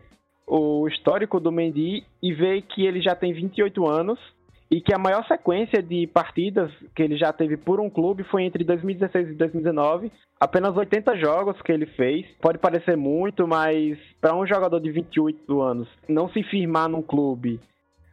o 0.48 0.88
histórico 0.88 1.40
do 1.40 1.52
Mendy 1.52 2.04
e 2.22 2.34
ver 2.34 2.62
que 2.64 2.86
ele 2.86 3.02
já 3.02 3.16
tem 3.16 3.34
28 3.34 3.88
anos 3.88 4.20
e 4.72 4.80
que 4.80 4.94
a 4.94 4.98
maior 4.98 5.26
sequência 5.28 5.84
de 5.84 6.08
partidas 6.08 6.72
que 6.96 7.04
ele 7.04 7.18
já 7.18 7.34
teve 7.34 7.58
por 7.58 7.82
um 7.82 7.90
clube 7.90 8.24
foi 8.24 8.44
entre 8.44 8.64
2016 8.64 9.32
e 9.32 9.34
2019. 9.34 10.10
Apenas 10.40 10.76
80 10.78 11.18
jogos 11.18 11.62
que 11.62 11.74
ele 11.74 11.86
fez. 11.86 12.26
Pode 12.42 12.58
parecer 12.58 12.96
muito, 12.96 13.46
mas 13.46 13.98
para 14.22 14.34
um 14.34 14.48
jogador 14.48 14.80
de 14.80 14.90
28 14.90 15.62
anos 15.62 15.90
não 16.08 16.30
se 16.30 16.42
firmar 16.44 16.88
num 16.88 17.02
clube, 17.02 17.60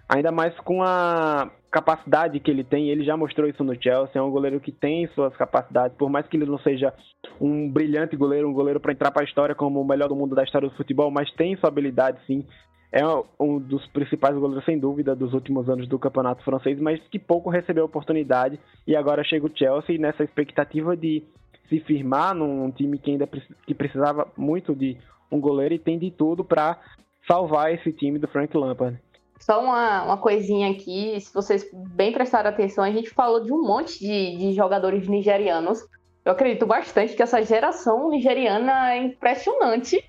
ainda 0.09 0.33
mais 0.33 0.53
com 0.61 0.83
a 0.83 1.49
capacidade 1.71 2.41
que 2.41 2.51
ele 2.51 2.65
tem, 2.65 2.89
ele 2.89 3.05
já 3.05 3.17
mostrou 3.17 3.49
isso 3.49 3.63
no 3.63 3.81
Chelsea, 3.81 4.13
é 4.15 4.23
um 4.23 4.31
goleiro 4.31 4.59
que 4.59 4.73
tem 4.73 5.07
suas 5.09 5.37
capacidades, 5.37 5.97
por 5.97 6.09
mais 6.09 6.27
que 6.27 6.37
ele 6.37 6.47
não 6.47 6.59
seja 6.59 6.93
um 7.39 7.71
brilhante 7.71 8.17
goleiro, 8.17 8.49
um 8.49 8.55
goleiro 8.55 8.81
para 8.81 8.93
entrar 8.93 9.11
para 9.11 9.23
a 9.23 9.25
história 9.25 9.55
como 9.55 9.81
o 9.81 9.87
melhor 9.87 10.09
do 10.09 10.17
mundo 10.17 10.35
da 10.35 10.43
história 10.43 10.69
do 10.69 10.77
futebol, 10.77 11.11
mas 11.11 11.31
tem 11.33 11.57
sua 11.57 11.69
habilidade 11.69 12.19
sim, 12.27 12.45
é 12.91 13.03
um 13.39 13.59
dos 13.59 13.87
principais 13.89 14.35
goleiros, 14.35 14.65
sem 14.65 14.79
dúvida, 14.79 15.15
dos 15.15 15.35
últimos 15.35 15.69
anos 15.69 15.87
do 15.87 15.99
campeonato 15.99 16.43
francês, 16.43 16.81
mas 16.81 17.01
que 17.09 17.19
pouco 17.19 17.51
recebeu 17.51 17.85
oportunidade 17.85 18.59
e 18.87 18.97
agora 18.97 19.23
chega 19.23 19.47
o 19.47 19.53
Chelsea 19.55 19.99
nessa 19.99 20.25
expectativa 20.25 20.97
de 20.97 21.23
se 21.69 21.81
firmar 21.81 22.35
num 22.35 22.71
time 22.71 22.99
que 22.99 23.11
ainda 23.11 23.29
que 23.67 23.75
precisava 23.75 24.27
muito 24.37 24.75
de 24.75 24.97
um 25.31 25.39
goleiro 25.39 25.75
e 25.75 25.79
tem 25.79 25.99
de 25.99 26.11
tudo 26.11 26.43
para 26.43 26.79
salvar 27.27 27.75
esse 27.75 27.93
time 27.93 28.19
do 28.19 28.27
Frank 28.27 28.57
Lampard. 28.57 28.99
Só 29.39 29.63
uma, 29.63 30.05
uma 30.05 30.17
coisinha 30.17 30.71
aqui, 30.71 31.21
se 31.21 31.33
vocês 31.33 31.69
bem 31.73 32.11
prestaram 32.11 32.49
atenção, 32.49 32.83
a 32.83 32.91
gente 32.91 33.11
falou 33.11 33.41
de 33.41 33.53
um 33.53 33.63
monte 33.63 33.99
de, 34.01 34.37
de 34.37 34.53
jogadores 34.53 35.07
nigerianos. 35.07 35.79
Eu 36.25 36.33
acredito 36.33 36.67
bastante 36.67 37.15
que 37.15 37.23
essa 37.23 37.43
geração 37.43 38.09
nigeriana 38.09 38.95
é 38.95 38.99
impressionante 38.99 40.03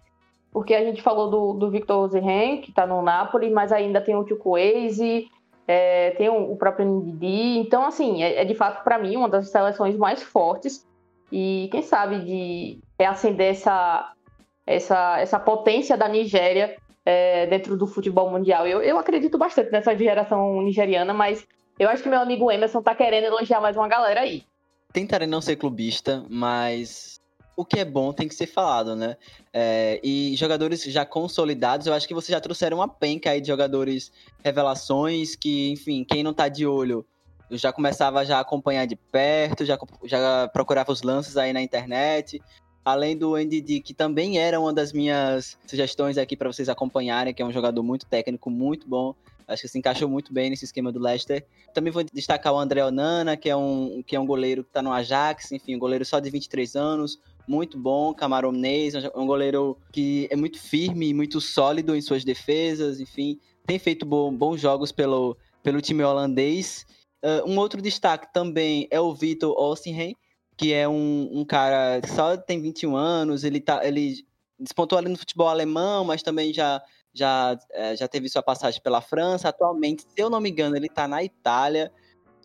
porque 0.52 0.74
a 0.74 0.84
gente 0.84 1.02
falou 1.02 1.30
do, 1.30 1.54
do 1.54 1.70
Victor 1.70 2.06
Ozyhen, 2.06 2.62
que 2.62 2.70
está 2.70 2.86
no 2.88 3.02
Napoli, 3.02 3.50
mas 3.50 3.72
ainda 3.72 4.02
tem 4.02 4.16
o 4.16 4.28
Chukwueze, 4.28 5.30
é, 5.68 6.12
tem 6.12 6.30
o, 6.30 6.52
o 6.52 6.58
próprio 6.58 6.86
Ndidi. 6.86 7.60
Então, 7.60 7.86
assim, 7.86 8.24
é, 8.24 8.42
é 8.42 8.46
de 8.46 8.56
fato, 8.56 8.84
para 8.84 8.98
mim, 8.98 9.16
uma 9.16 9.30
das 9.30 9.50
seleções 9.50 9.96
mais 9.96 10.24
fortes. 10.24 10.88
E 11.32 11.70
quem 11.72 11.84
sabe 11.84 12.20
de 12.22 12.80
reacender 13.00 13.52
essa, 13.52 14.14
essa, 14.66 15.20
essa 15.20 15.40
potência 15.40 15.96
da 15.96 16.08
Nigéria 16.08 16.76
é, 17.06 17.46
dentro 17.48 17.78
do 17.78 17.88
futebol 17.88 18.30
mundial. 18.30 18.68
Eu, 18.68 18.82
eu 18.82 18.98
acredito 18.98 19.38
bastante 19.38 19.72
nessa 19.72 19.96
geração 19.96 20.62
nigeriana, 20.62 21.14
mas 21.14 21.46
eu 21.78 21.90
acho 21.90 22.04
que 22.04 22.10
meu 22.10 22.20
amigo 22.20 22.52
Emerson 22.52 22.82
tá 22.82 22.94
querendo 22.94 23.26
elogiar 23.26 23.62
mais 23.62 23.76
uma 23.78 23.88
galera 23.88 24.22
aí. 24.22 24.44
Tentarei 24.92 25.28
não 25.28 25.42
ser 25.42 25.56
clubista, 25.56 26.26
mas 26.30 27.19
o 27.60 27.66
que 27.66 27.78
é 27.78 27.84
bom 27.84 28.14
tem 28.14 28.26
que 28.26 28.34
ser 28.34 28.48
falado, 28.48 28.96
né? 28.96 29.18
É, 29.52 30.00
e 30.02 30.34
jogadores 30.38 30.82
já 30.84 31.06
consolidados, 31.06 31.88
eu 31.88 31.94
acho 31.94 32.08
que 32.08 32.14
vocês 32.14 32.34
já 32.34 32.40
trouxeram 32.40 32.78
uma 32.78 32.88
penca 32.88 33.32
aí 33.32 33.42
de 33.42 33.50
jogadores 33.50 34.14
revelações 34.42 35.36
que, 35.36 35.70
enfim, 35.70 36.06
quem 36.06 36.24
não 36.24 36.34
tá 36.34 36.48
de 36.48 36.66
olho, 36.66 37.06
já 37.52 37.74
começava 37.74 38.24
já 38.24 38.38
a 38.38 38.40
acompanhar 38.40 38.86
de 38.86 38.96
perto, 38.96 39.66
já, 39.66 39.78
já 40.06 40.48
procurava 40.54 40.90
os 40.94 41.02
lances 41.02 41.36
aí 41.36 41.52
na 41.52 41.62
internet. 41.62 42.42
Além 42.86 43.18
do 43.18 43.36
NDD, 43.36 43.82
que 43.82 43.94
também 43.94 44.40
era 44.40 44.58
uma 44.58 44.72
das 44.72 44.94
minhas 44.94 45.58
sugestões 45.68 46.18
aqui 46.18 46.38
para 46.38 46.48
vocês 46.48 46.70
acompanharem, 46.70 47.34
que 47.34 47.42
é 47.42 47.46
um 47.46 47.52
jogador 47.52 47.84
muito 47.84 48.06
técnico, 48.06 48.50
muito 48.50 48.88
bom. 48.88 49.14
Acho 49.46 49.64
que 49.64 49.68
se 49.68 49.78
encaixou 49.78 50.08
muito 50.08 50.32
bem 50.32 50.50
nesse 50.50 50.64
esquema 50.64 50.94
do 50.94 51.00
Leicester. 51.00 51.46
Também 51.74 51.92
vou 51.92 52.06
destacar 52.14 52.54
o 52.54 52.58
André 52.58 52.86
Onana, 52.86 53.36
que 53.36 53.50
é 53.50 53.56
um, 53.56 54.02
que 54.08 54.16
é 54.16 54.20
um 54.20 54.26
goleiro 54.26 54.64
que 54.64 54.70
está 54.70 54.82
no 54.82 54.94
Ajax, 54.94 55.52
enfim, 55.52 55.76
um 55.76 55.80
goleiro 55.80 56.06
só 56.06 56.20
de 56.22 56.30
23 56.30 56.76
anos, 56.78 57.20
muito 57.50 57.80
bom, 57.80 58.14
camaronês, 58.14 58.94
um 59.16 59.26
goleiro 59.26 59.76
que 59.92 60.28
é 60.30 60.36
muito 60.36 60.60
firme, 60.60 61.16
muito 61.16 61.42
sólido 61.42 61.96
em 61.96 62.02
suas 62.02 62.24
defesas, 62.24 63.00
enfim, 63.00 63.40
tem 63.66 63.80
feito 63.80 64.06
bons 64.06 64.62
jogos 64.62 64.92
pelo, 64.92 65.36
pelo 65.64 65.82
time 65.82 66.04
holandês. 66.04 66.86
Uh, 67.24 67.50
um 67.50 67.58
outro 67.58 67.82
destaque 67.82 68.32
também 68.32 68.88
é 68.92 69.02
o 69.02 69.16
Vitor 69.16 69.60
Osimhen, 69.60 70.16
que 70.56 70.72
é 70.74 70.88
um, 70.88 71.28
um 71.32 71.44
cara 71.44 72.00
que 72.02 72.10
só 72.12 72.38
tem 72.38 72.62
21 72.62 72.96
anos, 72.96 73.44
ele, 73.44 73.60
tá, 73.60 73.84
ele 73.84 74.24
despontou 74.60 75.00
ali 75.00 75.10
no 75.10 75.18
futebol 75.18 75.48
alemão, 75.48 76.06
mas 76.06 76.22
também 76.22 76.54
já, 76.54 76.80
já, 77.12 77.58
é, 77.72 77.96
já 77.96 78.08
teve 78.08 78.30
sua 78.30 78.44
passagem 78.44 78.80
pela 78.80 79.02
França. 79.02 79.50
Atualmente, 79.50 80.04
se 80.04 80.22
eu 80.22 80.30
não 80.30 80.40
me 80.40 80.52
engano, 80.52 80.76
ele 80.76 80.86
está 80.86 81.08
na 81.08 81.24
Itália. 81.24 81.92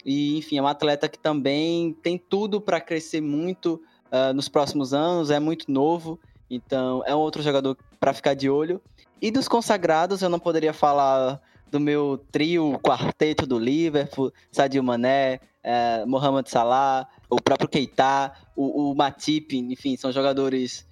E, 0.03 0.39
enfim, 0.39 0.59
é 0.59 0.63
um 0.63 0.67
atleta 0.67 1.09
que 1.09 1.19
também 1.19 1.93
tem 2.03 2.17
tudo 2.17 2.59
para 2.61 2.81
crescer 2.81 3.21
muito 3.21 3.83
uh, 4.15 4.33
nos 4.33 4.49
próximos 4.49 4.95
anos, 4.95 5.31
é 5.31 5.41
muito 5.41 5.71
novo, 5.71 6.21
então 6.49 7.03
é 7.05 7.15
um 7.15 7.19
outro 7.19 7.43
jogador 7.43 7.77
para 7.99 8.15
ficar 8.15 8.35
de 8.35 8.49
olho. 8.49 8.81
E 9.21 9.31
dos 9.31 9.49
consagrados, 9.49 10.23
eu 10.23 10.29
não 10.29 10.39
poderia 10.39 10.73
falar 10.73 11.41
do 11.71 11.81
meu 11.81 12.25
trio, 12.31 12.79
quarteto 12.81 13.47
do 13.47 13.59
Liverpool, 13.59 14.33
Sadio 14.53 14.83
Mané, 14.85 15.41
uh, 15.65 16.07
Mohamed 16.07 16.49
Salah, 16.49 17.09
o 17.29 17.41
próprio 17.41 17.69
Keita, 17.69 18.33
o, 18.55 18.91
o 18.91 18.95
Matip, 18.95 19.57
enfim, 19.57 19.97
são 19.97 20.12
jogadores 20.12 20.87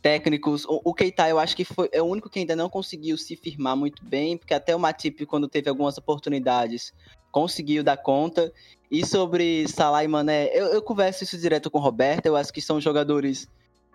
técnicos. 0.00 0.64
O, 0.66 0.80
o 0.84 0.94
Keita, 0.94 1.28
eu 1.28 1.40
acho 1.40 1.56
que 1.56 1.64
foi, 1.64 1.88
é 1.92 2.00
o 2.00 2.04
único 2.04 2.30
que 2.30 2.38
ainda 2.38 2.54
não 2.54 2.68
conseguiu 2.68 3.16
se 3.18 3.34
firmar 3.34 3.76
muito 3.76 4.04
bem, 4.04 4.36
porque 4.36 4.54
até 4.54 4.76
o 4.76 4.78
Matip, 4.78 5.26
quando 5.26 5.48
teve 5.48 5.68
algumas 5.68 5.98
oportunidades, 5.98 6.92
conseguiu 7.30 7.82
dar 7.82 7.96
conta. 7.96 8.52
E 8.90 9.04
sobre 9.04 9.68
Salah 9.68 10.04
e 10.04 10.08
Mané, 10.08 10.50
eu, 10.52 10.66
eu 10.66 10.82
converso 10.82 11.24
isso 11.24 11.36
direto 11.38 11.70
com 11.70 11.78
o 11.78 11.82
Roberto, 11.82 12.26
eu 12.26 12.36
acho 12.36 12.52
que 12.52 12.60
são 12.60 12.80
jogadores 12.80 13.48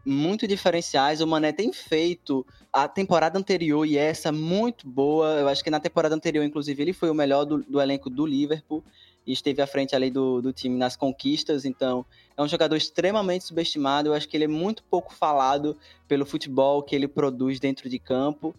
muito 0.05 0.47
diferenciais. 0.47 1.21
O 1.21 1.27
Mané 1.27 1.51
tem 1.51 1.71
feito 1.71 2.45
a 2.71 2.87
temporada 2.87 3.39
anterior 3.39 3.85
e 3.85 3.97
essa 3.97 4.31
muito 4.31 4.87
boa. 4.87 5.27
Eu 5.39 5.47
acho 5.47 5.63
que 5.63 5.69
na 5.69 5.79
temporada 5.79 6.13
anterior, 6.13 6.43
inclusive, 6.43 6.81
ele 6.81 6.93
foi 6.93 7.09
o 7.09 7.15
melhor 7.15 7.45
do, 7.45 7.63
do 7.63 7.81
elenco 7.81 8.09
do 8.09 8.25
Liverpool 8.25 8.83
e 9.25 9.31
esteve 9.31 9.61
à 9.61 9.67
frente 9.67 9.95
ali 9.95 10.11
do, 10.11 10.41
do 10.41 10.51
time 10.51 10.77
nas 10.77 10.95
conquistas. 10.95 11.63
Então, 11.65 12.05
é 12.35 12.41
um 12.41 12.47
jogador 12.47 12.75
extremamente 12.75 13.45
subestimado. 13.45 14.09
Eu 14.09 14.13
acho 14.13 14.27
que 14.27 14.35
ele 14.35 14.43
é 14.43 14.49
muito 14.49 14.83
pouco 14.83 15.13
falado 15.13 15.77
pelo 16.07 16.25
futebol 16.25 16.83
que 16.83 16.95
ele 16.95 17.07
produz 17.07 17.59
dentro 17.59 17.89
de 17.89 17.97
campo 17.97 18.53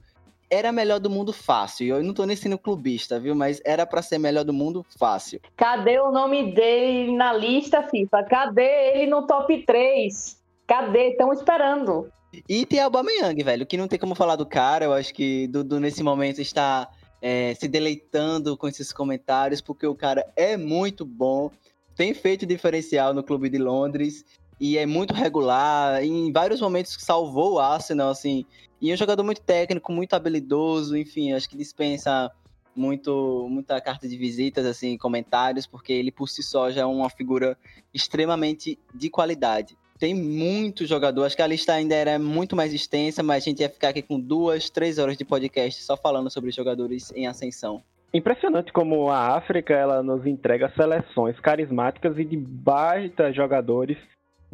era 0.54 0.70
melhor 0.70 1.00
do 1.00 1.10
mundo 1.10 1.32
fácil. 1.32 1.96
Eu 1.96 2.02
não 2.04 2.14
tô 2.14 2.24
nem 2.24 2.36
sendo 2.36 2.56
clubista, 2.56 3.18
viu? 3.18 3.34
Mas 3.34 3.60
era 3.64 3.84
para 3.84 4.02
ser 4.02 4.18
melhor 4.18 4.44
do 4.44 4.52
mundo 4.52 4.86
fácil. 4.96 5.40
Cadê 5.56 5.98
o 5.98 6.12
nome 6.12 6.54
dele 6.54 7.16
na 7.16 7.32
lista, 7.32 7.82
FIFA? 7.82 8.22
Cadê 8.24 8.92
ele 8.94 9.06
no 9.06 9.26
top 9.26 9.64
3? 9.64 10.40
Cadê? 10.66 11.10
Estão 11.10 11.32
esperando. 11.32 12.08
E 12.48 12.64
tem 12.64 12.80
Aubameyang, 12.80 13.42
velho, 13.42 13.66
que 13.66 13.76
não 13.76 13.88
tem 13.88 13.98
como 13.98 14.14
falar 14.14 14.36
do 14.36 14.46
cara. 14.46 14.84
Eu 14.84 14.92
acho 14.92 15.12
que 15.12 15.48
Dudu, 15.48 15.80
nesse 15.80 16.02
momento, 16.02 16.40
está 16.40 16.88
é, 17.20 17.54
se 17.54 17.66
deleitando 17.66 18.56
com 18.56 18.68
esses 18.68 18.92
comentários, 18.92 19.60
porque 19.60 19.86
o 19.86 19.94
cara 19.94 20.24
é 20.36 20.56
muito 20.56 21.04
bom, 21.04 21.50
tem 21.96 22.12
feito 22.12 22.44
diferencial 22.44 23.14
no 23.14 23.22
clube 23.22 23.48
de 23.48 23.58
Londres 23.58 24.24
e 24.60 24.78
é 24.78 24.86
muito 24.86 25.14
regular. 25.14 26.02
Em 26.02 26.32
vários 26.32 26.60
momentos 26.60 26.96
salvou 26.98 27.54
o 27.54 27.58
Arsenal, 27.58 28.10
assim. 28.10 28.44
E 28.80 28.90
é 28.90 28.94
um 28.94 28.96
jogador 28.96 29.22
muito 29.22 29.40
técnico, 29.40 29.92
muito 29.92 30.14
habilidoso, 30.14 30.96
enfim, 30.96 31.32
acho 31.32 31.48
que 31.48 31.56
dispensa 31.56 32.30
muito, 32.76 33.46
muita 33.48 33.80
carta 33.80 34.08
de 34.08 34.16
visitas, 34.16 34.66
assim, 34.66 34.98
comentários, 34.98 35.66
porque 35.66 35.92
ele 35.92 36.10
por 36.10 36.28
si 36.28 36.42
só 36.42 36.70
já 36.70 36.82
é 36.82 36.84
uma 36.84 37.08
figura 37.08 37.56
extremamente 37.92 38.78
de 38.92 39.08
qualidade. 39.08 39.76
Tem 39.98 40.12
muito 40.12 40.86
jogador, 40.86 41.24
acho 41.24 41.36
que 41.36 41.42
a 41.42 41.46
lista 41.46 41.72
ainda 41.72 41.94
era 41.94 42.18
muito 42.18 42.56
mais 42.56 42.74
extensa, 42.74 43.22
mas 43.22 43.44
a 43.44 43.48
gente 43.48 43.60
ia 43.60 43.70
ficar 43.70 43.90
aqui 43.90 44.02
com 44.02 44.18
duas, 44.18 44.68
três 44.68 44.98
horas 44.98 45.16
de 45.16 45.24
podcast 45.24 45.82
só 45.82 45.96
falando 45.96 46.28
sobre 46.30 46.50
jogadores 46.50 47.12
em 47.14 47.26
ascensão. 47.26 47.82
Impressionante 48.12 48.72
como 48.72 49.08
a 49.08 49.36
África 49.36 49.72
ela 49.72 50.02
nos 50.02 50.26
entrega 50.26 50.72
seleções 50.76 51.38
carismáticas 51.40 52.18
e 52.18 52.24
de 52.24 52.36
baita 52.36 53.32
jogadores 53.32 53.96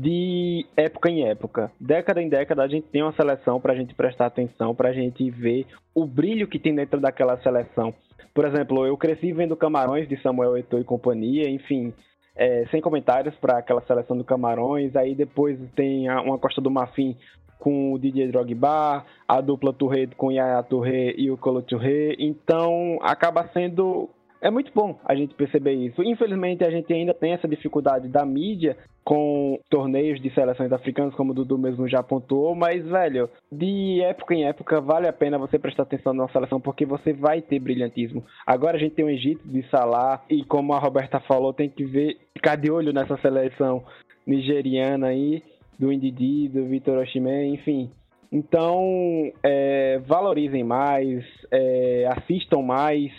de 0.00 0.64
época 0.74 1.10
em 1.10 1.28
época. 1.28 1.70
Década 1.78 2.22
em 2.22 2.28
década 2.28 2.62
a 2.62 2.68
gente 2.68 2.86
tem 2.86 3.02
uma 3.02 3.12
seleção 3.12 3.60
para 3.60 3.74
a 3.74 3.76
gente 3.76 3.94
prestar 3.94 4.26
atenção, 4.26 4.74
para 4.74 4.88
a 4.88 4.92
gente 4.94 5.30
ver 5.30 5.66
o 5.94 6.06
brilho 6.06 6.48
que 6.48 6.58
tem 6.58 6.74
dentro 6.74 6.98
daquela 6.98 7.36
seleção. 7.42 7.92
Por 8.32 8.46
exemplo, 8.46 8.86
eu 8.86 8.96
cresci 8.96 9.30
vendo 9.30 9.54
Camarões 9.54 10.08
de 10.08 10.16
Samuel 10.22 10.56
Eto'o 10.56 10.80
e 10.80 10.84
companhia, 10.84 11.50
enfim, 11.50 11.92
é, 12.34 12.64
sem 12.70 12.80
comentários 12.80 13.34
para 13.34 13.58
aquela 13.58 13.82
seleção 13.82 14.16
do 14.16 14.24
Camarões. 14.24 14.96
Aí 14.96 15.14
depois 15.14 15.58
tem 15.76 16.08
a, 16.08 16.22
uma 16.22 16.38
Costa 16.38 16.62
do 16.62 16.70
Marfim 16.70 17.14
com 17.58 17.92
o 17.92 17.98
DJ 17.98 18.28
Drogba, 18.28 19.04
a 19.28 19.40
dupla 19.42 19.70
Touré 19.70 20.08
com 20.16 20.32
Yaya 20.32 20.62
Touré 20.62 21.12
e 21.18 21.30
o 21.30 21.36
Colo 21.36 21.60
Touré. 21.60 22.14
Então 22.18 22.98
acaba 23.02 23.46
sendo 23.52 24.08
é 24.40 24.50
muito 24.50 24.72
bom 24.74 24.98
a 25.04 25.14
gente 25.14 25.34
perceber 25.34 25.74
isso. 25.74 26.02
Infelizmente, 26.02 26.64
a 26.64 26.70
gente 26.70 26.92
ainda 26.92 27.12
tem 27.12 27.32
essa 27.32 27.46
dificuldade 27.46 28.08
da 28.08 28.24
mídia 28.24 28.76
com 29.04 29.58
torneios 29.68 30.20
de 30.20 30.32
seleções 30.34 30.72
africanas, 30.72 31.14
como 31.14 31.32
o 31.32 31.34
Dudu 31.34 31.58
mesmo 31.58 31.88
já 31.88 31.98
apontou, 31.98 32.54
mas, 32.54 32.84
velho, 32.86 33.28
de 33.50 34.00
época 34.02 34.34
em 34.34 34.44
época, 34.44 34.80
vale 34.80 35.08
a 35.08 35.12
pena 35.12 35.38
você 35.38 35.58
prestar 35.58 35.82
atenção 35.82 36.12
na 36.12 36.28
seleção, 36.28 36.60
porque 36.60 36.86
você 36.86 37.12
vai 37.12 37.40
ter 37.40 37.58
brilhantismo. 37.58 38.24
Agora 38.46 38.76
a 38.76 38.80
gente 38.80 38.94
tem 38.94 39.04
o 39.04 39.10
Egito 39.10 39.46
de 39.46 39.62
Salah, 39.68 40.22
e 40.30 40.44
como 40.44 40.72
a 40.74 40.78
Roberta 40.78 41.18
falou, 41.20 41.52
tem 41.52 41.68
que 41.68 41.84
ver, 41.84 42.18
ficar 42.34 42.56
de 42.56 42.70
olho 42.70 42.92
nessa 42.92 43.16
seleção 43.18 43.82
nigeriana 44.26 45.08
aí, 45.08 45.42
do 45.78 45.92
Indidi, 45.92 46.48
do 46.48 46.66
Vitor 46.66 46.98
Oshimé, 46.98 47.46
enfim. 47.46 47.90
Então, 48.30 49.32
é, 49.42 49.98
valorizem 50.06 50.62
mais, 50.62 51.24
é, 51.50 52.08
assistam 52.16 52.62
mais, 52.62 53.10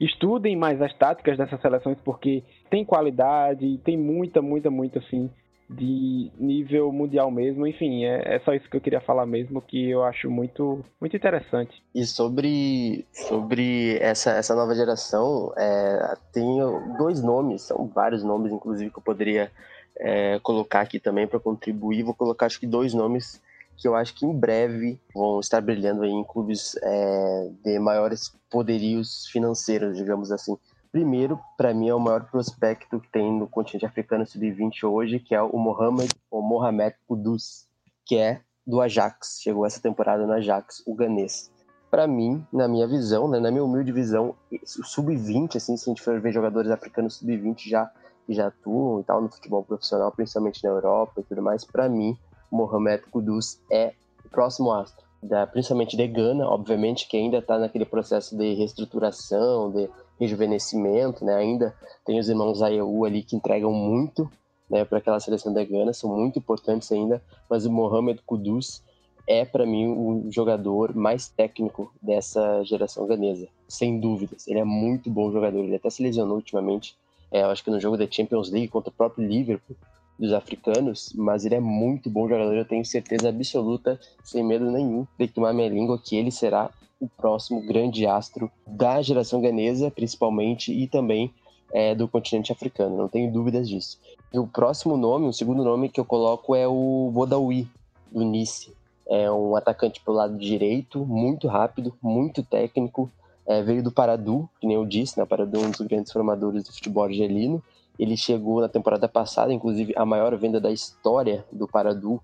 estudem 0.00 0.56
mais 0.56 0.80
as 0.80 0.92
táticas 0.94 1.36
dessas 1.38 1.60
seleções, 1.60 1.98
porque 2.04 2.42
tem 2.70 2.84
qualidade, 2.84 3.78
tem 3.84 3.96
muita, 3.96 4.42
muita, 4.42 4.70
muita, 4.70 4.98
assim, 4.98 5.30
de 5.68 6.30
nível 6.38 6.92
mundial 6.92 7.30
mesmo. 7.30 7.66
Enfim, 7.66 8.04
é, 8.04 8.36
é, 8.36 8.40
só 8.40 8.54
isso 8.54 8.68
que 8.68 8.76
eu 8.76 8.80
queria 8.80 9.00
falar 9.00 9.26
mesmo, 9.26 9.60
que 9.60 9.90
eu 9.90 10.04
acho 10.04 10.30
muito, 10.30 10.84
muito 11.00 11.16
interessante. 11.16 11.82
E 11.94 12.04
sobre, 12.04 13.04
sobre 13.12 13.98
essa, 13.98 14.30
essa 14.32 14.54
nova 14.54 14.74
geração, 14.74 15.52
é, 15.56 16.14
tem 16.32 16.58
dois 16.98 17.22
nomes, 17.22 17.62
são 17.62 17.86
vários 17.86 18.22
nomes, 18.22 18.52
inclusive, 18.52 18.90
que 18.90 18.98
eu 18.98 19.02
poderia 19.02 19.50
é, 19.98 20.38
colocar 20.40 20.80
aqui 20.80 21.00
também 21.00 21.26
para 21.26 21.40
contribuir. 21.40 22.02
Vou 22.02 22.14
colocar, 22.14 22.46
acho 22.46 22.60
que, 22.60 22.66
dois 22.66 22.94
nomes 22.94 23.40
que 23.76 23.86
eu 23.86 23.94
acho 23.94 24.14
que 24.14 24.24
em 24.24 24.32
breve 24.32 24.98
vão 25.14 25.38
estar 25.38 25.60
brilhando 25.60 26.04
em 26.04 26.24
clubes 26.24 26.76
é, 26.82 27.50
de 27.62 27.78
maiores 27.78 28.34
poderios 28.56 29.26
financeiros, 29.26 29.98
digamos 29.98 30.32
assim. 30.32 30.56
Primeiro, 30.90 31.38
para 31.58 31.74
mim, 31.74 31.90
é 31.90 31.94
o 31.94 32.00
maior 32.00 32.24
prospecto 32.30 32.98
que 32.98 33.12
tem 33.12 33.30
no 33.30 33.46
continente 33.46 33.84
africano 33.84 34.26
sub-20 34.26 34.84
hoje, 34.84 35.20
que 35.20 35.34
é 35.34 35.42
o 35.42 35.58
Mohamed, 35.58 36.08
o 36.30 36.40
Mohamed 36.40 36.96
Kudus, 37.06 37.68
que 38.06 38.16
é 38.16 38.40
do 38.66 38.80
Ajax. 38.80 39.40
Chegou 39.42 39.66
essa 39.66 39.78
temporada 39.78 40.26
no 40.26 40.32
Ajax, 40.32 40.82
o 40.86 40.94
ganês. 40.94 41.50
Para 41.90 42.06
mim, 42.06 42.46
na 42.50 42.66
minha 42.66 42.88
visão, 42.88 43.28
né, 43.28 43.38
na 43.38 43.50
minha 43.50 43.62
humilde 43.62 43.92
visão, 43.92 44.34
o 44.50 44.84
sub-20, 44.84 45.56
assim, 45.56 45.76
se 45.76 45.90
a 45.90 45.92
gente 45.92 46.02
for 46.02 46.18
ver 46.18 46.32
jogadores 46.32 46.70
africanos 46.70 47.16
sub-20 47.16 47.68
já 47.68 47.92
já 48.26 48.46
atuam 48.46 49.00
e 49.00 49.04
tal 49.04 49.20
no 49.20 49.30
futebol 49.30 49.62
profissional, 49.62 50.10
principalmente 50.12 50.64
na 50.64 50.70
Europa 50.70 51.20
e 51.20 51.24
tudo 51.24 51.42
mais, 51.42 51.62
para 51.62 51.90
mim, 51.90 52.16
Mohamed 52.50 53.02
Kudus 53.10 53.60
é 53.70 53.92
o 54.24 54.30
próximo 54.30 54.72
astro, 54.72 55.05
da, 55.22 55.46
principalmente 55.46 55.96
de 55.96 56.06
Gana, 56.06 56.46
obviamente, 56.48 57.08
que 57.08 57.16
ainda 57.16 57.38
está 57.38 57.58
naquele 57.58 57.84
processo 57.84 58.36
de 58.36 58.54
reestruturação, 58.54 59.70
de 59.70 59.88
rejuvenescimento, 60.18 61.24
né? 61.24 61.34
Ainda 61.34 61.74
tem 62.04 62.18
os 62.18 62.28
irmãos 62.28 62.62
Ayew 62.62 63.04
ali 63.04 63.22
que 63.22 63.36
entregam 63.36 63.72
muito 63.72 64.30
né, 64.68 64.84
para 64.84 64.98
aquela 64.98 65.20
seleção 65.20 65.52
da 65.52 65.64
Gana, 65.64 65.92
são 65.92 66.14
muito 66.14 66.38
importantes 66.38 66.90
ainda, 66.90 67.22
mas 67.48 67.66
o 67.66 67.70
Mohamed 67.70 68.20
Kudus 68.26 68.82
é 69.26 69.44
para 69.44 69.66
mim 69.66 69.88
o 69.88 70.30
jogador 70.30 70.94
mais 70.94 71.28
técnico 71.28 71.92
dessa 72.00 72.62
geração 72.64 73.06
ganesa, 73.06 73.48
sem 73.68 73.98
dúvidas. 73.98 74.46
Ele 74.46 74.60
é 74.60 74.64
muito 74.64 75.10
bom 75.10 75.32
jogador, 75.32 75.64
ele 75.64 75.74
até 75.74 75.90
se 75.90 76.02
lesionou 76.02 76.36
ultimamente, 76.36 76.96
é, 77.30 77.42
acho 77.42 77.64
que 77.64 77.70
no 77.70 77.80
jogo 77.80 77.96
da 77.96 78.08
Champions 78.08 78.50
League 78.50 78.68
contra 78.68 78.90
o 78.90 78.92
próprio 78.92 79.26
Liverpool, 79.26 79.76
dos 80.18 80.32
africanos, 80.32 81.12
mas 81.14 81.44
ele 81.44 81.54
é 81.54 81.60
muito 81.60 82.08
bom 82.08 82.28
jogador, 82.28 82.54
eu 82.54 82.64
tenho 82.64 82.84
certeza 82.84 83.28
absoluta, 83.28 84.00
sem 84.24 84.42
medo 84.42 84.70
nenhum, 84.70 85.06
de 85.18 85.28
tomar 85.28 85.52
minha 85.52 85.68
língua, 85.68 86.00
que 86.02 86.16
ele 86.16 86.30
será 86.30 86.70
o 86.98 87.08
próximo 87.08 87.60
grande 87.60 88.06
astro 88.06 88.50
da 88.66 89.02
geração 89.02 89.40
ganesa, 89.40 89.90
principalmente, 89.90 90.72
e 90.72 90.86
também 90.86 91.32
é, 91.72 91.94
do 91.94 92.08
continente 92.08 92.52
africano, 92.52 92.96
não 92.96 93.08
tenho 93.08 93.30
dúvidas 93.30 93.68
disso. 93.68 93.98
E 94.32 94.38
o 94.38 94.46
próximo 94.46 94.96
nome, 94.96 95.26
o 95.26 95.32
segundo 95.32 95.62
nome 95.62 95.88
que 95.88 96.00
eu 96.00 96.04
coloco 96.04 96.54
é 96.54 96.66
o 96.66 97.10
Bodawi, 97.12 97.68
do 98.10 98.24
Nice. 98.24 98.72
É 99.08 99.30
um 99.30 99.54
atacante 99.54 100.00
pelo 100.00 100.16
lado 100.16 100.36
direito, 100.36 101.04
muito 101.04 101.46
rápido, 101.46 101.94
muito 102.02 102.42
técnico, 102.42 103.10
é, 103.46 103.62
veio 103.62 103.82
do 103.82 103.92
Paradu, 103.92 104.48
que 104.60 104.66
nem 104.66 104.76
eu 104.76 104.84
disse, 104.84 105.18
né? 105.18 105.24
Paradu 105.24 105.60
é 105.60 105.66
um 105.66 105.70
dos 105.70 105.80
grandes 105.82 106.12
formadores 106.12 106.64
do 106.64 106.72
futebol 106.72 107.04
argelino, 107.04 107.62
ele 107.98 108.16
chegou 108.16 108.60
na 108.60 108.68
temporada 108.68 109.08
passada, 109.08 109.52
inclusive 109.52 109.92
a 109.96 110.04
maior 110.04 110.36
venda 110.36 110.60
da 110.60 110.70
história 110.70 111.44
do 111.50 111.66
Paradu 111.66 112.20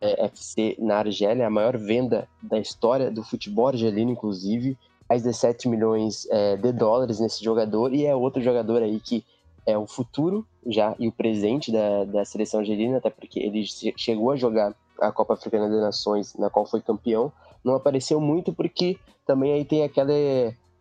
é, 0.00 0.24
FC 0.26 0.76
na 0.78 0.98
Argélia, 0.98 1.46
a 1.46 1.50
maior 1.50 1.76
venda 1.76 2.28
da 2.42 2.58
história 2.58 3.10
do 3.10 3.22
futebol 3.22 3.68
argelino, 3.68 4.10
inclusive, 4.10 4.76
mais 5.08 5.22
de 5.22 5.32
7 5.32 5.68
milhões 5.68 6.26
é, 6.30 6.56
de 6.56 6.72
dólares 6.72 7.20
nesse 7.20 7.44
jogador, 7.44 7.92
e 7.92 8.06
é 8.06 8.14
outro 8.14 8.42
jogador 8.42 8.82
aí 8.82 8.98
que 9.00 9.24
é 9.66 9.76
o 9.76 9.86
futuro 9.86 10.46
já 10.66 10.94
e 10.98 11.08
o 11.08 11.12
presente 11.12 11.70
da, 11.70 12.04
da 12.04 12.24
seleção 12.24 12.60
argelina, 12.60 12.98
até 12.98 13.10
porque 13.10 13.38
ele 13.38 13.64
chegou 13.96 14.30
a 14.30 14.36
jogar 14.36 14.74
a 15.00 15.12
Copa 15.12 15.34
Africana 15.34 15.68
das 15.68 15.80
Nações, 15.80 16.34
na 16.36 16.50
qual 16.50 16.66
foi 16.66 16.80
campeão, 16.80 17.32
não 17.64 17.74
apareceu 17.74 18.20
muito 18.20 18.52
porque 18.52 18.98
também 19.26 19.52
aí 19.52 19.64
tem 19.64 19.84
aquela, 19.84 20.12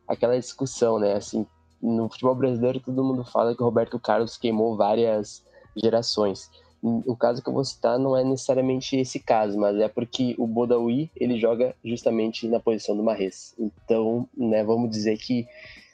aquela 0.08 0.40
discussão, 0.40 0.98
né, 1.00 1.14
assim, 1.14 1.46
no 1.82 2.10
futebol 2.10 2.36
brasileiro 2.36 2.80
todo 2.80 3.04
mundo 3.04 3.24
fala 3.24 3.56
que 3.56 3.62
o 3.62 3.66
Roberto 3.66 4.00
Carlos 4.00 4.38
queimou 4.38 4.76
várias 4.76 5.44
gerações. 5.76 6.50
O 6.84 7.16
caso 7.16 7.44
que 7.44 7.50
eu 7.50 7.54
vou 7.54 7.64
citar 7.64 8.00
não 8.00 8.18
é 8.18 8.24
necessariamente 8.24 8.96
esse 8.96 9.20
caso, 9.20 9.58
mas 9.60 9.78
é 9.78 9.88
porque 9.88 10.34
o 10.40 10.48
Bodawi 10.48 11.12
ele 11.16 11.40
joga 11.40 11.76
justamente 11.86 12.48
na 12.48 12.60
posição 12.60 12.98
do 12.98 13.04
Marres. 13.04 13.54
Então, 13.60 14.28
né, 14.36 14.64
vamos 14.64 14.90
dizer 14.90 15.16
que 15.18 15.46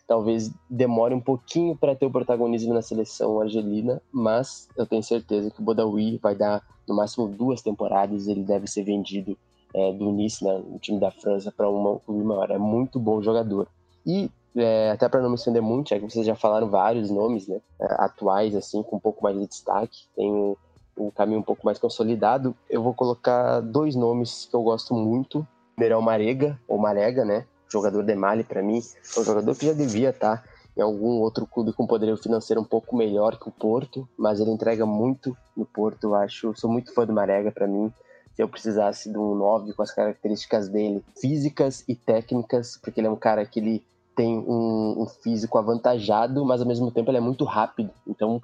talvez 0.07 0.49
demore 0.69 1.13
um 1.13 1.19
pouquinho 1.19 1.75
para 1.75 1.93
ter 1.93 2.05
o 2.05 2.11
protagonismo 2.11 2.73
na 2.73 2.81
seleção 2.81 3.41
argelina, 3.41 4.01
mas 4.13 4.69
eu 4.77 4.85
tenho 4.85 5.03
certeza 5.03 5.51
que 5.51 5.59
o 5.59 5.63
Bodawi 5.63 6.17
vai 6.23 6.33
dar 6.33 6.63
no 6.87 6.95
máximo 6.95 7.27
duas 7.27 7.61
temporadas, 7.61 8.27
ele 8.27 8.43
deve 8.43 8.65
ser 8.65 8.83
vendido 8.83 9.37
é, 9.75 9.91
do 9.91 10.11
Nice, 10.13 10.41
né, 10.41 10.57
no 10.57 10.79
time 10.79 10.99
da 10.99 11.11
França, 11.11 11.51
para 11.51 11.69
um 11.69 11.99
clube 11.99 12.23
maior. 12.23 12.49
É 12.49 12.57
muito 12.57 12.97
bom 12.97 13.21
jogador. 13.21 13.67
E 14.05 14.31
é, 14.57 14.91
até 14.91 15.07
para 15.07 15.21
não 15.21 15.29
me 15.29 15.35
estender 15.35 15.61
muito, 15.61 15.89
já 15.89 15.99
que 15.99 16.09
vocês 16.09 16.25
já 16.25 16.35
falaram 16.35 16.69
vários 16.69 17.09
nomes 17.09 17.47
né, 17.47 17.59
é, 17.79 17.85
atuais, 17.99 18.55
assim, 18.55 18.81
com 18.83 18.97
um 18.97 18.99
pouco 18.99 19.23
mais 19.23 19.37
de 19.37 19.47
destaque, 19.47 20.07
tem 20.15 20.31
um, 20.31 20.55
um, 20.97 21.11
caminho 21.11 21.39
um 21.39 21.43
pouco 21.43 21.65
mais 21.65 21.77
consolidado, 21.77 22.55
eu 22.69 22.81
vou 22.81 22.93
colocar 22.93 23.59
dois 23.61 23.95
nomes 23.95 24.47
que 24.49 24.55
eu 24.55 24.61
gosto 24.63 24.93
muito. 24.93 25.47
Primeiro 25.75 25.95
é 25.95 25.97
o 25.97 26.01
Marega, 26.01 26.59
ou 26.67 26.79
Marega, 26.79 27.23
né? 27.23 27.45
Jogador 27.69 28.01
de 28.01 28.15
Mali, 28.15 28.43
para 28.43 28.63
mim, 28.63 28.81
é 29.15 29.19
um 29.19 29.23
jogador 29.23 29.55
que 29.55 29.67
já 29.67 29.73
devia 29.73 30.09
estar 30.09 30.37
tá 30.37 30.43
em 30.75 30.81
algum 30.81 31.19
outro 31.19 31.45
clube 31.45 31.73
com 31.73 31.85
poderio 31.85 32.17
financeiro 32.17 32.61
um 32.61 32.65
pouco 32.65 32.95
melhor 32.95 33.37
que 33.37 33.47
o 33.47 33.51
Porto, 33.51 34.07
mas 34.17 34.39
ele 34.39 34.51
entrega 34.51 34.85
muito 34.85 35.37
no 35.55 35.65
Porto, 35.65 36.05
eu 36.05 36.15
acho. 36.15 36.53
Sou 36.55 36.71
muito 36.71 36.93
fã 36.93 37.05
do 37.05 37.13
Marega, 37.13 37.51
para 37.51 37.67
mim 37.67 37.91
se 38.37 38.43
eu 38.43 38.47
precisasse 38.47 39.11
de 39.11 39.17
um 39.17 39.33
9 39.33 39.73
com 39.73 39.81
as 39.81 39.91
características 39.91 40.69
dele, 40.69 41.03
físicas 41.19 41.83
e 41.87 41.95
técnicas, 41.95 42.77
porque 42.77 42.99
ele 42.99 43.07
é 43.07 43.09
um 43.09 43.15
cara 43.15 43.43
que 43.43 43.59
ele 43.59 43.83
tem 44.17 44.35
um, 44.35 45.03
um, 45.03 45.05
físico 45.05 45.59
avantajado, 45.59 46.43
mas 46.43 46.59
ao 46.59 46.67
mesmo 46.67 46.89
tempo 46.91 47.11
ele 47.11 47.19
é 47.19 47.21
muito 47.21 47.45
rápido. 47.45 47.91
Então, 48.07 48.41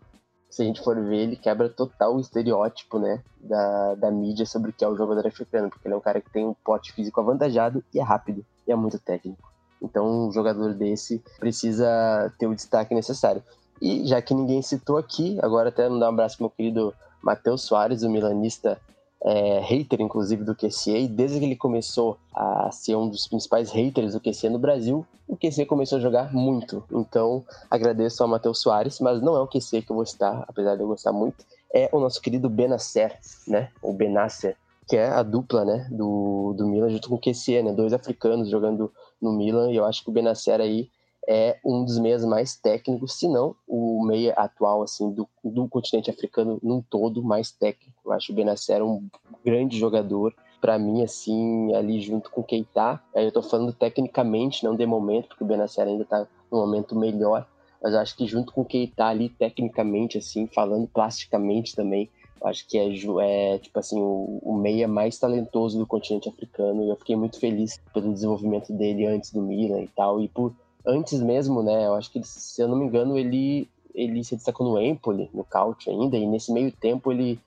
se 0.47 0.61
a 0.61 0.65
gente 0.65 0.79
for 0.83 0.95
ver, 1.01 1.23
ele 1.23 1.35
quebra 1.35 1.67
total 1.67 2.15
o 2.15 2.19
estereótipo, 2.19 2.99
né, 2.99 3.23
da, 3.41 3.95
da 3.95 4.11
mídia 4.11 4.45
sobre 4.45 4.69
o 4.69 4.73
que 4.73 4.85
é 4.85 4.87
o 4.87 4.95
jogador 4.95 5.25
africano, 5.25 5.71
porque 5.71 5.87
ele 5.87 5.95
é 5.95 5.97
um 5.97 6.01
cara 6.01 6.21
que 6.21 6.29
tem 6.29 6.45
um 6.45 6.53
pote 6.53 6.93
físico 6.93 7.19
avantajado 7.19 7.83
e 7.91 7.99
é 7.99 8.03
rápido, 8.03 8.45
e 8.67 8.71
é 8.71 8.75
muito 8.75 8.99
técnico. 8.99 9.51
Então, 9.81 10.27
um 10.27 10.31
jogador 10.31 10.75
desse 10.75 11.23
precisa 11.39 12.31
ter 12.37 12.45
o 12.45 12.53
destaque 12.53 12.93
necessário. 12.93 13.43
E 13.81 14.05
já 14.05 14.21
que 14.21 14.35
ninguém 14.35 14.61
citou 14.61 14.97
aqui, 14.97 15.39
agora 15.41 15.69
até 15.69 15.89
mandar 15.89 16.05
um 16.05 16.13
abraço 16.13 16.37
pro 16.37 16.45
meu 16.45 16.51
querido 16.51 16.93
Matheus 17.19 17.63
Soares, 17.63 18.03
o 18.03 18.09
milanista 18.09 18.79
é, 19.23 19.59
hater, 19.59 20.01
inclusive, 20.01 20.43
do 20.43 20.55
QC, 20.55 20.99
e 20.99 21.07
desde 21.07 21.39
que 21.39 21.45
ele 21.45 21.55
começou 21.55 22.17
a 22.33 22.69
ser 22.71 22.95
um 22.95 23.07
dos 23.07 23.27
principais 23.27 23.71
haters 23.71 24.13
do 24.13 24.19
QC 24.19 24.49
no 24.49 24.59
Brasil, 24.59 25.05
o 25.27 25.37
QC 25.37 25.65
começou 25.65 25.97
a 25.97 26.01
jogar 26.01 26.33
muito. 26.33 26.83
Então, 26.91 27.43
agradeço 27.69 28.21
ao 28.21 28.29
Matheus 28.29 28.59
Soares, 28.59 28.99
mas 28.99 29.21
não 29.21 29.35
é 29.35 29.39
o 29.39 29.47
QC 29.47 29.81
que 29.81 29.91
eu 29.91 29.95
vou 29.95 30.05
citar, 30.05 30.43
apesar 30.47 30.75
de 30.75 30.81
eu 30.81 30.87
gostar 30.87 31.13
muito, 31.13 31.45
é 31.73 31.89
o 31.91 31.99
nosso 31.99 32.21
querido 32.21 32.49
Benacer, 32.49 33.17
né? 33.47 33.69
O 33.81 33.93
Benacer, 33.93 34.57
que 34.87 34.97
é 34.97 35.07
a 35.07 35.23
dupla, 35.23 35.63
né, 35.63 35.87
do, 35.89 36.53
do 36.57 36.67
Milan 36.67 36.89
junto 36.89 37.07
com 37.07 37.15
o 37.15 37.19
QC, 37.19 37.63
né? 37.63 37.71
Dois 37.71 37.93
africanos 37.93 38.49
jogando 38.49 38.91
no 39.21 39.31
Milan, 39.31 39.71
e 39.71 39.77
eu 39.77 39.85
acho 39.85 40.03
que 40.03 40.09
o 40.09 40.13
Benacer 40.13 40.59
aí 40.59 40.89
é 41.27 41.57
um 41.63 41.83
dos 41.83 41.97
meias 41.99 42.25
mais 42.25 42.55
técnicos, 42.55 43.13
se 43.17 43.27
não 43.27 43.55
o 43.67 44.03
meia 44.05 44.33
atual 44.33 44.81
assim 44.81 45.11
do, 45.11 45.27
do 45.43 45.67
continente 45.67 46.09
africano 46.09 46.59
num 46.61 46.81
todo 46.81 47.23
mais 47.23 47.51
técnico. 47.51 47.97
Eu 48.05 48.11
acho 48.11 48.31
o 48.31 48.35
Benacer 48.35 48.83
um 48.83 49.07
grande 49.43 49.77
jogador 49.77 50.33
para 50.59 50.77
mim 50.77 51.03
assim 51.03 51.73
ali 51.75 52.01
junto 52.01 52.29
com 52.29 52.43
Keita. 52.43 53.01
Aí 53.15 53.25
eu 53.25 53.31
tô 53.31 53.41
falando 53.41 53.73
tecnicamente, 53.73 54.63
não 54.63 54.75
de 54.75 54.85
momento, 54.85 55.29
porque 55.29 55.43
o 55.43 55.47
Benacer 55.47 55.87
ainda 55.87 56.05
tá 56.05 56.27
num 56.51 56.59
momento 56.59 56.95
melhor, 56.95 57.47
mas 57.81 57.95
acho 57.95 58.15
que 58.15 58.25
junto 58.25 58.53
com 58.53 58.63
Keita 58.63 59.05
ali 59.05 59.29
tecnicamente 59.29 60.17
assim, 60.17 60.47
falando 60.47 60.87
plasticamente 60.87 61.75
também, 61.75 62.09
acho 62.43 62.67
que 62.67 62.77
é, 62.77 63.53
é 63.53 63.57
tipo 63.57 63.79
assim 63.79 63.99
o, 63.99 64.39
o, 64.41 64.53
meia 64.57 64.87
mais 64.87 65.17
talentoso 65.17 65.79
do 65.79 65.87
continente 65.87 66.27
africano 66.27 66.83
e 66.83 66.89
eu 66.89 66.95
fiquei 66.97 67.15
muito 67.15 67.39
feliz 67.39 67.79
pelo 67.93 68.13
desenvolvimento 68.13 68.73
dele 68.73 69.05
antes 69.05 69.31
do 69.31 69.41
Milan 69.41 69.81
e 69.81 69.87
tal 69.87 70.19
e 70.21 70.27
por 70.27 70.53
antes 70.85 71.21
mesmo, 71.21 71.61
né? 71.63 71.85
Eu 71.87 71.95
acho 71.95 72.11
que, 72.11 72.21
se 72.23 72.61
eu 72.61 72.67
não 72.67 72.77
me 72.77 72.85
engano, 72.85 73.17
ele, 73.17 73.69
ele 73.93 74.23
se 74.23 74.35
destacou 74.35 74.67
no 74.67 74.81
Empoli, 74.81 75.29
no 75.33 75.43
Caute 75.43 75.89
ainda, 75.89 76.17
e 76.17 76.25
nesse 76.25 76.51
meio 76.51 76.71
tempo 76.71 77.11
ele, 77.11 77.39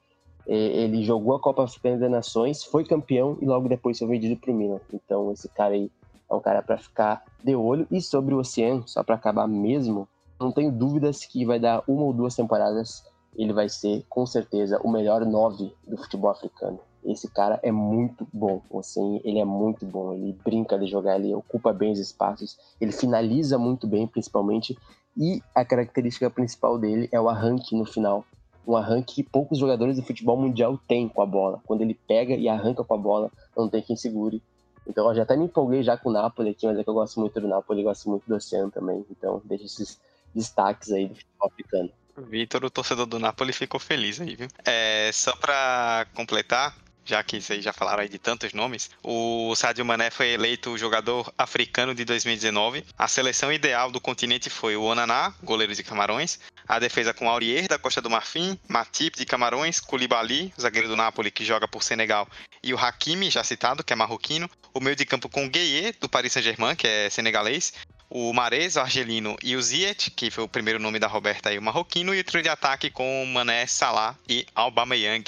ele 0.47 1.03
jogou 1.05 1.34
a 1.34 1.41
Copa 1.41 1.64
Africana 1.64 1.99
das 1.99 2.11
Nações, 2.11 2.64
foi 2.64 2.84
campeão 2.84 3.37
e 3.41 3.47
logo 3.47 3.68
depois 3.68 3.99
foi 3.99 4.09
vendido 4.09 4.37
para 4.37 4.51
o 4.51 4.55
Milan. 4.55 4.80
Então, 4.93 5.32
esse 5.32 5.49
cara 5.49 5.74
aí 5.74 5.91
é 6.28 6.34
um 6.34 6.41
cara 6.41 6.62
para 6.62 6.78
ficar 6.78 7.24
de 7.43 7.55
olho. 7.55 7.87
E 7.91 8.01
sobre 8.01 8.34
o 8.34 8.39
Oceano, 8.39 8.87
só 8.87 9.03
para 9.03 9.14
acabar 9.14 9.47
mesmo, 9.47 10.09
não 10.39 10.53
tenho 10.53 10.72
dúvidas 10.72 11.24
que 11.24 11.45
vai 11.45 11.59
dar 11.59 11.82
uma 11.87 12.03
ou 12.03 12.12
duas 12.12 12.34
temporadas. 12.34 13.05
Ele 13.37 13.53
vai 13.53 13.68
ser, 13.68 14.05
com 14.09 14.24
certeza, 14.26 14.80
o 14.82 14.91
melhor 14.91 15.24
nove 15.26 15.72
do 15.87 15.97
futebol 15.97 16.30
africano. 16.30 16.80
Esse 17.07 17.31
cara 17.31 17.61
é 17.63 17.71
muito 17.71 18.27
bom, 18.33 18.61
assim, 18.79 19.21
ele 19.25 19.39
é 19.39 19.45
muito 19.45 19.87
bom, 19.87 20.13
ele 20.13 20.37
brinca 20.45 20.79
de 20.79 20.87
jogar, 20.87 21.19
ele 21.19 21.35
ocupa 21.35 21.73
bem 21.73 21.93
os 21.93 21.99
espaços, 21.99 22.59
ele 22.81 22.91
finaliza 22.91 23.57
muito 23.57 23.87
bem, 23.87 24.07
principalmente, 24.07 24.77
e 25.17 25.41
a 25.55 25.65
característica 25.65 26.29
principal 26.29 26.79
dele 26.79 27.09
é 27.13 27.21
o 27.21 27.29
arranque 27.29 27.77
no 27.77 27.87
final. 27.87 28.25
Um 28.67 28.77
arranque 28.77 29.15
que 29.15 29.23
poucos 29.23 29.59
jogadores 29.59 29.97
de 29.97 30.03
futebol 30.03 30.37
mundial 30.37 30.77
têm 30.89 31.09
com 31.09 31.23
a 31.23 31.27
bola. 31.27 31.63
Quando 31.65 31.83
ele 31.83 31.95
pega 31.95 32.35
e 32.35 32.49
arranca 32.49 32.83
com 32.83 32.95
a 32.95 32.99
bola, 32.99 33.31
não 33.57 33.69
tem 33.69 33.81
quem 33.81 33.95
segure. 33.95 34.43
Então 34.87 35.09
eu 35.09 35.15
já 35.15 35.23
até 35.23 35.37
me 35.37 35.45
empolguei 35.45 35.83
já 35.83 35.97
com 35.97 36.11
o 36.11 36.13
Napoli 36.13 36.51
aqui, 36.51 36.67
mas 36.67 36.79
é 36.79 36.83
que 36.83 36.91
eu 36.91 36.95
gosto 36.95 37.21
muito 37.21 37.41
do 37.41 37.49
Napoli, 37.49 37.85
gosto 37.85 38.11
muito 38.11 38.25
do 38.27 38.35
Oceano 38.35 38.71
também. 38.71 39.07
Então 39.11 39.41
deixa 39.45 39.65
esses 39.65 40.01
destaques 40.35 40.91
aí 40.93 41.09
do 41.09 41.15
futebol 41.15 41.49
africano. 41.49 41.91
Vitor, 42.19 42.65
o 42.65 42.71
torcedor 42.71 43.07
do 43.07 43.19
Napoli, 43.19 43.53
ficou 43.53 43.79
feliz 43.79 44.21
aí, 44.21 44.35
viu? 44.35 44.49
É, 44.65 45.11
só 45.13 45.37
para 45.37 46.07
completar, 46.15 46.75
já 47.07 47.23
que 47.23 47.41
vocês 47.41 47.65
já 47.65 47.73
falaram 47.73 48.03
aí 48.03 48.09
de 48.09 48.19
tantos 48.19 48.53
nomes, 48.53 48.91
o 49.03 49.55
Sadio 49.55 49.85
Mané 49.85 50.11
foi 50.11 50.31
eleito 50.31 50.71
o 50.71 50.79
jogador 50.79 51.33
africano 51.39 51.95
de 51.95 52.05
2019. 52.05 52.85
A 52.99 53.07
seleção 53.07 53.53
ideal 53.53 53.91
do 53.91 54.01
continente 54.01 54.51
foi 54.51 54.77
o 54.77 54.83
Onaná, 54.83 55.33
goleiro 55.43 55.75
de 55.75 55.85
Camarões, 55.85 56.41
a 56.69 56.79
defesa 56.79 57.15
com 57.15 57.31
Aurier, 57.31 57.69
da 57.69 57.79
Costa 57.79 58.03
do 58.03 58.11
Marfim, 58.11 58.59
Matip, 58.69 59.17
de 59.17 59.25
Camarões, 59.25 59.79
Koulibaly, 59.79 60.53
zagueiro 60.61 60.89
do 60.89 60.97
Napoli, 60.97 61.31
que 61.31 61.45
joga 61.45 61.69
por 61.69 61.83
Senegal, 61.83 62.29
e 62.63 62.75
o 62.75 62.79
Hakimi, 62.79 63.31
já 63.31 63.45
citado, 63.45 63.85
que 63.85 63.93
é 63.93 63.97
marroquino. 63.97 64.51
O 64.75 64.81
meio 64.81 64.97
de 64.97 65.07
campo 65.07 65.29
com 65.29 65.49
Gueye, 65.49 65.95
do 66.01 66.09
Paris 66.09 66.33
Saint-Germain, 66.33 66.75
que 66.75 66.87
é 66.87 67.09
senegalês, 67.09 67.73
o 68.11 68.33
Mares, 68.33 68.77
o 68.77 68.81
argelino, 68.81 69.37
e 69.43 69.57
o 69.57 69.63
Ziet, 69.63 70.11
que 70.11 70.31
foi 70.31 70.45
o 70.45 70.49
primeiro 70.49 70.79
nome 70.79 70.99
da 70.99 71.07
Roberta 71.07 71.49
aí, 71.49 71.59
o 71.59 71.63
marroquino, 71.63 72.15
e 72.15 72.21
o 72.21 72.25
trio 72.25 72.43
de 72.43 72.49
ataque 72.49 72.91
com 72.91 73.25
Mané, 73.27 73.67
Salah 73.67 74.17
e 74.29 74.47
Aubameyang, 74.55 75.25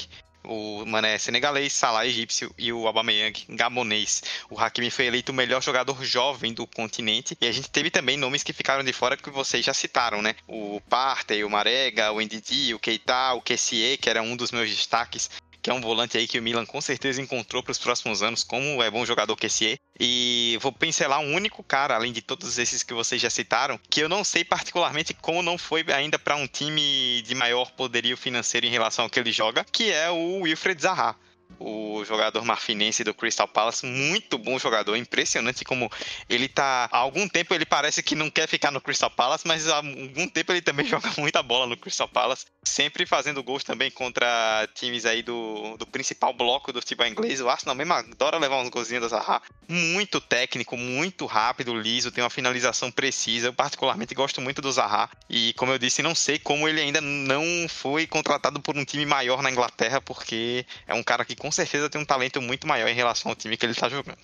o 0.49 0.83
Mané 0.85 1.17
senegalês, 1.17 1.71
Salah 1.73 2.07
egípcio 2.07 2.51
e 2.57 2.73
o 2.73 2.87
Aubameyang 2.87 3.45
gabonês. 3.49 4.23
O 4.49 4.59
Hakimi 4.59 4.89
foi 4.89 5.05
eleito 5.05 5.31
o 5.31 5.35
melhor 5.35 5.61
jogador 5.61 6.03
jovem 6.03 6.53
do 6.53 6.65
continente 6.65 7.37
e 7.39 7.47
a 7.47 7.51
gente 7.51 7.69
teve 7.69 7.91
também 7.91 8.17
nomes 8.17 8.41
que 8.41 8.51
ficaram 8.51 8.83
de 8.83 8.91
fora 8.91 9.15
que 9.15 9.29
vocês 9.29 9.63
já 9.63 9.73
citaram, 9.73 10.21
né? 10.21 10.35
O 10.47 10.81
Partey, 10.89 11.43
o 11.43 11.49
Marega, 11.49 12.11
o 12.11 12.19
Ndidi, 12.19 12.73
o 12.73 12.79
Keita, 12.79 13.33
o 13.33 13.41
Kessie, 13.41 13.97
que 13.97 14.09
era 14.09 14.21
um 14.21 14.35
dos 14.35 14.51
meus 14.51 14.69
destaques 14.69 15.29
que 15.61 15.69
é 15.69 15.73
um 15.73 15.81
volante 15.81 16.17
aí 16.17 16.27
que 16.27 16.39
o 16.39 16.41
Milan 16.41 16.65
com 16.65 16.81
certeza 16.81 17.21
encontrou 17.21 17.61
para 17.61 17.71
os 17.71 17.77
próximos 17.77 18.21
anos, 18.23 18.43
como 18.43 18.81
é 18.81 18.89
bom 18.89 19.05
jogador 19.05 19.35
que 19.35 19.47
esse 19.47 19.73
é. 19.73 19.77
E 19.99 20.57
vou 20.61 20.71
pincelar 20.71 21.19
um 21.19 21.33
único 21.33 21.63
cara, 21.63 21.95
além 21.95 22.13
de 22.13 22.21
todos 22.21 22.57
esses 22.57 22.83
que 22.83 22.93
vocês 22.93 23.21
já 23.21 23.29
citaram, 23.29 23.79
que 23.89 24.01
eu 24.01 24.09
não 24.09 24.23
sei 24.23 24.43
particularmente 24.43 25.13
como 25.13 25.41
não 25.41 25.57
foi 25.57 25.85
ainda 25.93 26.17
para 26.17 26.35
um 26.35 26.47
time 26.47 27.21
de 27.21 27.35
maior 27.35 27.71
poderio 27.71 28.15
financeiro 28.15 28.65
em 28.65 28.71
relação 28.71 29.05
ao 29.05 29.09
que 29.09 29.19
ele 29.19 29.31
joga, 29.31 29.65
que 29.71 29.91
é 29.91 30.09
o 30.09 30.41
Wilfred 30.41 30.81
Zaha 30.81 31.15
o 31.59 32.03
jogador 32.05 32.43
marfinense 32.45 33.03
do 33.03 33.13
Crystal 33.13 33.47
Palace, 33.47 33.85
muito 33.85 34.37
bom 34.37 34.57
jogador, 34.57 34.95
impressionante 34.95 35.65
como 35.65 35.91
ele 36.29 36.47
tá. 36.47 36.87
Há 36.91 36.97
algum 36.97 37.27
tempo 37.27 37.53
ele 37.53 37.65
parece 37.65 38.01
que 38.01 38.15
não 38.15 38.29
quer 38.29 38.47
ficar 38.47 38.71
no 38.71 38.79
Crystal 38.79 39.09
Palace, 39.09 39.47
mas 39.47 39.67
há 39.67 39.77
algum 39.77 40.27
tempo 40.27 40.51
ele 40.51 40.61
também 40.61 40.85
joga 40.87 41.11
muita 41.17 41.43
bola 41.43 41.67
no 41.67 41.75
Crystal 41.75 42.07
Palace, 42.07 42.45
sempre 42.63 43.05
fazendo 43.05 43.43
gols 43.43 43.63
também 43.63 43.91
contra 43.91 44.67
times 44.73 45.05
aí 45.05 45.21
do, 45.21 45.75
do 45.77 45.85
principal 45.85 46.33
bloco 46.33 46.71
do 46.71 46.79
futebol 46.79 47.05
inglês. 47.05 47.41
O 47.41 47.49
Arsenal 47.49 47.75
mesmo 47.75 47.93
adora 47.93 48.37
levar 48.37 48.61
uns 48.61 48.69
golzinhos 48.69 49.03
da 49.03 49.17
Zaha. 49.17 49.41
Muito 49.67 50.21
técnico, 50.21 50.77
muito 50.77 51.25
rápido, 51.25 51.79
liso, 51.79 52.11
tem 52.11 52.23
uma 52.23 52.29
finalização 52.29 52.89
precisa. 52.89 53.47
Eu 53.47 53.53
particularmente 53.53 54.15
gosto 54.15 54.41
muito 54.41 54.61
do 54.61 54.71
Zaha 54.71 55.09
e, 55.29 55.53
como 55.53 55.71
eu 55.71 55.77
disse, 55.77 56.01
não 56.01 56.15
sei 56.15 56.39
como 56.39 56.67
ele 56.67 56.81
ainda 56.81 57.01
não 57.01 57.43
foi 57.67 58.07
contratado 58.07 58.59
por 58.59 58.77
um 58.77 58.85
time 58.85 59.05
maior 59.05 59.41
na 59.41 59.51
Inglaterra, 59.51 60.01
porque 60.01 60.65
é 60.87 60.93
um 60.93 61.03
cara 61.03 61.25
que 61.25 61.35
com 61.35 61.48
certeza 61.51 61.89
tem 61.89 62.01
um 62.01 62.05
talento 62.05 62.41
muito 62.41 62.67
maior 62.67 62.87
em 62.87 62.95
relação 62.95 63.31
ao 63.31 63.35
time 63.35 63.57
que 63.57 63.65
ele 63.65 63.73
está 63.73 63.89
jogando. 63.89 64.19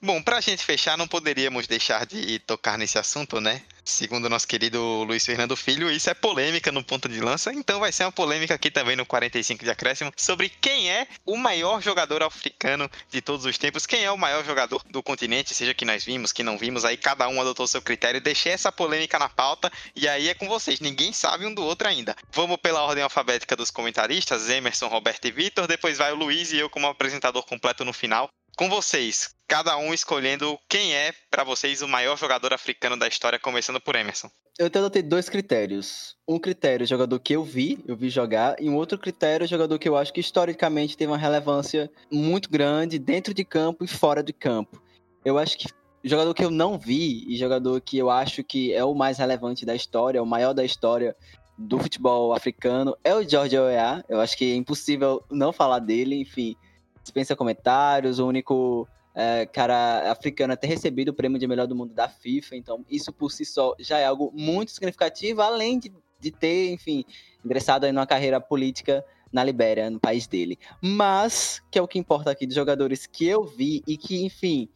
Bom, 0.00 0.20
para 0.20 0.38
a 0.38 0.40
gente 0.40 0.64
fechar, 0.64 0.98
não 0.98 1.06
poderíamos 1.06 1.66
deixar 1.66 2.04
de 2.06 2.38
tocar 2.40 2.76
nesse 2.76 2.98
assunto, 2.98 3.40
né? 3.40 3.62
Segundo 3.84 4.28
nosso 4.28 4.46
querido 4.46 5.02
Luiz 5.02 5.26
Fernando 5.26 5.56
Filho, 5.56 5.90
isso 5.90 6.08
é 6.08 6.14
polêmica 6.14 6.70
no 6.70 6.84
ponto 6.84 7.08
de 7.08 7.20
lança, 7.20 7.52
então 7.52 7.80
vai 7.80 7.90
ser 7.90 8.04
uma 8.04 8.12
polêmica 8.12 8.54
aqui 8.54 8.70
também 8.70 8.94
no 8.94 9.04
45 9.04 9.64
de 9.64 9.70
acréscimo 9.70 10.12
sobre 10.16 10.48
quem 10.48 10.88
é 10.88 11.08
o 11.26 11.36
maior 11.36 11.82
jogador 11.82 12.22
africano 12.22 12.88
de 13.10 13.20
todos 13.20 13.44
os 13.44 13.58
tempos, 13.58 13.84
quem 13.84 14.04
é 14.04 14.10
o 14.10 14.16
maior 14.16 14.44
jogador 14.44 14.80
do 14.88 15.02
continente, 15.02 15.52
seja 15.52 15.74
que 15.74 15.84
nós 15.84 16.04
vimos, 16.04 16.32
que 16.32 16.44
não 16.44 16.56
vimos, 16.56 16.84
aí 16.84 16.96
cada 16.96 17.28
um 17.28 17.40
adotou 17.40 17.66
seu 17.66 17.82
critério. 17.82 18.20
Deixei 18.20 18.52
essa 18.52 18.70
polêmica 18.70 19.18
na 19.18 19.28
pauta 19.28 19.70
e 19.96 20.06
aí 20.06 20.28
é 20.28 20.34
com 20.34 20.48
vocês, 20.48 20.78
ninguém 20.78 21.12
sabe 21.12 21.44
um 21.44 21.52
do 21.52 21.64
outro 21.64 21.88
ainda. 21.88 22.14
Vamos 22.32 22.58
pela 22.58 22.82
ordem 22.82 23.02
alfabética 23.02 23.56
dos 23.56 23.72
comentaristas, 23.72 24.48
Emerson, 24.48 24.86
Roberto 24.86 25.24
e 25.24 25.32
Vitor, 25.32 25.66
depois 25.66 25.98
vai 25.98 26.12
o 26.12 26.16
Luiz 26.16 26.52
e 26.52 26.58
eu 26.58 26.70
como 26.70 26.86
apresentador 26.86 27.44
completo 27.44 27.84
no 27.84 27.92
final 27.92 28.30
com 28.56 28.68
vocês, 28.68 29.34
cada 29.48 29.76
um 29.76 29.94
escolhendo 29.94 30.58
quem 30.68 30.94
é 30.94 31.12
para 31.30 31.44
vocês 31.44 31.82
o 31.82 31.88
maior 31.88 32.16
jogador 32.16 32.52
africano 32.52 32.98
da 32.98 33.08
história, 33.08 33.38
começando 33.38 33.80
por 33.80 33.94
Emerson. 33.94 34.30
Eu 34.58 34.68
tenho 34.68 34.90
ter 34.90 35.02
dois 35.02 35.28
critérios. 35.28 36.16
Um 36.28 36.38
critério, 36.38 36.86
jogador 36.86 37.18
que 37.18 37.34
eu 37.34 37.42
vi, 37.42 37.82
eu 37.86 37.96
vi 37.96 38.10
jogar, 38.10 38.56
e 38.60 38.68
um 38.68 38.76
outro 38.76 38.98
critério, 38.98 39.46
jogador 39.46 39.78
que 39.78 39.88
eu 39.88 39.96
acho 39.96 40.12
que 40.12 40.20
historicamente 40.20 40.96
teve 40.96 41.10
uma 41.10 41.18
relevância 41.18 41.90
muito 42.10 42.50
grande 42.50 42.98
dentro 42.98 43.32
de 43.32 43.44
campo 43.44 43.84
e 43.84 43.88
fora 43.88 44.22
de 44.22 44.32
campo. 44.32 44.82
Eu 45.24 45.38
acho 45.38 45.56
que 45.56 45.68
jogador 46.04 46.34
que 46.34 46.44
eu 46.44 46.50
não 46.50 46.78
vi 46.78 47.24
e 47.28 47.36
jogador 47.36 47.80
que 47.80 47.96
eu 47.96 48.10
acho 48.10 48.44
que 48.44 48.72
é 48.74 48.84
o 48.84 48.94
mais 48.94 49.18
relevante 49.18 49.64
da 49.64 49.74
história, 49.74 50.22
o 50.22 50.26
maior 50.26 50.52
da 50.52 50.64
história 50.64 51.16
do 51.56 51.78
futebol 51.78 52.34
africano 52.34 52.96
é 53.02 53.14
o 53.14 53.26
George 53.26 53.58
Weah. 53.58 54.04
Eu 54.08 54.20
acho 54.20 54.36
que 54.36 54.52
é 54.52 54.56
impossível 54.56 55.24
não 55.30 55.52
falar 55.52 55.78
dele, 55.78 56.16
enfim 56.20 56.56
dispensa 57.02 57.36
comentários, 57.36 58.18
o 58.18 58.26
único 58.26 58.88
é, 59.14 59.46
cara 59.46 60.10
africano 60.10 60.52
a 60.52 60.56
ter 60.56 60.68
recebido 60.68 61.10
o 61.10 61.14
prêmio 61.14 61.38
de 61.38 61.46
melhor 61.46 61.66
do 61.66 61.76
mundo 61.76 61.92
da 61.92 62.08
FIFA. 62.08 62.56
Então, 62.56 62.84
isso 62.88 63.12
por 63.12 63.30
si 63.30 63.44
só 63.44 63.74
já 63.78 63.98
é 63.98 64.04
algo 64.04 64.32
muito 64.34 64.70
significativo, 64.70 65.42
além 65.42 65.78
de, 65.78 65.92
de 66.18 66.30
ter, 66.30 66.72
enfim, 66.72 67.04
ingressado 67.44 67.86
aí 67.86 67.92
numa 67.92 68.06
carreira 68.06 68.40
política 68.40 69.04
na 69.32 69.42
Libéria, 69.42 69.90
no 69.90 69.98
país 69.98 70.26
dele. 70.26 70.58
Mas, 70.80 71.62
que 71.70 71.78
é 71.78 71.82
o 71.82 71.88
que 71.88 71.98
importa 71.98 72.30
aqui 72.30 72.46
dos 72.46 72.54
jogadores 72.54 73.06
que 73.06 73.26
eu 73.26 73.44
vi 73.44 73.82
e 73.86 73.96
que, 73.96 74.24
enfim, 74.24 74.68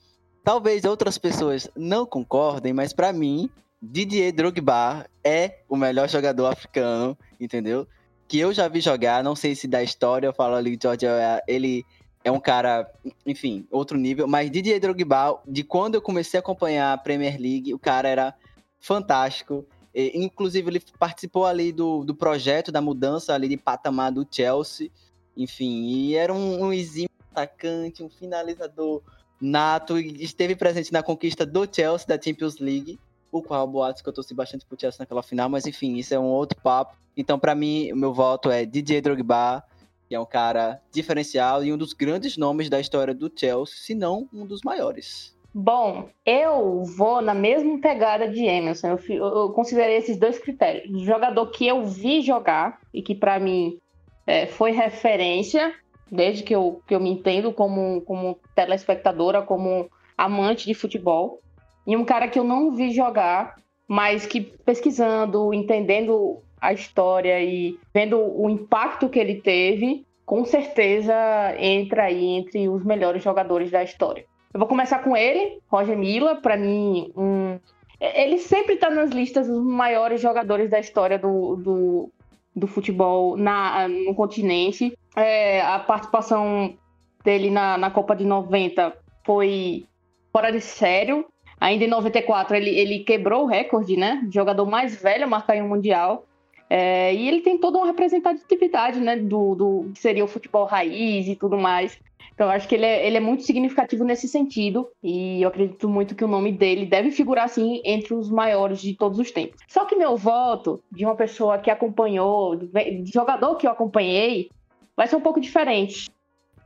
talvez 0.43 0.85
outras 0.85 1.19
pessoas 1.19 1.69
não 1.77 2.07
concordem, 2.07 2.73
mas 2.73 2.93
para 2.93 3.13
mim, 3.13 3.51
Didier 3.83 4.33
Drogba 4.33 5.07
é 5.23 5.59
o 5.69 5.77
melhor 5.77 6.09
jogador 6.09 6.47
africano, 6.47 7.17
entendeu? 7.39 7.87
Que 8.27 8.39
eu 8.39 8.53
já 8.53 8.67
vi 8.67 8.81
jogar, 8.81 9.23
não 9.23 9.37
sei 9.37 9.55
se 9.55 9.69
da 9.69 9.83
história 9.83 10.27
eu 10.27 10.33
falo 10.33 10.55
ali, 10.55 10.79
George, 10.81 11.07
ele 11.47 11.85
é 12.27 12.33
um 12.33 12.41
cara, 12.41 12.91
enfim, 13.25 13.69
outro 13.71 13.97
nível. 13.97 14.27
Mas 14.27 14.51
Didier 14.51 14.81
Drogba, 14.81 15.41
de 15.47 15.63
quando 15.63 15.95
eu 15.95 16.03
comecei 16.03 16.37
a 16.37 16.41
acompanhar 16.41 16.93
a 16.93 16.99
Premier 16.99 17.41
League, 17.41 17.73
o 17.73 17.79
cara 17.79 18.09
era 18.09 18.35
fantástico. 18.81 19.65
E, 19.95 20.11
inclusive, 20.19 20.69
ele 20.69 20.83
participou 20.99 21.47
ali 21.47 21.71
do, 21.71 22.03
do 22.03 22.17
projeto 22.17 22.73
da 22.73 22.81
mudança 22.81 23.33
ali 23.33 23.49
de 23.49 23.57
patamar 23.57 24.11
do 24.11 24.27
Chelsea. 24.29 24.91
enfim, 25.37 25.85
e 25.85 26.17
era 26.17 26.35
um, 26.35 26.65
um 26.65 26.73
exímio 26.73 27.11
atacante, 27.31 28.03
um 28.03 28.11
finalizador 28.11 29.03
nato, 29.41 29.97
e 29.97 30.25
esteve 30.25 30.57
presente 30.57 30.93
na 30.93 31.05
conquista 31.05 31.47
do 31.47 31.65
Chelsea 31.73 32.09
da 32.09 32.21
Champions 32.21 32.59
League, 32.59 32.99
o 33.31 33.41
qual 33.41 33.69
boatos 33.69 34.03
que 34.03 34.09
eu 34.09 34.13
torci 34.13 34.35
bastante 34.35 34.67
pro 34.67 34.81
Chelsea 34.81 34.99
naquela 34.99 35.23
final, 35.23 35.49
mas 35.49 35.65
enfim, 35.65 35.95
isso 35.95 36.13
é 36.13 36.19
um 36.19 36.25
outro 36.25 36.61
papo. 36.61 36.97
Então, 37.17 37.39
para 37.39 37.55
mim, 37.55 37.93
o 37.93 37.97
meu 37.97 38.13
voto 38.13 38.51
é 38.51 38.67
DJ 38.67 39.01
Drogba, 39.01 39.63
que 40.09 40.15
é 40.15 40.21
um 40.21 40.27
cara 40.27 40.81
diferencial 40.93 41.65
e 41.65 41.73
um 41.73 41.77
dos 41.77 41.93
grandes 41.93 42.37
nomes 42.37 42.69
da 42.69 42.81
história 42.81 43.15
do 43.15 43.31
Chelsea, 43.35 43.77
se 43.77 43.95
não 43.95 44.29
um 44.33 44.47
dos 44.47 44.61
maiores. 44.65 45.37
Bom, 45.59 46.11
eu 46.25 46.85
vou 46.85 47.23
na 47.23 47.33
mesma 47.33 47.81
pegada 47.81 48.29
de 48.29 48.45
Emerson. 48.45 48.99
Eu, 49.09 49.17
eu 49.17 49.51
considerei 49.51 49.97
esses 49.97 50.19
dois 50.19 50.39
critérios. 50.39 50.95
O 50.95 51.05
jogador 51.05 51.47
que 51.47 51.67
eu 51.67 51.83
vi 51.83 52.21
jogar 52.21 52.79
e 52.93 53.01
que 53.01 53.15
para 53.15 53.39
mim 53.39 53.79
é, 54.27 54.45
foi 54.45 54.73
referência, 54.73 55.75
desde 56.13 56.43
que 56.43 56.55
eu, 56.55 56.83
que 56.87 56.95
eu 56.95 57.01
me 57.01 57.09
entendo 57.09 57.55
como, 57.55 58.03
como 58.03 58.39
telespectadora, 58.55 59.41
como 59.41 59.89
amante 60.17 60.67
de 60.67 60.75
futebol. 60.75 61.41
E 61.87 61.97
um 61.97 62.05
cara 62.05 62.29
que 62.29 62.39
eu 62.39 62.45
não 62.45 62.73
vi 62.73 62.91
jogar, 62.91 63.57
mas 63.89 64.27
que 64.27 64.43
pesquisando, 64.43 65.55
entendendo 65.55 66.43
a 66.61 66.73
história 66.73 67.41
e 67.43 67.79
vendo 67.95 68.19
o 68.19 68.49
impacto 68.49 69.09
que 69.09 69.19
ele 69.19 69.37
teve, 69.41 70.07
com 70.25 70.45
certeza 70.45 71.15
entra 71.59 72.05
aí 72.05 72.25
entre 72.25 72.69
os 72.69 72.85
melhores 72.85 73.23
jogadores 73.23 73.71
da 73.71 73.83
história. 73.83 74.25
Eu 74.53 74.59
vou 74.59 74.69
começar 74.69 75.01
com 75.01 75.17
ele, 75.17 75.61
Roger 75.69 75.97
Mila, 75.97 76.37
para 76.37 76.57
mim, 76.57 77.13
um... 77.17 77.59
ele 78.01 78.39
sempre 78.39 78.75
está 78.75 78.91
nas 78.91 79.11
listas 79.11 79.47
dos 79.47 79.63
maiores 79.63 80.21
jogadores 80.21 80.71
da 80.71 80.81
história 80.81 81.19
do, 81.19 81.57
do, 81.57 82.13
do 82.55 82.67
futebol 82.67 83.37
na, 83.37 83.87
no 83.87 84.15
continente. 84.15 84.97
É, 85.15 85.61
a 85.61 85.79
participação 85.79 86.75
dele 87.23 87.51
na, 87.51 87.77
na 87.77 87.91
Copa 87.91 88.17
de 88.17 88.25
90 88.25 88.97
foi 89.25 89.87
fora 90.33 90.51
de 90.51 90.61
sério. 90.61 91.27
Ainda 91.61 91.85
em 91.85 91.89
94 91.89 92.57
ele, 92.57 92.71
ele 92.71 92.99
quebrou 93.01 93.45
o 93.45 93.47
recorde, 93.47 93.97
né? 93.97 94.27
Jogador 94.33 94.67
mais 94.67 95.01
velho 95.01 95.25
a 95.25 95.29
marcar 95.29 95.57
em 95.57 95.63
um 95.63 95.69
Mundial. 95.69 96.25
É, 96.69 97.15
e 97.15 97.29
ele 97.29 97.41
tem 97.41 97.59
toda 97.59 97.79
uma 97.79 97.87
representatividade, 97.87 99.01
né? 99.01 99.17
Do, 99.17 99.55
do 99.55 99.91
que 99.95 100.01
seria 100.01 100.25
o 100.25 100.29
futebol 100.29 100.65
raiz 100.65 101.29
e 101.29 101.37
tudo 101.37 101.57
mais. 101.57 101.99
Então, 102.35 102.51
acho 102.51 102.69
que 102.69 102.75
ele 102.75 102.85
é, 102.85 103.07
ele 103.07 103.17
é 103.17 103.21
muito 103.21 103.45
significativo 103.45 104.05
nesse 104.05 104.29
sentido. 104.29 104.89
E 105.03 105.41
eu 105.41 105.49
acredito 105.49 105.89
muito 105.89 106.15
que 106.15 106.25
o 106.25 106.29
nome 106.29 106.53
dele 106.53 106.85
deve 106.85 107.11
figurar, 107.11 107.47
assim, 107.47 107.81
entre 107.85 108.13
os 108.13 108.29
maiores 108.29 108.81
de 108.81 108.95
todos 108.95 109.19
os 109.19 109.31
tempos. 109.31 109.59
Só 109.67 109.87
que 109.87 109.97
meu 109.97 110.17
voto, 110.17 110.83
de 110.93 111.05
uma 111.05 111.17
pessoa 111.17 111.59
que 111.59 111.71
acompanhou, 111.71 112.57
de 112.57 113.11
jogador 113.13 113.57
que 113.57 113.67
eu 113.67 113.71
acompanhei, 113.71 114.51
vai 114.95 115.07
ser 115.07 115.17
um 115.17 115.21
pouco 115.21 115.41
diferente 115.41 116.11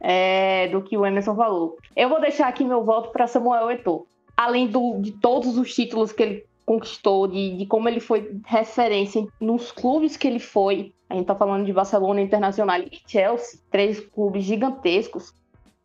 é, 0.00 0.66
do 0.68 0.82
que 0.82 0.96
o 0.96 1.06
Emerson 1.06 1.36
falou. 1.36 1.76
Eu 1.94 2.08
vou 2.08 2.20
deixar 2.20 2.48
aqui 2.48 2.64
meu 2.64 2.82
voto 2.84 3.10
para 3.10 3.28
Samuel 3.28 3.70
Eto'o. 3.70 4.06
Além 4.36 4.66
do, 4.66 4.98
de 4.98 5.12
todos 5.12 5.58
os 5.58 5.72
títulos 5.72 6.12
que 6.12 6.22
ele 6.22 6.46
conquistou, 6.70 7.26
de, 7.26 7.56
de 7.56 7.66
como 7.66 7.88
ele 7.88 7.98
foi 7.98 8.30
referência 8.46 9.26
nos 9.40 9.72
clubes 9.72 10.16
que 10.16 10.28
ele 10.28 10.38
foi. 10.38 10.92
A 11.08 11.16
gente 11.16 11.26
tá 11.26 11.34
falando 11.34 11.66
de 11.66 11.72
Barcelona 11.72 12.20
Internacional 12.20 12.78
e 12.78 13.00
Chelsea, 13.08 13.58
três 13.68 13.98
clubes 13.98 14.44
gigantescos. 14.44 15.34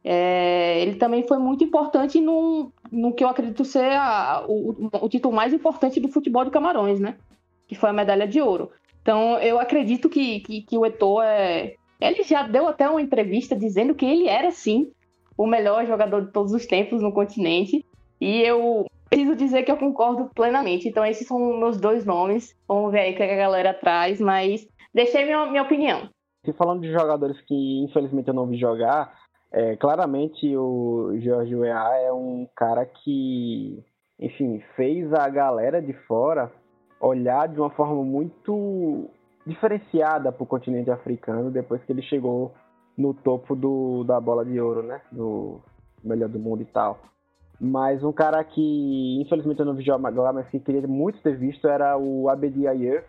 É, 0.04 0.80
ele 0.84 0.98
também 0.98 1.28
foi 1.28 1.40
muito 1.40 1.64
importante 1.64 2.22
no, 2.22 2.72
no 2.92 3.12
que 3.14 3.24
eu 3.24 3.30
acredito 3.30 3.66
ser 3.66 3.94
a, 3.94 4.46
o, 4.48 4.92
o, 5.02 5.10
título 5.10 5.36
mais 5.36 5.52
importante 5.52 6.00
do 6.00 6.08
futebol 6.08 6.46
de 6.46 6.52
Camarões, 6.52 7.00
né? 7.00 7.18
Que 7.68 7.74
foi 7.74 7.90
a 7.90 7.94
medalha 7.94 8.28
de 8.28 8.40
ouro. 8.40 8.70
Então, 9.02 9.40
eu 9.40 9.60
acredito 9.60 10.08
que, 10.08 10.42
que, 10.42 10.62
que 10.62 10.78
o 10.78 10.86
Eto'o 10.86 11.20
é... 11.20 11.74
Ele 12.00 12.22
já 12.22 12.44
deu 12.44 12.68
até 12.68 12.88
uma 12.88 13.02
entrevista 13.02 13.56
dizendo 13.56 13.96
que 13.96 14.06
ele 14.06 14.28
era, 14.28 14.52
sim, 14.52 14.92
o 15.36 15.48
melhor 15.48 15.84
jogador 15.88 16.28
de 16.28 16.32
todos 16.32 16.54
os 16.54 16.68
tempos 16.68 17.02
no 17.02 17.12
continente. 17.12 17.84
E 18.22 18.42
eu 18.42 18.86
preciso 19.10 19.36
dizer 19.36 19.64
que 19.64 19.72
eu 19.72 19.78
concordo 19.78 20.30
plenamente. 20.34 20.88
Então, 20.88 21.06
esses 21.06 21.28
são 21.28 21.39
meus 21.60 21.80
dois 21.80 22.06
nomes. 22.06 22.56
Vamos 22.68 22.91
ver 22.91 22.99
aí 22.99 23.14
o 23.14 23.16
que 23.16 23.24
a 23.24 23.36
galera 23.36 23.74
traz, 23.74 24.20
mas 24.20 24.68
deixei 24.93 25.26
minha, 25.26 25.45
minha 25.45 25.64
opinião. 25.64 26.10
Se 26.45 26.53
falando 26.53 26.82
de 26.82 26.91
jogadores 26.91 27.39
que 27.41 27.84
infelizmente 27.84 28.28
eu 28.28 28.34
não 28.34 28.45
vi 28.47 28.58
jogar, 28.58 29.12
é, 29.51 29.76
claramente 29.78 30.56
o 30.56 31.18
Jorge 31.20 31.56
Weah 31.56 31.97
é 32.01 32.12
um 32.12 32.47
cara 32.56 32.86
que, 32.86 33.84
enfim, 34.20 34.62
fez 34.76 35.12
a 35.14 35.28
galera 35.30 35.82
de 35.82 35.93
fora 36.08 36.51
olhar 36.99 37.47
de 37.47 37.60
uma 37.60 37.70
forma 37.72 38.03
muito 38.03 39.10
diferenciada 39.45 40.32
para 40.32 40.43
o 40.43 40.47
continente 40.47 40.91
africano 40.91 41.51
depois 41.51 41.84
que 41.84 41.91
ele 41.91 42.01
chegou 42.01 42.53
no 42.97 43.14
topo 43.14 43.56
do, 43.56 44.03
da 44.03 44.20
bola 44.20 44.45
de 44.45 44.60
ouro, 44.60 44.84
né? 44.84 45.01
Do 45.12 45.62
melhor 46.03 46.30
do 46.30 46.39
mundo 46.39 46.62
e 46.62 46.66
tal. 46.66 46.99
Mas 47.60 48.03
um 48.03 48.12
cara 48.12 48.43
que, 48.43 49.22
infelizmente, 49.22 49.60
eu 49.60 49.66
não 49.66 49.74
vi 49.74 49.84
jogar 49.84 50.34
mas 50.34 50.47
que 50.49 50.60
queria 50.60 50.86
muito 50.88 51.22
ter 51.22 51.38
visto 51.38 51.68
era 51.68 51.97
o 51.97 52.30
Abedi 52.30 52.68
Ayer, 52.68 53.06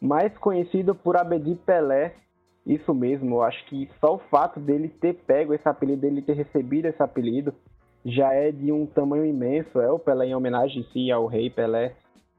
mais 0.00 0.36
conhecido 0.38 0.94
por 0.94 1.16
Abedi 1.16 1.54
Pelé. 1.54 2.14
Isso 2.64 2.94
mesmo, 2.94 3.36
eu 3.36 3.42
acho 3.42 3.64
que 3.66 3.90
só 4.00 4.14
o 4.14 4.20
fato 4.30 4.60
dele 4.60 4.88
ter 4.88 5.14
pego 5.26 5.52
esse 5.52 5.68
apelido, 5.68 6.02
dele 6.02 6.22
ter 6.22 6.34
recebido 6.34 6.86
esse 6.86 7.02
apelido, 7.02 7.52
já 8.04 8.32
é 8.32 8.50
de 8.50 8.72
um 8.72 8.86
tamanho 8.86 9.24
imenso. 9.24 9.80
É 9.80 9.90
o 9.90 9.98
Pelé 9.98 10.26
em 10.26 10.34
homenagem, 10.34 10.86
sim, 10.92 11.10
ao 11.10 11.26
rei 11.26 11.50
Pelé. 11.50 11.94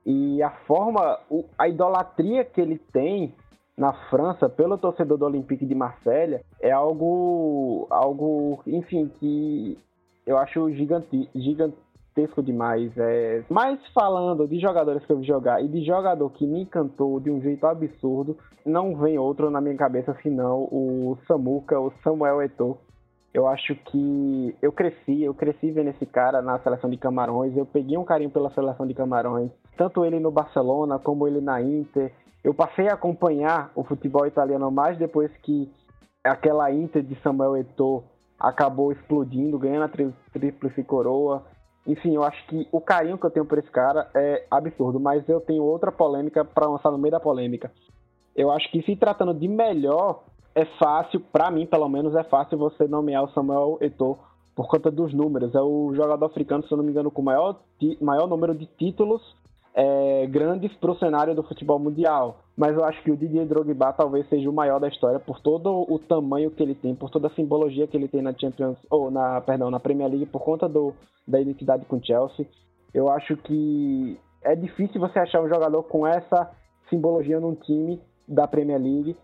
E 0.05 0.41
a 0.41 0.49
forma, 0.65 1.19
a 1.57 1.67
idolatria 1.67 2.43
que 2.43 2.59
ele 2.59 2.77
tem 2.91 3.33
na 3.77 3.93
França 4.09 4.49
pelo 4.49 4.77
torcedor 4.77 5.17
do 5.17 5.25
Olympique 5.25 5.65
de 5.65 5.73
Marselha 5.73 6.43
é 6.61 6.71
algo, 6.71 7.87
algo, 7.89 8.61
enfim, 8.67 9.09
que 9.19 9.77
eu 10.25 10.37
acho 10.37 10.71
gigante, 10.71 11.29
gigantesco 11.35 12.41
demais. 12.41 12.91
É, 12.97 13.43
mas 13.49 13.79
falando 13.93 14.47
de 14.47 14.59
jogadores 14.59 15.05
que 15.05 15.11
eu 15.11 15.19
vi 15.19 15.25
jogar 15.25 15.63
e 15.63 15.67
de 15.67 15.83
jogador 15.85 16.29
que 16.31 16.45
me 16.45 16.61
encantou 16.61 17.19
de 17.19 17.29
um 17.29 17.41
jeito 17.41 17.65
absurdo, 17.65 18.37
não 18.65 18.95
vem 18.95 19.17
outro 19.17 19.49
na 19.49 19.59
minha 19.59 19.75
cabeça 19.75 20.15
senão 20.21 20.63
o 20.71 21.17
Samuca, 21.27 21.79
o 21.79 21.91
Samuel 22.03 22.41
Eto'o. 22.41 22.77
Eu 23.33 23.47
acho 23.47 23.75
que 23.75 24.55
eu 24.61 24.71
cresci, 24.71 25.23
eu 25.23 25.33
cresci 25.33 25.71
vendo 25.71 25.89
esse 25.89 26.05
cara 26.05 26.39
na 26.39 26.59
seleção 26.59 26.87
de 26.87 26.97
Camarões, 26.97 27.57
eu 27.57 27.65
peguei 27.65 27.97
um 27.97 28.05
carinho 28.05 28.29
pela 28.29 28.51
seleção 28.51 28.85
de 28.85 28.93
Camarões, 28.93 29.49
tanto 29.75 30.05
ele 30.05 30.19
no 30.19 30.29
Barcelona 30.29 30.99
como 30.99 31.27
ele 31.27 31.41
na 31.41 31.59
Inter. 31.59 32.13
Eu 32.43 32.53
passei 32.53 32.87
a 32.89 32.93
acompanhar 32.93 33.71
o 33.73 33.83
futebol 33.83 34.27
italiano 34.27 34.69
mais 34.69 34.99
depois 34.99 35.31
que 35.37 35.71
aquela 36.23 36.71
Inter 36.71 37.01
de 37.01 37.15
Samuel 37.21 37.57
Eto'o 37.57 38.03
acabou 38.39 38.91
explodindo, 38.91 39.59
ganhando 39.59 39.85
a 39.85 40.09
tríplice 40.31 40.83
coroa. 40.83 41.43
Enfim, 41.85 42.15
eu 42.15 42.23
acho 42.23 42.45
que 42.47 42.67
o 42.71 42.79
carinho 42.79 43.17
que 43.17 43.25
eu 43.25 43.31
tenho 43.31 43.45
por 43.45 43.57
esse 43.57 43.69
cara 43.69 44.09
é 44.15 44.45
absurdo, 44.49 44.99
mas 44.99 45.27
eu 45.27 45.41
tenho 45.41 45.63
outra 45.63 45.91
polêmica 45.91 46.45
para 46.45 46.67
lançar 46.67 46.91
no 46.91 46.97
meio 46.97 47.11
da 47.11 47.19
polêmica. 47.19 47.71
Eu 48.35 48.51
acho 48.51 48.69
que 48.71 48.81
se 48.83 48.95
tratando 48.95 49.33
de 49.33 49.47
melhor, 49.47 50.23
é 50.55 50.65
fácil, 50.77 51.19
para 51.19 51.51
mim 51.51 51.65
pelo 51.65 51.89
menos, 51.89 52.15
é 52.15 52.23
fácil 52.23 52.57
você 52.57 52.87
nomear 52.87 53.23
o 53.23 53.31
Samuel 53.31 53.77
Eto'o 53.81 54.17
por 54.55 54.67
conta 54.67 54.89
dos 54.89 55.13
números. 55.13 55.53
É 55.55 55.61
o 55.61 55.93
jogador 55.93 56.25
africano, 56.25 56.63
se 56.65 56.71
eu 56.71 56.77
não 56.77 56.83
me 56.83 56.91
engano, 56.91 57.11
com 57.11 57.21
o 57.21 57.25
maior, 57.25 57.59
maior 58.01 58.27
número 58.27 58.55
de 58.55 58.65
títulos 58.65 59.21
é, 59.73 60.27
grandes 60.27 60.73
para 60.75 60.91
o 60.91 60.97
cenário 60.97 61.35
do 61.35 61.43
futebol 61.43 61.79
mundial. 61.79 62.42
Mas 62.55 62.75
eu 62.75 62.83
acho 62.83 63.01
que 63.03 63.11
o 63.11 63.17
Didier 63.17 63.47
Drogba 63.47 63.93
talvez 63.93 64.27
seja 64.29 64.47
o 64.49 64.53
maior 64.53 64.79
da 64.79 64.87
história 64.87 65.19
por 65.19 65.39
todo 65.39 65.85
o 65.91 65.97
tamanho 65.97 66.51
que 66.51 66.61
ele 66.61 66.75
tem, 66.75 66.93
por 66.93 67.09
toda 67.09 67.27
a 67.27 67.33
simbologia 67.33 67.87
que 67.87 67.97
ele 67.97 68.07
tem 68.07 68.21
na 68.21 68.33
Champions 68.33 68.77
ou 68.89 69.09
na, 69.09 69.41
perdão, 69.41 69.71
na 69.71 69.79
Premier 69.79 70.09
League 70.09 70.27
por 70.27 70.43
conta 70.43 70.69
do, 70.69 70.93
da 71.27 71.41
identidade 71.41 71.85
com 71.85 71.97
o 71.97 72.05
Chelsea. 72.05 72.45
Eu 72.93 73.09
acho 73.09 73.35
que 73.37 74.19
é 74.43 74.55
difícil 74.55 75.01
você 75.01 75.17
achar 75.17 75.41
um 75.41 75.49
jogador 75.49 75.81
com 75.83 76.05
essa 76.05 76.51
simbologia 76.89 77.39
num 77.39 77.55
time 77.55 77.99
da 78.27 78.47
Premier 78.47 78.79
League 78.79 79.17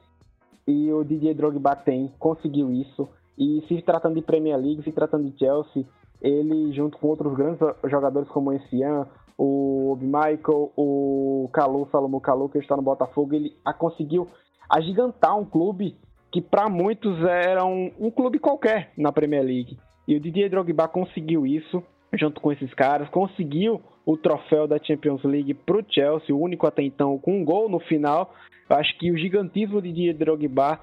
e 0.67 0.91
o 0.91 1.03
Didier 1.03 1.35
Drogba 1.35 1.75
tem, 1.75 2.11
conseguiu 2.17 2.71
isso. 2.71 3.07
E 3.37 3.63
se 3.67 3.81
tratando 3.83 4.15
de 4.15 4.21
Premier 4.21 4.57
League, 4.57 4.83
se 4.83 4.91
tratando 4.91 5.29
de 5.29 5.37
Chelsea, 5.37 5.85
ele 6.21 6.73
junto 6.73 6.97
com 6.97 7.07
outros 7.07 7.35
grandes 7.35 7.59
jogadores 7.85 8.27
como 8.29 8.49
o 8.49 8.53
Encian, 8.53 9.07
o 9.41 9.97
Michael, 10.01 10.69
o 10.75 11.49
Calu, 11.53 11.87
Salomo 11.89 12.19
Calu, 12.19 12.49
que 12.49 12.57
está 12.57 12.75
no 12.75 12.81
Botafogo, 12.81 13.33
ele 13.33 13.55
conseguiu 13.77 14.27
agigantar 14.69 15.39
um 15.39 15.45
clube 15.45 15.95
que 16.29 16.41
para 16.41 16.67
muitos 16.67 17.17
era 17.23 17.63
um, 17.63 17.89
um, 17.97 18.11
clube 18.11 18.37
qualquer 18.37 18.91
na 18.97 19.13
Premier 19.13 19.41
League. 19.41 19.77
E 20.05 20.13
o 20.13 20.19
Didier 20.19 20.49
Drogba 20.49 20.89
conseguiu 20.89 21.47
isso 21.47 21.81
junto 22.13 22.41
com 22.41 22.51
esses 22.51 22.73
caras, 22.73 23.07
conseguiu 23.09 23.81
o 24.05 24.17
troféu 24.17 24.67
da 24.67 24.77
Champions 24.77 25.23
League 25.23 25.53
para 25.53 25.77
o 25.77 25.85
Chelsea, 25.87 26.35
o 26.35 26.41
único 26.41 26.67
até 26.67 26.81
então 26.81 27.17
com 27.17 27.39
um 27.39 27.45
gol 27.45 27.69
no 27.69 27.79
final. 27.79 28.33
Eu 28.69 28.75
acho 28.75 28.97
que 28.97 29.09
o 29.09 29.17
gigantismo 29.17 29.81
de 29.81 29.87
Didier 29.93 30.17
Drogba 30.17 30.81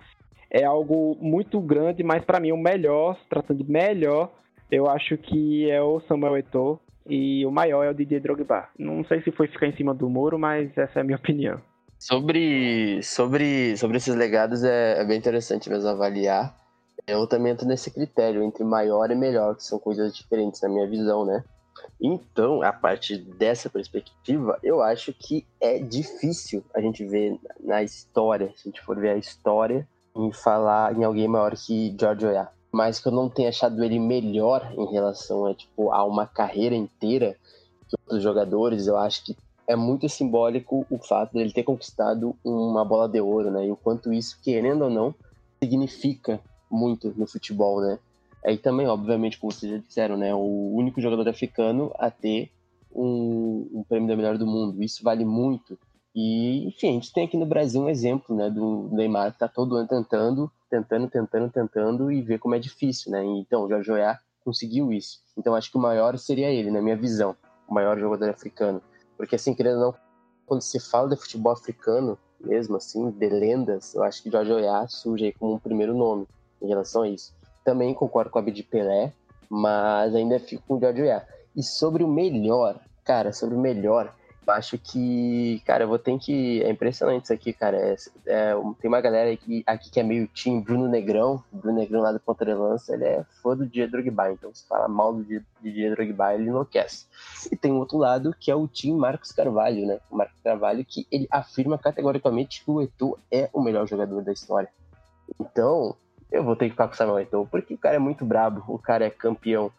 é 0.50 0.64
algo 0.64 1.14
muito 1.20 1.60
grande, 1.60 2.02
mas 2.02 2.24
para 2.24 2.40
mim 2.40 2.52
o 2.52 2.56
melhor, 2.56 3.18
tratando 3.28 3.62
de 3.62 3.70
melhor, 3.70 4.30
eu 4.70 4.88
acho 4.88 5.18
que 5.18 5.70
é 5.70 5.82
o 5.82 6.00
Samuel 6.08 6.38
Eto'o, 6.38 6.80
e 7.08 7.44
o 7.46 7.50
maior 7.50 7.84
é 7.84 7.90
o 7.90 7.94
Didier 7.94 8.20
Drogba. 8.20 8.68
Não 8.78 9.04
sei 9.04 9.22
se 9.22 9.30
foi 9.30 9.48
ficar 9.48 9.66
em 9.66 9.76
cima 9.76 9.94
do 9.94 10.08
muro, 10.08 10.38
mas 10.38 10.76
essa 10.76 10.98
é 10.98 11.02
a 11.02 11.04
minha 11.04 11.16
opinião. 11.18 11.60
Sobre, 11.98 13.02
sobre, 13.02 13.76
sobre 13.76 13.96
esses 13.96 14.14
legados 14.14 14.62
é, 14.62 15.00
é 15.00 15.04
bem 15.04 15.18
interessante 15.18 15.70
mesmo 15.70 15.88
avaliar. 15.88 16.54
Eu 17.06 17.26
também 17.26 17.52
entro 17.52 17.66
nesse 17.66 17.90
critério 17.90 18.42
entre 18.42 18.64
maior 18.64 19.10
e 19.10 19.14
melhor, 19.14 19.56
que 19.56 19.64
são 19.64 19.78
coisas 19.78 20.14
diferentes 20.14 20.60
na 20.60 20.68
minha 20.68 20.88
visão, 20.88 21.24
né? 21.24 21.42
Então, 22.00 22.62
a 22.62 22.72
partir 22.72 23.18
dessa 23.18 23.70
perspectiva, 23.70 24.58
eu 24.62 24.82
acho 24.82 25.12
que 25.12 25.46
é 25.60 25.78
difícil 25.78 26.64
a 26.74 26.80
gente 26.80 27.04
ver 27.04 27.38
na 27.60 27.82
história, 27.82 28.52
se 28.56 28.68
a 28.68 28.70
gente 28.70 28.82
for 28.82 28.98
ver 28.98 29.10
a 29.10 29.16
história, 29.16 29.88
em 30.14 30.32
falar 30.32 30.96
em 30.96 31.04
alguém 31.04 31.28
maior 31.28 31.54
que 31.54 31.94
George 31.98 32.26
Weah. 32.26 32.50
Mas 32.76 33.00
que 33.00 33.08
eu 33.08 33.12
não 33.12 33.30
tenha 33.30 33.48
achado 33.48 33.82
ele 33.82 33.98
melhor 33.98 34.70
em 34.76 34.84
relação 34.92 35.46
a, 35.46 35.54
tipo, 35.54 35.90
a 35.94 36.04
uma 36.04 36.26
carreira 36.26 36.74
inteira 36.74 37.34
que 37.88 37.96
outros 38.02 38.22
jogadores, 38.22 38.86
eu 38.86 38.98
acho 38.98 39.24
que 39.24 39.34
é 39.66 39.74
muito 39.74 40.06
simbólico 40.10 40.84
o 40.90 40.98
fato 40.98 41.32
dele 41.32 41.54
ter 41.54 41.62
conquistado 41.62 42.36
uma 42.44 42.84
bola 42.84 43.08
de 43.08 43.18
ouro, 43.18 43.50
né? 43.50 43.66
E 43.66 43.72
o 43.72 43.76
quanto 43.76 44.12
isso, 44.12 44.38
querendo 44.42 44.84
ou 44.84 44.90
não, 44.90 45.14
significa 45.58 46.38
muito 46.70 47.14
no 47.16 47.26
futebol, 47.26 47.80
né? 47.80 47.98
Aí 48.44 48.58
também, 48.58 48.86
obviamente, 48.86 49.38
como 49.38 49.50
vocês 49.50 49.72
já 49.72 49.78
disseram, 49.78 50.18
né? 50.18 50.34
O 50.34 50.74
único 50.74 51.00
jogador 51.00 51.26
africano 51.30 51.90
a 51.98 52.10
ter 52.10 52.50
um, 52.94 53.70
um 53.72 53.82
prêmio 53.88 54.06
da 54.06 54.16
melhor 54.16 54.36
do 54.36 54.46
mundo. 54.46 54.82
Isso 54.82 55.02
vale 55.02 55.24
muito. 55.24 55.78
E, 56.16 56.66
enfim, 56.66 56.88
a 56.88 56.92
gente 56.92 57.12
tem 57.12 57.26
aqui 57.26 57.36
no 57.36 57.44
Brasil 57.44 57.82
um 57.82 57.90
exemplo, 57.90 58.34
né? 58.34 58.48
Do 58.48 58.88
Neymar 58.90 59.34
que 59.34 59.38
tá 59.38 59.46
todo 59.46 59.76
ano 59.76 59.86
tentando, 59.86 60.50
tentando, 60.70 61.10
tentando, 61.10 61.50
tentando 61.50 62.10
e 62.10 62.22
ver 62.22 62.38
como 62.38 62.54
é 62.54 62.58
difícil, 62.58 63.12
né? 63.12 63.22
Então, 63.22 63.64
o 63.64 63.68
Jorge 63.68 63.92
Oya 63.92 64.18
conseguiu 64.42 64.90
isso. 64.90 65.20
Então, 65.36 65.54
acho 65.54 65.70
que 65.70 65.76
o 65.76 65.80
maior 65.80 66.16
seria 66.16 66.48
ele, 66.50 66.70
na 66.70 66.80
minha 66.80 66.96
visão. 66.96 67.36
O 67.68 67.74
maior 67.74 67.98
jogador 67.98 68.30
africano. 68.30 68.80
Porque, 69.14 69.36
assim, 69.36 69.52
querendo 69.52 69.76
ou 69.76 69.80
não, 69.82 69.94
quando 70.46 70.62
se 70.62 70.80
fala 70.80 71.10
de 71.10 71.16
futebol 71.16 71.52
africano, 71.52 72.18
mesmo 72.40 72.76
assim, 72.76 73.10
de 73.10 73.28
lendas, 73.28 73.94
eu 73.94 74.02
acho 74.02 74.22
que 74.22 74.30
Jorge 74.30 74.52
Oya 74.52 74.86
surge 74.88 75.26
aí 75.26 75.32
como 75.34 75.52
um 75.52 75.58
primeiro 75.58 75.94
nome 75.94 76.26
em 76.62 76.68
relação 76.68 77.02
a 77.02 77.08
isso. 77.10 77.34
Também 77.62 77.92
concordo 77.92 78.30
com 78.30 78.38
a 78.38 78.42
de 78.42 78.62
Pelé, 78.62 79.12
mas 79.50 80.14
ainda 80.14 80.40
fico 80.40 80.62
com 80.66 80.76
o 80.76 80.80
Jorge 80.80 81.02
Oya. 81.02 81.28
E 81.54 81.62
sobre 81.62 82.02
o 82.02 82.08
melhor, 82.08 82.80
cara, 83.04 83.34
sobre 83.34 83.54
o 83.54 83.60
melhor, 83.60 84.14
acho 84.48 84.78
que, 84.78 85.62
cara, 85.66 85.84
eu 85.84 85.88
vou 85.88 85.98
ter 85.98 86.18
que. 86.18 86.62
É 86.62 86.70
impressionante 86.70 87.24
isso 87.24 87.32
aqui, 87.32 87.52
cara. 87.52 87.76
É, 87.76 87.96
é, 88.26 88.52
tem 88.80 88.88
uma 88.88 89.00
galera 89.00 89.32
aqui, 89.32 89.62
aqui 89.66 89.90
que 89.90 90.00
é 90.00 90.02
meio 90.02 90.26
time 90.28 90.60
Bruno 90.60 90.88
Negrão, 90.88 91.42
Bruno 91.52 91.78
Negrão 91.78 92.02
lá 92.02 92.12
do 92.12 92.20
Lança, 92.58 92.94
ele 92.94 93.04
é 93.04 93.24
fã 93.42 93.56
do 93.56 93.66
Diego 93.66 93.92
Drogba, 93.92 94.32
então 94.32 94.54
se 94.54 94.66
fala 94.66 94.88
mal 94.88 95.12
do 95.12 95.24
Diego 95.24 95.94
Drogba, 95.94 96.34
ele 96.34 96.48
enlouquece. 96.48 97.06
E 97.50 97.56
tem 97.56 97.72
outro 97.72 97.98
lado 97.98 98.34
que 98.38 98.50
é 98.50 98.54
o 98.54 98.66
time 98.66 98.98
Marcos 98.98 99.32
Carvalho, 99.32 99.86
né? 99.86 99.98
O 100.10 100.16
Marcos 100.16 100.40
Carvalho 100.42 100.84
que 100.84 101.06
ele 101.10 101.26
afirma 101.30 101.78
categoricamente 101.78 102.64
que 102.64 102.70
o 102.70 102.82
Eto'o 102.82 103.18
é 103.30 103.50
o 103.52 103.62
melhor 103.62 103.86
jogador 103.86 104.22
da 104.22 104.32
história. 104.32 104.68
Então, 105.40 105.96
eu 106.30 106.44
vou 106.44 106.56
ter 106.56 106.66
que 106.66 106.72
ficar 106.72 106.88
com 106.88 106.94
o 106.94 106.96
Samuel 106.96 107.20
Eto'o, 107.20 107.46
porque 107.46 107.74
o 107.74 107.78
cara 107.78 107.96
é 107.96 108.00
muito 108.00 108.24
brabo, 108.24 108.64
o 108.68 108.78
cara 108.78 109.04
é 109.04 109.10
campeão 109.10 109.70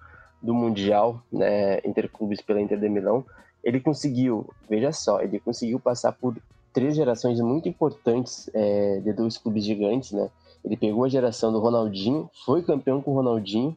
do 0.42 0.54
Mundial, 0.54 1.22
né, 1.32 1.80
Interclubes 1.80 2.42
pela 2.42 2.62
Inter 2.62 2.80
de 2.80 2.90
Milão, 2.90 3.26
ele 3.68 3.82
conseguiu, 3.82 4.50
veja 4.70 4.94
só, 4.94 5.20
ele 5.20 5.42
conseguiu 5.42 5.78
passar 5.78 6.14
por 6.14 6.34
três 6.72 6.96
gerações 6.96 7.42
muito 7.42 7.68
importantes 7.68 8.50
é, 8.54 9.02
de 9.02 9.12
dois 9.12 9.38
clubes 9.38 9.66
gigantes, 9.66 10.14
né? 10.14 10.30
Ele 10.64 10.78
pegou 10.78 11.04
a 11.04 11.10
geração 11.10 11.52
do 11.52 11.60
Ronaldinho, 11.60 12.30
foi 12.46 12.64
campeão 12.64 13.02
com 13.02 13.12
o 13.12 13.16
Ronaldinho, 13.16 13.76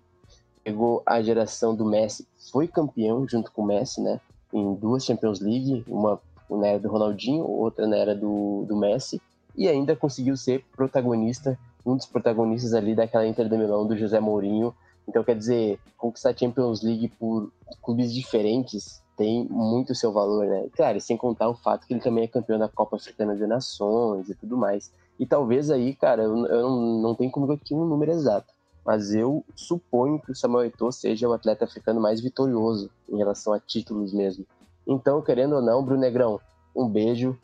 pegou 0.63 1.03
a 1.05 1.21
geração 1.21 1.75
do 1.75 1.85
Messi, 1.85 2.25
foi 2.53 2.69
campeão 2.69 3.27
junto 3.29 3.51
com 3.51 3.63
o 3.63 3.67
Messi, 3.67 4.01
né? 4.01 4.21
Em 4.53 4.75
duas 4.75 5.05
Champions 5.05 5.41
League, 5.41 5.85
uma 5.89 6.21
na 6.49 6.69
era 6.69 6.79
do 6.79 6.89
Ronaldinho, 6.89 7.45
outra 7.45 7.85
na 7.89 7.97
era 7.97 8.15
do, 8.15 8.65
do 8.69 8.77
Messi, 8.77 9.21
e 9.57 9.69
ainda 9.69 9.97
conseguiu 9.97 10.37
ser 10.37 10.65
protagonista, 10.77 11.59
um 11.85 11.97
dos 11.97 12.07
protagonistas 12.07 12.75
ali 12.75 12.95
daquela 12.95 13.27
Inter 13.27 13.49
de 13.49 13.57
Milão 13.57 13.85
do 13.89 13.97
José 13.97 14.21
Mourinho. 14.21 14.73
Então, 15.09 15.25
quer 15.25 15.37
dizer, 15.37 15.81
conquistar 15.99 16.31
a 16.31 16.37
Champions 16.37 16.81
League 16.81 17.09
por 17.19 17.51
clubes 17.83 18.15
diferentes 18.15 19.03
tem 19.21 19.47
muito 19.51 19.95
seu 19.95 20.11
valor, 20.11 20.47
né? 20.47 20.67
Claro, 20.75 20.99
sem 20.99 21.15
contar 21.15 21.51
o 21.51 21.55
fato 21.55 21.87
que 21.87 21.93
ele 21.93 22.01
também 22.01 22.25
é 22.25 22.27
campeão 22.27 22.59
da 22.59 22.71
Copa 22.71 22.97
Africana 22.97 23.37
de 23.37 23.47
Nações 23.47 24.31
e 24.31 24.35
tudo 24.35 24.57
mais. 24.57 24.91
E 25.19 25.27
talvez 25.27 25.71
aí, 25.71 25.95
cara, 25.95 26.23
eu, 26.23 26.47
eu 26.47 26.63
não, 26.63 27.03
não 27.03 27.15
tenho 27.15 27.31
como 27.31 27.53
aqui 27.53 27.75
um 27.75 27.85
número 27.85 28.13
exato, 28.13 28.51
mas 28.83 29.15
eu 29.15 29.45
suponho 29.55 30.19
que 30.19 30.33
o 30.33 30.35
Samuel 30.35 30.65
Eto'o 30.65 30.91
seja 30.91 31.29
o 31.29 31.35
atleta 31.35 31.67
africano 31.67 32.01
mais 32.01 32.19
vitorioso 32.23 32.91
em 33.11 33.19
relação 33.19 33.53
a 33.53 33.61
títulos 33.61 34.15
mesmo. 34.15 34.47
Então, 34.87 35.21
querendo 35.21 35.57
ou 35.57 35.61
não, 35.61 35.85
Bruno 35.85 36.01
Negrão, 36.01 36.41
um 36.75 36.89
beijo, 36.89 37.39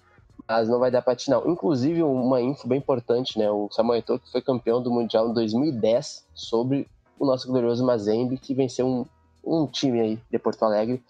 mas 0.49 0.71
não 0.71 0.79
vai 0.79 0.91
dar 0.91 1.03
pra 1.03 1.15
ti 1.15 1.29
não. 1.29 1.47
Inclusive, 1.47 2.03
uma 2.03 2.41
info 2.41 2.67
bem 2.67 2.79
importante, 2.79 3.39
né? 3.39 3.51
O 3.51 3.69
Samuel 3.71 3.99
Eto'o 3.99 4.19
que 4.19 4.33
foi 4.33 4.41
campeão 4.41 4.83
do 4.83 4.91
Mundial 4.91 5.29
em 5.29 5.35
2010 5.35 6.25
sobre 6.33 6.89
o 7.19 7.27
nosso 7.27 7.47
glorioso 7.47 7.85
Mazembe, 7.85 8.39
que 8.39 8.55
venceu 8.55 8.87
um, 8.87 9.05
um 9.45 9.67
time 9.67 10.01
aí 10.01 10.19
de 10.31 10.39
Porto 10.39 10.63
Alegre 10.63 11.03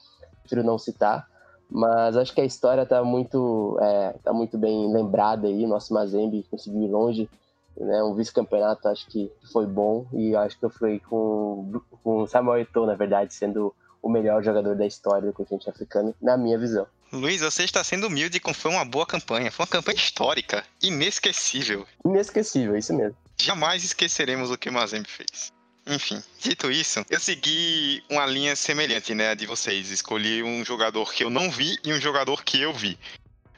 prefiro 0.47 0.65
não 0.65 0.79
citar. 0.79 1.29
Mas 1.69 2.17
acho 2.17 2.33
que 2.33 2.41
a 2.41 2.45
história 2.45 2.83
está 2.83 3.03
muito, 3.03 3.77
é, 3.81 4.15
tá 4.23 4.33
muito 4.33 4.57
bem 4.57 4.93
lembrada 4.93 5.49
aí. 5.49 5.67
Nosso 5.67 5.93
Mazembe 5.93 6.47
conseguiu 6.51 6.83
ir 6.83 6.89
longe. 6.89 7.29
Né, 7.77 8.03
um 8.03 8.15
vice-campeonato 8.15 8.89
acho 8.89 9.07
que 9.09 9.31
foi 9.53 9.67
bom. 9.67 10.07
E 10.13 10.35
acho 10.37 10.59
que 10.59 10.65
eu 10.65 10.71
fui 10.71 11.01
com, 11.01 11.81
com 12.03 12.27
Samuel 12.27 12.61
Eto'o, 12.61 12.87
na 12.87 12.95
verdade, 12.95 13.35
sendo 13.35 13.75
o 14.01 14.09
melhor 14.09 14.43
jogador 14.43 14.77
da 14.77 14.87
história 14.87 15.27
do 15.27 15.33
continente 15.33 15.69
africano, 15.69 16.15
na 16.23 16.37
minha 16.37 16.57
visão. 16.57 16.87
Luiz, 17.13 17.41
você 17.41 17.65
está 17.65 17.83
sendo 17.83 18.07
humilde 18.07 18.39
com 18.39 18.55
foi 18.55 18.71
uma 18.71 18.85
boa 18.85 19.07
campanha. 19.07 19.51
Foi 19.51 19.65
uma 19.65 19.71
campanha 19.71 19.97
histórica, 19.97 20.65
inesquecível. 20.81 21.85
Inesquecível, 22.05 22.77
isso 22.77 22.95
mesmo. 22.95 23.17
Jamais 23.41 23.85
esqueceremos 23.85 24.51
o 24.51 24.57
que 24.57 24.69
o 24.69 24.73
Mazembe 24.73 25.09
fez. 25.09 25.53
Enfim, 25.87 26.21
dito 26.41 26.69
isso, 26.69 27.05
eu 27.09 27.21
segui 27.21 28.03
uma 28.11 28.27
linha 28.27 28.57
semelhante, 28.57 29.15
né, 29.15 29.37
de 29.37 29.47
vocês. 29.47 29.91
Escolhi 29.91 30.43
um 30.43 30.65
jogador 30.65 31.13
que 31.13 31.23
eu 31.23 31.31
não 31.31 31.49
vi 31.49 31.79
e 31.85 31.93
um 31.93 32.01
jogador 32.01 32.43
que 32.43 32.61
eu 32.61 32.73
vi. 32.73 32.99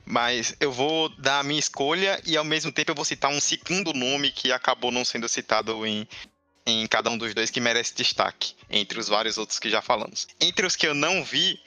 Mas 0.05 0.55
eu 0.61 0.71
vou 0.71 1.09
dar 1.09 1.41
a 1.41 1.43
minha 1.43 1.59
escolha 1.59 2.21
e 2.27 2.37
ao 2.37 2.45
mesmo 2.45 2.71
tempo 2.71 2.91
eu 2.91 2.95
vou 2.95 3.05
citar 3.05 3.31
um 3.31 3.41
segundo 3.41 3.95
nome 3.95 4.31
que 4.31 4.53
acabou 4.53 4.91
não 4.91 5.07
sendo 5.07 5.29
citado 5.29 5.87
em, 5.87 6.07
em 6.67 6.87
cada 6.87 7.09
um 7.09 7.17
dos 7.17 7.33
dois 7.33 7.51
que 7.51 7.61
merece 7.61 7.95
destaque, 7.95 8.55
entre 8.69 8.99
os 8.99 9.09
vários 9.09 9.39
outros 9.39 9.59
que 9.59 9.71
já 9.71 9.81
falamos. 9.81 10.29
Entre 10.39 10.67
os 10.67 10.77
que 10.77 10.87
eu 10.87 10.95
não 10.95 11.25
vi, 11.25 11.59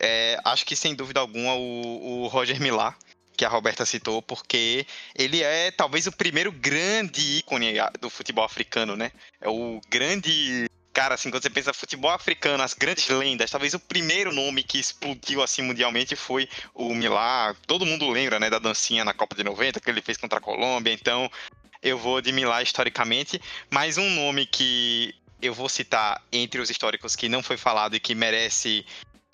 é, 0.00 0.36
acho 0.44 0.66
que 0.66 0.74
sem 0.74 0.96
dúvida 0.96 1.20
alguma 1.20 1.54
o, 1.54 2.24
o 2.24 2.26
Roger 2.26 2.60
Millar 2.60 2.96
que 3.38 3.44
a 3.44 3.48
Roberta 3.48 3.86
citou, 3.86 4.20
porque 4.20 4.84
ele 5.14 5.42
é 5.42 5.70
talvez 5.70 6.08
o 6.08 6.12
primeiro 6.12 6.50
grande 6.50 7.38
ícone 7.38 7.74
do 8.00 8.10
futebol 8.10 8.44
africano, 8.44 8.96
né? 8.96 9.12
É 9.40 9.48
o 9.48 9.80
grande 9.88 10.68
cara, 10.92 11.14
assim, 11.14 11.30
quando 11.30 11.44
você 11.44 11.48
pensa 11.48 11.72
futebol 11.72 12.10
africano, 12.10 12.60
as 12.60 12.74
grandes 12.74 13.08
lendas, 13.08 13.52
talvez 13.52 13.72
o 13.72 13.78
primeiro 13.78 14.32
nome 14.32 14.64
que 14.64 14.80
explodiu 14.80 15.40
assim 15.40 15.62
mundialmente 15.62 16.16
foi 16.16 16.48
o 16.74 16.92
Milá. 16.92 17.54
Todo 17.68 17.86
mundo 17.86 18.10
lembra, 18.10 18.40
né, 18.40 18.50
da 18.50 18.58
dancinha 18.58 19.04
na 19.04 19.14
Copa 19.14 19.36
de 19.36 19.44
90 19.44 19.78
que 19.78 19.88
ele 19.88 20.02
fez 20.02 20.18
contra 20.18 20.38
a 20.38 20.42
Colômbia. 20.42 20.92
Então, 20.92 21.30
eu 21.80 21.96
vou 21.96 22.20
de 22.20 22.32
Milá 22.32 22.60
historicamente, 22.60 23.40
mas 23.70 23.96
um 23.96 24.10
nome 24.10 24.44
que 24.46 25.14
eu 25.40 25.54
vou 25.54 25.68
citar 25.68 26.20
entre 26.32 26.60
os 26.60 26.68
históricos 26.68 27.14
que 27.14 27.28
não 27.28 27.44
foi 27.44 27.56
falado 27.56 27.94
e 27.94 28.00
que 28.00 28.16
merece 28.16 28.84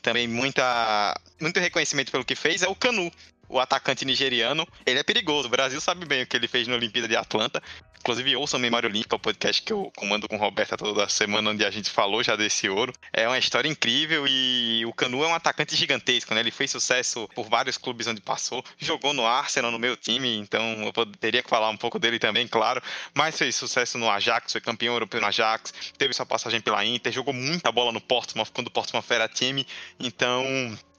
também 0.03 0.29
muita, 0.29 1.19
muito 1.41 1.59
reconhecimento 1.59 2.13
pelo 2.13 2.27
que 2.27 2.37
fez 2.37 2.63
é 2.63 2.69
o 2.69 2.75
Canu, 2.75 3.11
o 3.49 3.61
atacante 3.61 4.05
nigeriano, 4.05 4.67
ele 4.85 4.99
é 4.99 5.03
perigoso. 5.03 5.49
O 5.49 5.51
Brasil 5.51 5.81
sabe 5.81 6.05
bem 6.07 6.23
o 6.23 6.27
que 6.27 6.37
ele 6.37 6.49
fez 6.49 6.67
na 6.69 6.75
Olimpíada 6.75 7.09
de 7.09 7.17
Atlanta. 7.17 7.63
Inclusive, 8.05 8.37
ouçam 8.37 8.61
Memória 8.61 8.87
Olímpica, 8.87 9.17
o 9.17 9.19
podcast 9.19 9.63
que 9.63 9.73
eu 9.73 9.91
comando 9.97 10.29
com 10.29 10.37
o 10.37 10.39
Roberta 10.39 10.77
toda 10.77 11.09
semana, 11.09 11.49
onde 11.49 11.65
a 11.65 11.71
gente 11.71 11.89
falou 11.89 12.23
já 12.23 12.37
desse 12.37 12.69
ouro. 12.69 12.93
É 13.11 13.27
uma 13.27 13.39
história 13.39 13.67
incrível 13.67 14.27
e 14.29 14.85
o 14.85 14.93
Canu 14.93 15.25
é 15.25 15.27
um 15.27 15.35
atacante 15.35 15.75
gigantesco, 15.75 16.35
né? 16.35 16.41
Ele 16.41 16.51
fez 16.51 16.71
sucesso 16.71 17.27
por 17.35 17.49
vários 17.49 17.79
clubes 17.79 18.07
onde 18.07 18.21
passou. 18.21 18.63
Jogou 18.79 19.15
no 19.15 19.25
Arsenal, 19.25 19.71
no 19.71 19.79
meu 19.79 19.97
time, 19.97 20.37
então 20.37 20.85
eu 20.85 20.93
poderia 20.93 21.43
falar 21.43 21.71
um 21.71 21.79
pouco 21.79 21.99
dele 21.99 22.19
também, 22.19 22.47
claro. 22.47 22.83
Mas 23.15 23.39
fez 23.39 23.57
sucesso 23.57 23.97
no 23.97 24.11
Ajax, 24.11 24.53
foi 24.53 24.61
campeão 24.61 24.93
europeu 24.93 25.19
no 25.19 25.27
Ajax, 25.27 25.73
teve 25.97 26.13
sua 26.13 26.27
passagem 26.27 26.61
pela 26.61 26.85
Inter, 26.85 27.11
jogou 27.11 27.33
muita 27.33 27.73
bola 27.73 27.91
no 27.91 28.03
Portsmouth, 28.03 28.51
quando 28.53 28.67
o 28.67 28.71
Portsmouth 28.71 29.11
era 29.11 29.27
time. 29.29 29.67
Então, 29.99 30.45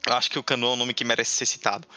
acho 0.07 0.31
que 0.31 0.39
o 0.39 0.43
Canu 0.43 0.65
é 0.65 0.69
um 0.71 0.75
nome 0.75 0.95
que 0.95 1.05
merece 1.05 1.33
ser 1.33 1.45
citado 1.45 1.87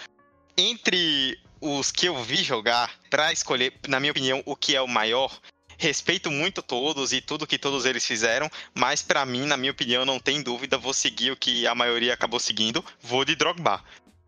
entre 0.59 1.39
os 1.61 1.93
que 1.93 2.07
eu 2.07 2.23
vi 2.23 2.43
jogar, 2.43 2.93
para 3.09 3.33
escolher, 3.33 3.73
na 3.87 4.01
minha 4.01 4.11
opinião, 4.11 4.43
o 4.45 4.57
que 4.57 4.75
é 4.75 4.83
o 4.83 4.89
maior, 4.89 5.41
respeito 5.79 6.31
muito 6.31 6.61
todos 6.61 7.13
e 7.13 7.21
tudo 7.21 7.47
que 7.47 7.57
todos 7.57 7.87
eles 7.87 8.05
fizeram, 8.05 8.51
mas 8.75 9.01
para 9.01 9.25
mim, 9.25 9.47
na 9.47 9.57
minha 9.57 9.71
opinião, 9.71 10.05
não 10.05 10.19
tem 10.19 10.43
dúvida, 10.43 10.77
vou 10.77 10.93
seguir 10.93 11.31
o 11.31 11.37
que 11.37 11.67
a 11.67 11.75
maioria 11.75 12.13
acabou 12.13 12.41
seguindo, 12.41 12.85
vou 13.01 13.25
de 13.25 13.37
Drogba. 13.37 13.83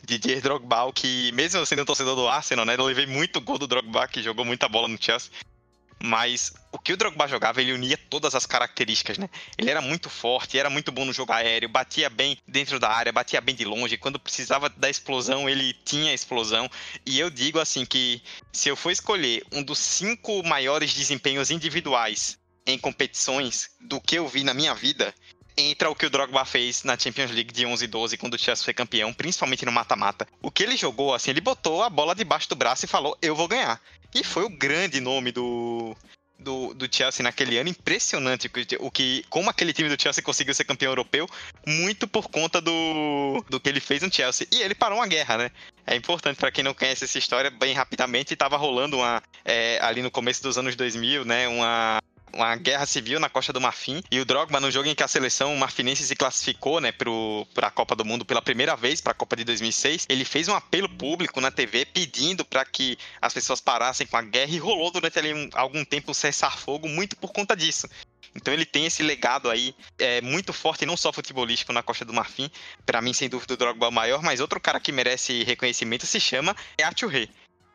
Didier 0.06 0.40
Drogba, 0.40 0.90
que 0.92 1.30
mesmo 1.32 1.66
sendo 1.66 1.82
um 1.82 1.84
torcedor 1.84 2.14
do 2.14 2.28
Arsenal, 2.28 2.64
né, 2.64 2.74
eu 2.78 2.84
levei 2.84 3.06
muito 3.06 3.40
gol 3.40 3.58
do 3.58 3.66
Drogba, 3.66 4.06
que 4.06 4.22
jogou 4.22 4.44
muita 4.44 4.68
bola 4.68 4.86
no 4.86 5.02
Chelsea, 5.02 5.30
mas 6.02 6.52
o 6.72 6.78
que 6.78 6.92
o 6.92 6.96
Drogba 6.96 7.28
jogava, 7.28 7.60
ele 7.60 7.72
unia 7.72 7.98
todas 8.08 8.34
as 8.34 8.46
características, 8.46 9.18
né? 9.18 9.28
Ele 9.58 9.70
era 9.70 9.80
muito 9.80 10.08
forte, 10.08 10.58
era 10.58 10.70
muito 10.70 10.90
bom 10.90 11.04
no 11.04 11.12
jogo 11.12 11.32
aéreo, 11.32 11.68
batia 11.68 12.08
bem 12.08 12.38
dentro 12.46 12.78
da 12.78 12.90
área, 12.90 13.12
batia 13.12 13.40
bem 13.40 13.54
de 13.54 13.64
longe. 13.64 13.98
Quando 13.98 14.18
precisava 14.18 14.68
da 14.68 14.88
explosão, 14.88 15.48
ele 15.48 15.74
tinha 15.84 16.14
explosão. 16.14 16.70
E 17.04 17.18
eu 17.18 17.28
digo 17.28 17.60
assim 17.60 17.84
que 17.84 18.22
se 18.52 18.68
eu 18.68 18.76
for 18.76 18.90
escolher 18.90 19.44
um 19.52 19.62
dos 19.62 19.78
cinco 19.78 20.42
maiores 20.42 20.94
desempenhos 20.94 21.50
individuais 21.50 22.38
em 22.66 22.78
competições 22.78 23.70
do 23.80 24.00
que 24.00 24.16
eu 24.16 24.28
vi 24.28 24.44
na 24.44 24.54
minha 24.54 24.74
vida 24.74 25.14
entra 25.60 25.90
o 25.90 25.94
que 25.94 26.06
o 26.06 26.10
Drogba 26.10 26.44
fez 26.44 26.84
na 26.84 26.98
Champions 26.98 27.30
League 27.30 27.52
de 27.52 27.66
11 27.66 27.84
e 27.84 27.88
12 27.88 28.16
quando 28.16 28.34
o 28.34 28.38
Chelsea 28.38 28.64
foi 28.64 28.74
campeão, 28.74 29.12
principalmente 29.12 29.64
no 29.64 29.72
mata-mata. 29.72 30.26
O 30.42 30.50
que 30.50 30.62
ele 30.62 30.76
jogou, 30.76 31.14
assim, 31.14 31.30
ele 31.30 31.40
botou 31.40 31.82
a 31.82 31.90
bola 31.90 32.14
debaixo 32.14 32.48
do 32.48 32.56
braço 32.56 32.84
e 32.84 32.88
falou: 32.88 33.16
"Eu 33.20 33.34
vou 33.34 33.48
ganhar". 33.48 33.80
E 34.14 34.24
foi 34.24 34.44
o 34.44 34.50
grande 34.50 35.00
nome 35.00 35.30
do 35.30 35.96
do, 36.40 36.74
do 36.74 36.88
Chelsea 36.90 37.22
naquele 37.22 37.58
ano, 37.58 37.68
impressionante 37.68 38.50
o 38.78 38.90
que, 38.90 39.24
como 39.28 39.50
aquele 39.50 39.72
time 39.72 39.94
do 39.94 40.00
Chelsea 40.00 40.22
conseguiu 40.22 40.54
ser 40.54 40.64
campeão 40.64 40.90
europeu, 40.90 41.28
muito 41.66 42.08
por 42.08 42.28
conta 42.28 42.60
do, 42.60 43.44
do 43.48 43.60
que 43.60 43.68
ele 43.68 43.80
fez 43.80 44.02
no 44.02 44.12
Chelsea. 44.12 44.46
E 44.50 44.62
ele 44.62 44.74
parou 44.74 44.98
uma 44.98 45.06
guerra, 45.06 45.36
né? 45.36 45.50
É 45.86 45.94
importante 45.94 46.38
para 46.38 46.50
quem 46.50 46.64
não 46.64 46.74
conhece 46.74 47.04
essa 47.04 47.18
história, 47.18 47.50
bem 47.50 47.74
rapidamente, 47.74 48.32
estava 48.32 48.56
rolando 48.56 48.96
uma 48.96 49.22
é, 49.44 49.78
ali 49.82 50.02
no 50.02 50.10
começo 50.10 50.42
dos 50.42 50.56
anos 50.56 50.74
2000, 50.74 51.24
né? 51.24 51.46
Uma 51.46 52.00
uma 52.32 52.56
guerra 52.56 52.86
civil 52.86 53.20
na 53.20 53.28
Costa 53.28 53.52
do 53.52 53.60
Marfim 53.60 54.02
e 54.10 54.20
o 54.20 54.24
Drogba 54.24 54.60
no 54.60 54.70
jogo 54.70 54.88
em 54.88 54.94
que 54.94 55.02
a 55.02 55.08
seleção 55.08 55.54
marfinense 55.56 56.02
se 56.04 56.16
classificou, 56.16 56.80
né, 56.80 56.92
para 56.92 57.66
a 57.66 57.70
Copa 57.70 57.94
do 57.94 58.04
Mundo 58.04 58.24
pela 58.24 58.42
primeira 58.42 58.76
vez, 58.76 59.00
para 59.00 59.12
a 59.12 59.14
Copa 59.14 59.36
de 59.36 59.44
2006, 59.44 60.06
ele 60.08 60.24
fez 60.24 60.48
um 60.48 60.54
apelo 60.54 60.88
público 60.88 61.40
na 61.40 61.50
TV 61.50 61.84
pedindo 61.84 62.44
para 62.44 62.64
que 62.64 62.96
as 63.20 63.32
pessoas 63.32 63.60
parassem 63.60 64.06
com 64.06 64.16
a 64.16 64.22
guerra 64.22 64.52
e 64.52 64.58
rolou 64.58 64.90
durante 64.90 65.18
ali 65.18 65.34
um, 65.34 65.48
algum 65.54 65.84
tempo 65.84 66.10
um 66.10 66.14
cessar-fogo 66.14 66.88
muito 66.88 67.16
por 67.16 67.32
conta 67.32 67.56
disso. 67.56 67.88
Então 68.34 68.54
ele 68.54 68.64
tem 68.64 68.86
esse 68.86 69.02
legado 69.02 69.50
aí 69.50 69.74
é, 69.98 70.20
muito 70.20 70.52
forte, 70.52 70.86
não 70.86 70.96
só 70.96 71.12
futebolístico 71.12 71.72
na 71.72 71.82
Costa 71.82 72.04
do 72.04 72.12
Marfim. 72.12 72.50
Para 72.86 73.02
mim, 73.02 73.12
sem 73.12 73.28
dúvida, 73.28 73.54
o 73.54 73.56
Drogba 73.56 73.86
é 73.86 73.88
o 73.88 73.92
maior, 73.92 74.22
mas 74.22 74.40
outro 74.40 74.60
cara 74.60 74.78
que 74.78 74.92
merece 74.92 75.42
reconhecimento 75.42 76.06
se 76.06 76.20
chama 76.20 76.54
Rei 77.10 77.28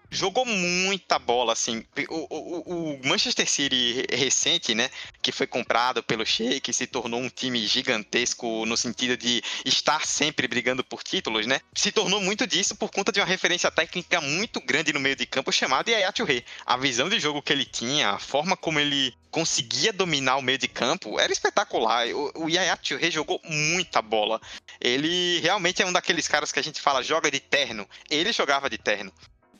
jogou 0.09 0.45
muita 0.45 1.19
bola, 1.19 1.53
assim. 1.53 1.85
O, 2.09 2.27
o, 2.29 2.95
o, 2.95 3.07
Manchester 3.07 3.49
City 3.49 4.05
recente, 4.11 4.73
né, 4.73 4.89
que 5.21 5.31
foi 5.31 5.47
comprado 5.47 6.03
pelo 6.03 6.25
Sheik, 6.25 6.71
se 6.73 6.87
tornou 6.87 7.19
um 7.19 7.29
time 7.29 7.65
gigantesco 7.65 8.65
no 8.65 8.77
sentido 8.77 9.17
de 9.17 9.41
estar 9.65 10.05
sempre 10.05 10.47
brigando 10.47 10.83
por 10.83 11.03
títulos, 11.03 11.45
né, 11.45 11.59
se 11.75 11.91
tornou 11.91 12.21
muito 12.21 12.47
disso 12.47 12.75
por 12.75 12.89
conta 12.91 13.11
de 13.11 13.19
uma 13.19 13.25
referência 13.25 13.71
técnica 13.71 14.21
muito 14.21 14.59
grande 14.61 14.93
no 14.93 14.99
meio 14.99 15.15
de 15.15 15.25
campo 15.25 15.51
chamada 15.51 15.91
Yaya 15.91 16.11
Touré. 16.11 16.43
A 16.65 16.77
visão 16.77 17.09
de 17.09 17.19
jogo 17.19 17.41
que 17.41 17.53
ele 17.53 17.65
tinha, 17.65 18.11
a 18.11 18.19
forma 18.19 18.55
como 18.55 18.79
ele 18.79 19.13
conseguia 19.31 19.91
dominar 19.91 20.37
o 20.37 20.41
meio 20.41 20.57
de 20.57 20.67
campo 20.67 21.19
era 21.19 21.31
espetacular. 21.31 22.07
O, 22.07 22.45
o 22.45 22.49
Yaya 22.49 22.77
Touré 22.77 23.11
jogou 23.11 23.41
muita 23.43 24.01
bola. 24.01 24.39
Ele 24.79 25.39
realmente 25.41 25.81
é 25.81 25.85
um 25.85 25.91
daqueles 25.91 26.27
caras 26.27 26.51
que 26.51 26.59
a 26.59 26.63
gente 26.63 26.79
fala 26.79 27.03
joga 27.03 27.29
de 27.29 27.39
terno. 27.39 27.87
Ele 28.09 28.31
jogava 28.31 28.69
de 28.69 28.77
terno 28.77 29.11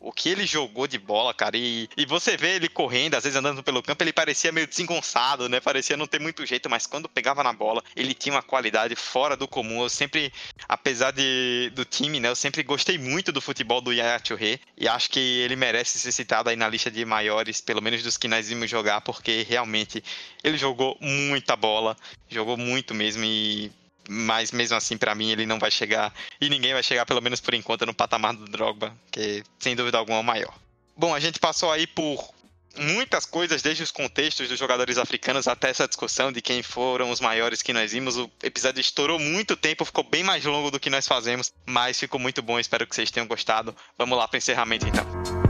o 0.06 0.12
que 0.12 0.30
ele 0.30 0.46
jogou 0.46 0.86
de 0.86 1.00
bola, 1.00 1.34
cara. 1.34 1.58
E, 1.58 1.90
e 1.98 2.06
você 2.06 2.38
vê 2.38 2.58
ele 2.58 2.70
correndo, 2.70 3.16
às 3.16 3.24
vezes 3.24 3.36
andando 3.36 3.64
pelo 3.64 3.82
campo, 3.82 4.04
ele 4.04 4.14
parecia 4.14 4.52
meio 4.52 4.68
desengonçado, 4.68 5.50
né? 5.50 5.60
Parecia 5.60 5.98
não 5.98 6.06
ter 6.06 6.20
muito 6.20 6.46
jeito, 6.46 6.70
mas 6.70 6.86
quando 6.86 7.10
pegava 7.10 7.44
na 7.44 7.52
bola, 7.52 7.84
ele 7.96 8.14
tinha 8.14 8.36
uma 8.36 8.44
qualidade 8.44 8.96
fora 8.96 9.36
do 9.36 9.48
comum. 9.48 9.82
Eu 9.82 9.90
sempre, 9.90 10.32
apesar 10.70 11.10
de, 11.10 11.72
do 11.74 11.84
time, 11.84 12.20
né? 12.20 12.30
Eu 12.30 12.36
sempre 12.36 12.62
gostei 12.62 13.00
muito 13.00 13.32
do 13.32 13.42
futebol 13.42 13.82
do 13.82 13.92
Yaya 13.92 14.20
Touré. 14.20 14.60
E 14.78 14.88
acho 14.88 15.10
que 15.10 15.20
ele 15.20 15.56
merece 15.56 15.98
ser 15.98 16.12
citado 16.12 16.52
aí 16.52 16.56
na 16.56 16.70
lista 16.70 16.92
de 16.92 17.04
maiores, 17.04 17.60
pelo 17.60 17.82
menos 17.82 18.04
dos 18.04 18.16
que 18.16 18.28
nós 18.28 18.48
vimos 18.48 18.70
jogar, 18.70 19.02
porque 19.02 19.44
realmente 19.50 20.04
ele 20.44 20.58
jogou 20.60 20.96
muita 21.02 21.56
bola, 21.56 21.98
jogou 22.30 22.58
muito 22.58 22.94
mesmo 22.94 23.24
e 23.24 23.72
mas 24.10 24.52
mesmo 24.52 24.78
assim, 24.78 24.98
para 24.98 25.16
mim, 25.16 25.32
ele 25.32 25.46
não 25.46 25.60
vai 25.60 25.72
chegar. 25.72 26.14
E 26.40 26.50
ninguém 26.50 26.74
vai 26.74 26.84
chegar, 26.84 27.06
pelo 27.06 27.22
menos 27.22 27.40
por 27.40 27.54
enquanto, 27.54 27.86
no 27.86 27.94
patamar 27.94 28.34
do 28.34 28.46
Drogba, 28.46 28.96
que 29.12 29.44
sem 29.60 29.76
dúvida 29.76 29.98
alguma 29.98 30.18
é 30.18 30.22
o 30.22 30.24
maior. 30.24 30.54
Bom, 30.98 31.14
a 31.14 31.20
gente 31.20 31.40
passou 31.40 31.72
aí 31.72 31.86
por 31.86 32.34
muitas 32.78 33.26
coisas, 33.26 33.62
desde 33.62 33.84
os 33.84 33.92
contextos 33.92 34.50
dos 34.50 34.60
jogadores 34.60 34.98
africanos 34.98 35.48
até 35.48 35.70
essa 35.70 35.88
discussão 35.88 36.32
de 36.32 36.42
quem 36.42 36.62
foram 36.62 37.10
os 37.10 37.20
maiores 37.20 37.62
que 37.62 37.74
nós 37.74 37.92
vimos. 37.92 38.18
O 38.18 38.30
episódio 38.44 38.82
estourou 38.82 39.20
muito 39.20 39.56
tempo, 39.56 39.86
ficou 39.86 40.04
bem 40.04 40.24
mais 40.24 40.44
longo 40.44 40.72
do 40.72 40.80
que 40.80 40.90
nós 40.90 41.08
fazemos, 41.08 41.52
mas 41.66 42.00
ficou 42.00 42.20
muito 42.20 42.42
bom. 42.42 42.60
Espero 42.60 42.88
que 42.88 42.96
vocês 42.96 43.12
tenham 43.12 43.28
gostado. 43.28 43.76
Vamos 43.98 44.18
lá 44.18 44.28
para 44.28 44.38
encerramento 44.38 44.88
então. 44.88 45.45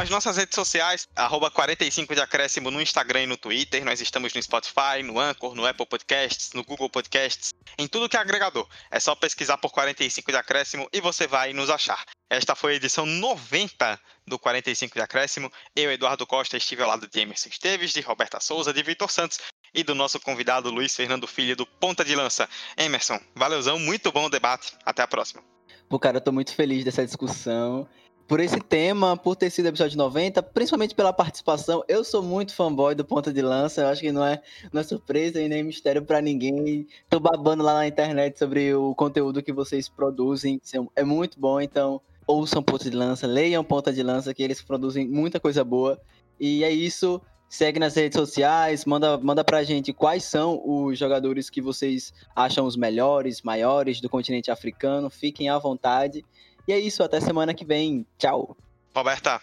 As 0.00 0.08
nossas 0.08 0.38
redes 0.38 0.54
sociais, 0.54 1.06
arroba 1.14 1.50
45 1.50 2.14
de 2.14 2.22
acréscimo 2.22 2.70
no 2.70 2.80
Instagram 2.80 3.24
e 3.24 3.26
no 3.26 3.36
Twitter. 3.36 3.84
Nós 3.84 4.00
estamos 4.00 4.32
no 4.32 4.42
Spotify, 4.42 5.02
no 5.04 5.20
Anchor, 5.20 5.54
no 5.54 5.66
Apple 5.66 5.84
Podcasts, 5.84 6.54
no 6.54 6.64
Google 6.64 6.88
Podcasts, 6.88 7.50
em 7.76 7.86
tudo 7.86 8.08
que 8.08 8.16
é 8.16 8.20
agregador. 8.20 8.66
É 8.90 8.98
só 8.98 9.14
pesquisar 9.14 9.58
por 9.58 9.70
45 9.70 10.32
de 10.32 10.38
acréscimo 10.38 10.88
e 10.90 11.02
você 11.02 11.26
vai 11.26 11.52
nos 11.52 11.68
achar. 11.68 12.02
Esta 12.30 12.54
foi 12.54 12.72
a 12.72 12.76
edição 12.76 13.04
90 13.04 14.00
do 14.26 14.38
45 14.38 14.94
de 14.94 15.02
acréscimo. 15.02 15.52
Eu, 15.76 15.92
Eduardo 15.92 16.26
Costa, 16.26 16.56
estive 16.56 16.82
ao 16.82 16.88
lado 16.88 17.06
de 17.06 17.20
Emerson 17.20 17.50
Esteves, 17.50 17.92
de 17.92 18.00
Roberta 18.00 18.40
Souza, 18.40 18.72
de 18.72 18.82
Vitor 18.82 19.10
Santos 19.10 19.38
e 19.74 19.82
do 19.82 19.94
nosso 19.94 20.18
convidado 20.18 20.70
Luiz 20.70 20.96
Fernando 20.96 21.26
Filho 21.26 21.54
do 21.54 21.66
Ponta 21.66 22.02
de 22.02 22.14
Lança. 22.14 22.48
Emerson, 22.74 23.20
valeuzão, 23.34 23.78
muito 23.78 24.10
bom 24.10 24.24
o 24.24 24.30
debate. 24.30 24.72
Até 24.82 25.02
a 25.02 25.06
próxima. 25.06 25.42
Pô, 25.90 25.98
cara, 25.98 26.16
eu 26.16 26.20
tô 26.22 26.32
muito 26.32 26.54
feliz 26.54 26.84
dessa 26.84 27.04
discussão 27.04 27.86
por 28.30 28.38
esse 28.38 28.60
tema, 28.60 29.16
por 29.16 29.34
ter 29.34 29.50
sido 29.50 29.66
episódio 29.66 29.98
90, 29.98 30.40
principalmente 30.40 30.94
pela 30.94 31.12
participação. 31.12 31.82
Eu 31.88 32.04
sou 32.04 32.22
muito 32.22 32.54
fanboy 32.54 32.94
do 32.94 33.04
Ponta 33.04 33.32
de 33.32 33.42
Lança, 33.42 33.80
eu 33.80 33.88
acho 33.88 34.00
que 34.00 34.12
não 34.12 34.24
é, 34.24 34.40
não 34.72 34.80
é 34.80 34.84
surpresa 34.84 35.42
e 35.42 35.48
nem 35.48 35.64
mistério 35.64 36.00
para 36.00 36.20
ninguém. 36.20 36.86
Tô 37.08 37.18
babando 37.18 37.64
lá 37.64 37.74
na 37.74 37.88
internet 37.88 38.38
sobre 38.38 38.72
o 38.72 38.94
conteúdo 38.94 39.42
que 39.42 39.52
vocês 39.52 39.88
produzem, 39.88 40.60
é 40.94 41.02
muito 41.02 41.40
bom, 41.40 41.60
então 41.60 42.00
ouçam 42.24 42.62
Ponta 42.62 42.88
de 42.88 42.96
Lança, 42.96 43.26
leiam 43.26 43.64
Ponta 43.64 43.92
de 43.92 44.00
Lança, 44.00 44.32
que 44.32 44.44
eles 44.44 44.62
produzem 44.62 45.08
muita 45.08 45.40
coisa 45.40 45.64
boa. 45.64 46.00
E 46.38 46.62
é 46.62 46.70
isso. 46.70 47.20
Segue 47.48 47.80
nas 47.80 47.96
redes 47.96 48.16
sociais, 48.16 48.84
manda, 48.84 49.18
manda 49.18 49.42
pra 49.42 49.64
gente 49.64 49.92
quais 49.92 50.22
são 50.22 50.62
os 50.64 50.96
jogadores 50.96 51.50
que 51.50 51.60
vocês 51.60 52.14
acham 52.36 52.64
os 52.64 52.76
melhores, 52.76 53.42
maiores 53.42 54.00
do 54.00 54.08
continente 54.08 54.52
africano. 54.52 55.10
Fiquem 55.10 55.48
à 55.48 55.58
vontade. 55.58 56.24
E 56.66 56.72
é 56.72 56.78
isso, 56.78 57.02
até 57.02 57.20
semana 57.20 57.54
que 57.54 57.64
vem. 57.64 58.06
Tchau. 58.18 58.56
Roberta, 58.94 59.40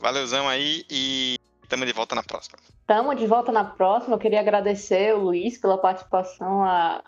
valeuzão 0.00 0.48
aí 0.48 0.84
e 0.90 1.36
estamos 1.62 1.86
de 1.86 1.92
volta 1.92 2.14
na 2.14 2.22
próxima. 2.22 2.58
Estamos 2.80 3.16
de 3.16 3.26
volta 3.26 3.50
na 3.50 3.64
próxima. 3.64 4.14
Eu 4.14 4.18
queria 4.18 4.40
agradecer 4.40 5.14
o 5.14 5.24
Luiz 5.24 5.58
pela 5.58 5.78
participação. 5.78 6.62
A... 6.64 7.02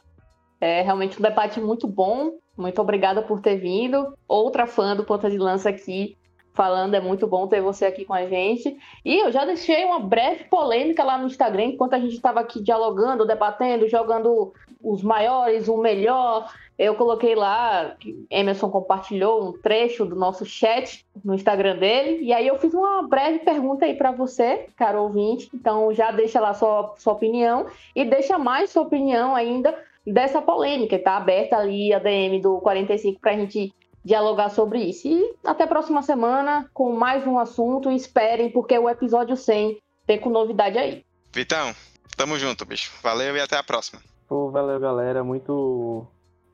É 0.61 0.83
realmente 0.83 1.19
um 1.19 1.23
debate 1.23 1.61
muito 1.61 1.87
bom. 1.87 2.39
Muito 2.57 2.81
obrigada 2.81 3.21
por 3.23 3.41
ter 3.41 3.57
vindo. 3.57 4.17
Outra 4.27 4.67
fã 4.67 4.97
do 4.97 5.05
Ponta 5.05 5.31
de 5.31 5.37
Lança 5.37 5.69
aqui 5.69 6.17
falando, 6.57 6.95
é 6.95 7.01
muito 7.01 7.27
bom 7.27 7.47
ter 7.47 7.61
você 7.61 7.85
aqui 7.85 8.07
com 8.07 8.15
a 8.15 8.27
gente. 8.27 8.77
E 9.05 9.23
eu 9.23 9.31
já 9.31 9.45
deixei 9.45 9.85
uma 9.85 10.01
breve 10.01 10.45
polêmica 10.45 11.05
lá 11.05 11.19
no 11.19 11.27
Instagram, 11.27 11.65
enquanto 11.65 11.93
a 11.93 12.01
gente 12.01 12.15
estava 12.15 12.41
aqui 12.41 12.63
dialogando, 12.63 13.27
debatendo, 13.27 13.87
jogando 13.87 14.55
os 14.83 15.03
maiores, 15.03 15.69
o 15.69 15.77
melhor. 15.77 16.51
Eu 16.79 16.95
coloquei 16.95 17.35
lá, 17.35 17.97
Emerson 18.31 18.71
compartilhou 18.71 19.49
um 19.49 19.53
trecho 19.53 20.05
do 20.05 20.15
nosso 20.15 20.45
chat 20.45 21.07
no 21.25 21.35
Instagram 21.35 21.79
dele, 21.79 22.23
e 22.23 22.33
aí 22.33 22.47
eu 22.47 22.59
fiz 22.59 22.75
uma 22.75 23.03
breve 23.09 23.39
pergunta 23.39 23.87
aí 23.87 23.95
para 23.95 24.13
você, 24.13 24.69
caro 24.77 25.03
ouvinte. 25.03 25.49
Então 25.55 25.93
já 25.95 26.11
deixa 26.11 26.39
lá 26.39 26.53
sua, 26.53 26.95
sua 26.99 27.15
opinião 27.15 27.67
e 27.95 28.05
deixa 28.05 28.39
mais 28.39 28.71
sua 28.71 28.83
opinião 28.83 29.35
ainda 29.35 29.75
dessa 30.07 30.43
polêmica. 30.43 30.99
Tá 30.99 31.17
aberta 31.17 31.57
ali 31.57 31.95
a 31.95 31.99
DM 31.99 32.41
do 32.41 32.61
45 32.61 33.21
para 33.21 33.33
a 33.33 33.37
gente 33.37 33.73
dialogar 34.05 34.51
sobre 34.51 34.81
isso. 34.81 35.09
E 35.09 35.35
até 35.45 35.65
a 35.65 35.67
próxima 35.67 36.03
semana 36.03 36.71
com 36.73 36.93
mais 36.93 37.27
um 37.27 37.39
assunto. 37.39 37.91
Esperem, 37.91 38.51
porque 38.51 38.79
o 38.79 38.89
episódio 38.89 39.37
100 39.37 39.79
tem 40.07 40.21
com 40.21 40.31
novidade 40.31 40.79
aí. 40.79 41.05
Vitão, 41.33 41.75
tamo 42.17 42.39
junto, 42.39 42.65
bicho. 42.65 42.93
Valeu 43.03 43.37
e 43.37 43.41
até 43.41 43.57
a 43.57 43.63
próxima. 43.63 44.01
Pô, 44.29 44.51
valeu, 44.51 44.79
galera. 44.79 45.25
Muito 45.25 46.07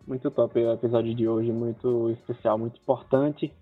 muito 0.07 0.30
top 0.30 0.59
o 0.59 0.72
episódio 0.72 1.14
de 1.14 1.28
hoje, 1.28 1.53
muito 1.53 2.11
especial, 2.11 2.59
muito 2.59 2.80
importante 2.80 3.53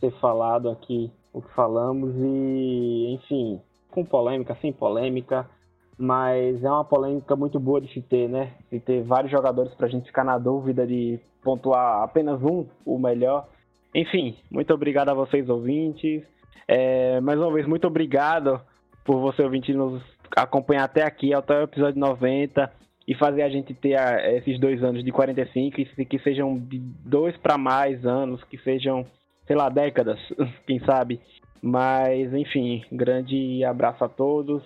ser 0.00 0.10
falado 0.20 0.68
aqui 0.68 1.10
o 1.32 1.40
que 1.40 1.52
falamos 1.54 2.14
e, 2.16 3.14
enfim, 3.14 3.60
com 3.90 4.04
polêmica, 4.04 4.56
sem 4.60 4.72
polêmica, 4.72 5.48
mas 5.96 6.62
é 6.62 6.70
uma 6.70 6.84
polêmica 6.84 7.36
muito 7.36 7.58
boa 7.58 7.80
de 7.80 7.92
se 7.92 8.02
ter, 8.02 8.28
né? 8.28 8.52
De 8.70 8.80
ter 8.80 9.02
vários 9.02 9.30
jogadores 9.30 9.72
para 9.74 9.86
a 9.86 9.90
gente 9.90 10.06
ficar 10.06 10.24
na 10.24 10.38
dúvida 10.38 10.86
de 10.86 11.20
pontuar 11.42 12.02
apenas 12.02 12.42
um, 12.42 12.66
o 12.84 12.98
melhor. 12.98 13.48
Enfim, 13.94 14.36
muito 14.50 14.72
obrigado 14.74 15.10
a 15.10 15.14
vocês 15.14 15.48
ouvintes. 15.48 16.22
É, 16.66 17.20
mais 17.20 17.38
uma 17.38 17.52
vez, 17.52 17.66
muito 17.66 17.86
obrigado 17.86 18.60
por 19.04 19.20
você 19.20 19.42
ouvinte 19.42 19.72
nos 19.72 20.02
acompanhar 20.36 20.84
até 20.84 21.04
aqui, 21.04 21.32
até 21.32 21.60
o 21.60 21.64
episódio 21.64 22.00
90 22.00 22.83
e 23.06 23.14
fazer 23.14 23.42
a 23.42 23.48
gente 23.48 23.74
ter 23.74 23.94
a, 23.96 24.34
esses 24.36 24.58
dois 24.58 24.82
anos 24.82 25.04
de 25.04 25.12
45 25.12 25.80
e 25.80 26.04
que 26.06 26.18
sejam 26.20 26.58
de 26.58 26.78
dois 26.78 27.36
para 27.36 27.58
mais 27.58 28.04
anos, 28.04 28.42
que 28.44 28.58
sejam, 28.58 29.06
sei 29.46 29.56
lá, 29.56 29.68
décadas, 29.68 30.18
quem 30.66 30.80
sabe. 30.80 31.20
Mas, 31.62 32.32
enfim, 32.32 32.84
grande 32.92 33.64
abraço 33.64 34.04
a 34.04 34.08
todos, 34.08 34.62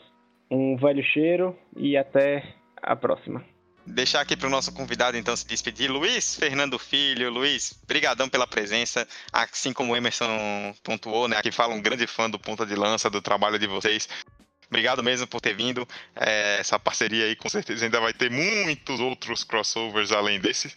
um 0.50 0.76
velho 0.76 1.02
cheiro 1.02 1.56
e 1.76 1.96
até 1.96 2.42
a 2.82 2.96
próxima. 2.96 3.44
deixar 3.86 4.20
aqui 4.20 4.36
para 4.36 4.48
o 4.48 4.50
nosso 4.50 4.72
convidado 4.72 5.16
então 5.16 5.36
se 5.36 5.46
despedir, 5.46 5.90
Luiz 5.90 6.36
Fernando 6.36 6.78
Filho. 6.78 7.30
Luiz, 7.30 7.78
brigadão 7.86 8.28
pela 8.28 8.46
presença, 8.46 9.06
assim 9.32 9.72
como 9.72 9.92
o 9.92 9.96
Emerson 9.96 10.74
pontuou, 10.82 11.28
né? 11.28 11.36
Aqui 11.36 11.52
fala 11.52 11.74
um 11.74 11.80
grande 11.80 12.06
fã 12.06 12.28
do 12.28 12.38
Ponta 12.38 12.66
de 12.66 12.74
Lança, 12.74 13.08
do 13.08 13.22
trabalho 13.22 13.58
de 13.58 13.66
vocês. 13.66 14.08
Obrigado 14.68 15.02
mesmo 15.02 15.26
por 15.26 15.40
ter 15.40 15.54
vindo. 15.54 15.86
É, 16.14 16.58
essa 16.60 16.78
parceria 16.78 17.24
aí 17.24 17.34
com 17.34 17.48
certeza 17.48 17.84
ainda 17.84 18.00
vai 18.00 18.12
ter 18.12 18.30
muitos 18.30 19.00
outros 19.00 19.42
crossovers 19.42 20.12
além 20.12 20.38
desse. 20.38 20.72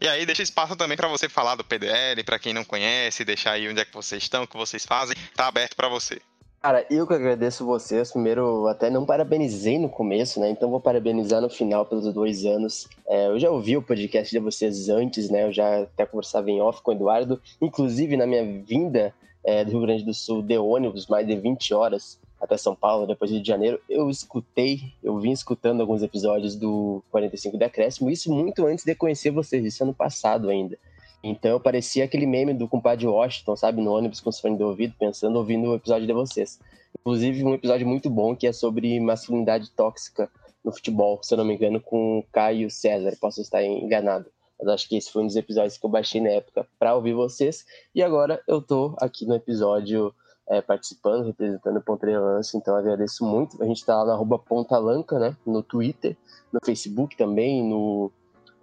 E 0.00 0.06
aí 0.06 0.24
deixa 0.26 0.42
espaço 0.42 0.76
também 0.76 0.96
para 0.96 1.08
você 1.08 1.28
falar 1.28 1.54
do 1.54 1.64
PDL, 1.64 2.22
para 2.22 2.38
quem 2.38 2.52
não 2.52 2.64
conhece, 2.64 3.24
deixar 3.24 3.52
aí 3.52 3.68
onde 3.68 3.80
é 3.80 3.84
que 3.84 3.94
vocês 3.94 4.22
estão, 4.22 4.44
o 4.44 4.46
que 4.46 4.56
vocês 4.56 4.84
fazem, 4.84 5.16
tá 5.34 5.46
aberto 5.48 5.74
para 5.74 5.88
você. 5.88 6.20
Cara, 6.60 6.84
eu 6.90 7.06
que 7.06 7.14
agradeço 7.14 7.64
vocês. 7.64 8.10
Primeiro, 8.10 8.66
até 8.66 8.90
não 8.90 9.06
parabenizei 9.06 9.78
no 9.78 9.88
começo, 9.88 10.40
né? 10.40 10.50
Então 10.50 10.70
vou 10.70 10.80
parabenizar 10.80 11.40
no 11.40 11.48
final 11.48 11.86
pelos 11.86 12.12
dois 12.12 12.44
anos. 12.44 12.88
É, 13.06 13.28
eu 13.28 13.38
já 13.38 13.50
ouvi 13.50 13.76
o 13.76 13.82
podcast 13.82 14.30
de 14.30 14.42
vocês 14.42 14.88
antes, 14.88 15.30
né? 15.30 15.44
Eu 15.44 15.52
já 15.52 15.82
até 15.82 16.04
conversava 16.04 16.50
em 16.50 16.60
off 16.60 16.82
com 16.82 16.90
o 16.90 16.94
Eduardo. 16.94 17.40
Inclusive, 17.60 18.16
na 18.16 18.26
minha 18.26 18.44
vinda 18.62 19.14
é, 19.44 19.64
do 19.64 19.70
Rio 19.70 19.82
Grande 19.82 20.04
do 20.04 20.12
Sul 20.12 20.42
de 20.42 20.58
ônibus, 20.58 21.06
mais 21.06 21.26
de 21.26 21.36
20 21.36 21.72
horas 21.72 22.18
até 22.40 22.56
São 22.56 22.74
Paulo, 22.74 23.06
depois 23.06 23.30
de 23.30 23.42
janeiro, 23.42 23.80
eu 23.88 24.10
escutei, 24.10 24.92
eu 25.02 25.18
vim 25.18 25.32
escutando 25.32 25.80
alguns 25.80 26.02
episódios 26.02 26.54
do 26.54 27.02
45 27.10 27.56
de 27.56 27.64
Acréscimo, 27.64 28.10
isso 28.10 28.32
muito 28.32 28.66
antes 28.66 28.84
de 28.84 28.94
conhecer 28.94 29.30
vocês, 29.30 29.64
isso 29.64 29.82
ano 29.82 29.94
passado 29.94 30.48
ainda. 30.48 30.78
Então 31.22 31.50
eu 31.50 31.60
parecia 31.60 32.04
aquele 32.04 32.26
meme 32.26 32.54
do 32.54 32.68
compadre 32.68 33.06
Washington, 33.06 33.56
sabe, 33.56 33.80
no 33.80 33.92
ônibus 33.92 34.20
com 34.20 34.30
os 34.30 34.38
fones 34.38 34.58
de 34.58 34.64
ouvido, 34.64 34.94
pensando, 34.98 35.36
ouvindo 35.36 35.70
o 35.70 35.74
episódio 35.74 36.06
de 36.06 36.12
vocês. 36.12 36.60
Inclusive 37.00 37.42
um 37.44 37.54
episódio 37.54 37.86
muito 37.86 38.08
bom 38.10 38.36
que 38.36 38.46
é 38.46 38.52
sobre 38.52 39.00
masculinidade 39.00 39.70
tóxica 39.70 40.30
no 40.64 40.72
futebol, 40.72 41.20
se 41.22 41.32
eu 41.32 41.38
não 41.38 41.44
me 41.44 41.54
engano, 41.54 41.80
com 41.80 42.18
o 42.18 42.22
Caio 42.32 42.70
César, 42.70 43.16
posso 43.20 43.40
estar 43.40 43.64
enganado. 43.64 44.26
Mas 44.58 44.68
acho 44.68 44.88
que 44.88 44.96
esse 44.96 45.12
foi 45.12 45.22
um 45.22 45.26
dos 45.26 45.36
episódios 45.36 45.76
que 45.76 45.84
eu 45.84 45.90
baixei 45.90 46.20
na 46.20 46.30
época 46.30 46.66
para 46.78 46.94
ouvir 46.94 47.12
vocês. 47.12 47.64
E 47.94 48.02
agora 48.02 48.40
eu 48.48 48.60
tô 48.62 48.94
aqui 48.98 49.26
no 49.26 49.34
episódio 49.34 50.14
é, 50.48 50.60
participando, 50.60 51.26
representando 51.26 51.78
o 51.78 51.82
Pontrelança, 51.82 52.56
então 52.56 52.76
agradeço 52.76 53.24
muito. 53.24 53.62
A 53.62 53.66
gente 53.66 53.84
tá 53.84 53.96
lá 53.96 54.06
na 54.06 54.12
arroba 54.12 54.38
Pontalanca, 54.38 55.18
né, 55.18 55.36
no 55.44 55.62
Twitter, 55.62 56.16
no 56.52 56.60
Facebook 56.64 57.16
também, 57.16 57.62
no 57.62 58.10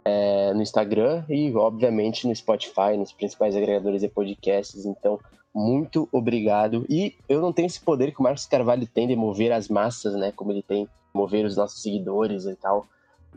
é, 0.06 0.54
no 0.54 0.62
Instagram 0.62 1.24
e, 1.30 1.54
obviamente, 1.56 2.28
no 2.28 2.36
Spotify, 2.36 2.98
nos 2.98 3.14
principais 3.14 3.56
agregadores 3.56 4.02
de 4.02 4.10
podcasts. 4.10 4.86
Então, 4.86 5.20
muito 5.54 6.10
obrigado. 6.12 6.86
E 6.90 7.16
eu 7.30 7.42
não 7.42 7.54
tenho 7.54 7.68
esse 7.68 7.80
poder 7.80 8.12
que 8.12 8.20
o 8.20 8.24
Marcos 8.24 8.46
Carvalho 8.46 8.88
tem 8.88 9.08
de 9.08 9.16
mover 9.16 9.52
as 9.52 9.70
massas, 9.70 10.16
né? 10.16 10.32
Como 10.32 10.52
ele 10.52 10.64
tem 10.64 10.88
mover 11.14 11.46
os 11.46 11.56
nossos 11.56 11.82
seguidores 11.82 12.46
e 12.46 12.56
tal. 12.56 12.86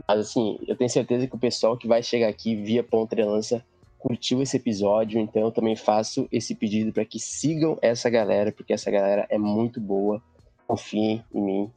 Mas, 0.09 0.21
assim, 0.21 0.59
eu 0.67 0.77
tenho 0.77 0.91
certeza 0.91 1.27
que 1.27 1.37
o 1.37 1.39
pessoal 1.39 1.77
que 1.77 1.87
vai 1.87 2.03
chegar 2.03 2.29
aqui 2.29 2.57
via 2.57 2.83
Pontrelança 2.83 3.65
curtiu 3.99 4.43
esse 4.43 4.57
episódio, 4.57 5.19
então 5.21 5.43
eu 5.43 5.51
também 5.51 5.77
faço 5.77 6.29
esse 6.31 6.55
pedido 6.55 6.93
para 6.93 7.05
que 7.05 7.19
sigam 7.19 7.79
essa 7.83 8.09
galera, 8.09 8.53
porque 8.53 8.73
essa 8.73 8.91
galera 8.91 9.27
é 9.29 9.39
muito 9.39 9.81
boa. 9.81 10.23
Confiem 10.67 11.25
em 11.35 11.41
mim, 11.41 11.71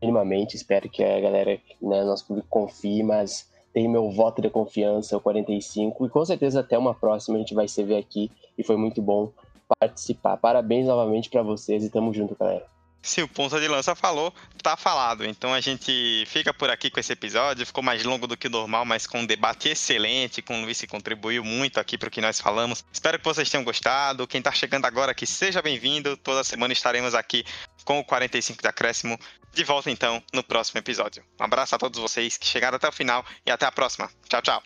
minimamente. 0.00 0.56
Espero 0.56 0.88
que 0.88 1.02
a 1.02 1.20
galera, 1.20 1.58
né, 1.80 2.04
nosso 2.04 2.26
público 2.26 2.48
confie, 2.48 3.02
mas 3.02 3.50
tem 3.72 3.88
meu 3.88 4.10
voto 4.10 4.40
de 4.40 4.48
confiança, 4.48 5.16
o 5.16 5.20
45, 5.20 6.06
e 6.06 6.08
com 6.08 6.24
certeza 6.24 6.60
até 6.60 6.78
uma 6.78 6.94
próxima 6.94 7.36
a 7.36 7.40
gente 7.40 7.54
vai 7.54 7.68
se 7.68 7.82
ver 7.82 7.98
aqui 7.98 8.30
e 8.56 8.64
foi 8.64 8.76
muito 8.76 9.02
bom 9.02 9.30
participar. 9.78 10.36
Parabéns 10.36 10.86
novamente 10.86 11.28
para 11.28 11.42
vocês 11.42 11.84
e 11.84 11.90
tamo 11.90 12.12
junto, 12.12 12.34
galera. 12.34 12.75
Se 13.06 13.22
o 13.22 13.28
ponta 13.28 13.60
de 13.60 13.68
lança 13.68 13.94
falou, 13.94 14.34
tá 14.60 14.76
falado. 14.76 15.24
Então 15.24 15.54
a 15.54 15.60
gente 15.60 16.24
fica 16.26 16.52
por 16.52 16.68
aqui 16.68 16.90
com 16.90 16.98
esse 16.98 17.12
episódio. 17.12 17.64
Ficou 17.64 17.82
mais 17.82 18.02
longo 18.02 18.26
do 18.26 18.36
que 18.36 18.48
normal, 18.48 18.84
mas 18.84 19.06
com 19.06 19.20
um 19.20 19.26
debate 19.26 19.68
excelente. 19.68 20.42
Com 20.42 20.60
o 20.60 20.64
Luiz 20.64 20.80
que 20.80 20.88
contribuiu 20.88 21.44
muito 21.44 21.78
aqui 21.78 21.96
para 21.96 22.08
o 22.08 22.10
que 22.10 22.20
nós 22.20 22.40
falamos. 22.40 22.84
Espero 22.92 23.16
que 23.16 23.24
vocês 23.24 23.48
tenham 23.48 23.62
gostado. 23.62 24.26
Quem 24.26 24.40
está 24.40 24.50
chegando 24.50 24.86
agora, 24.86 25.14
que 25.14 25.24
seja 25.24 25.62
bem-vindo. 25.62 26.16
Toda 26.16 26.42
semana 26.42 26.72
estaremos 26.72 27.14
aqui 27.14 27.44
com 27.84 28.00
o 28.00 28.04
45 28.04 28.60
de 28.60 28.68
acréscimo. 28.68 29.16
De 29.54 29.62
volta 29.62 29.88
então 29.88 30.20
no 30.32 30.42
próximo 30.42 30.80
episódio. 30.80 31.22
Um 31.40 31.44
abraço 31.44 31.76
a 31.76 31.78
todos 31.78 32.00
vocês 32.00 32.36
que 32.36 32.44
chegaram 32.44 32.74
até 32.74 32.88
o 32.88 32.92
final 32.92 33.24
e 33.46 33.52
até 33.52 33.66
a 33.66 33.72
próxima. 33.72 34.10
Tchau, 34.28 34.42
tchau. 34.42 34.62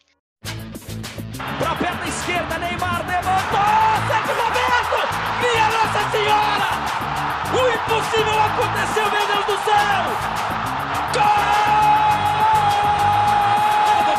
Pra 1.59 1.74
perna 1.74 2.09
esquerda, 2.09 2.59
Neymar 2.59 3.07
levantou! 3.07 4.09
Sérgio 4.09 4.34
Roberto! 4.43 5.43
Minha 5.43 5.68
Nossa 5.68 6.11
Senhora! 6.11 6.89
O 7.61 7.68
impossível 7.68 8.40
aconteceu, 8.40 9.11
meu 9.11 9.26
Deus 9.26 9.44
do 9.44 9.64
céu! 9.64 10.02
Gol! 11.14 11.50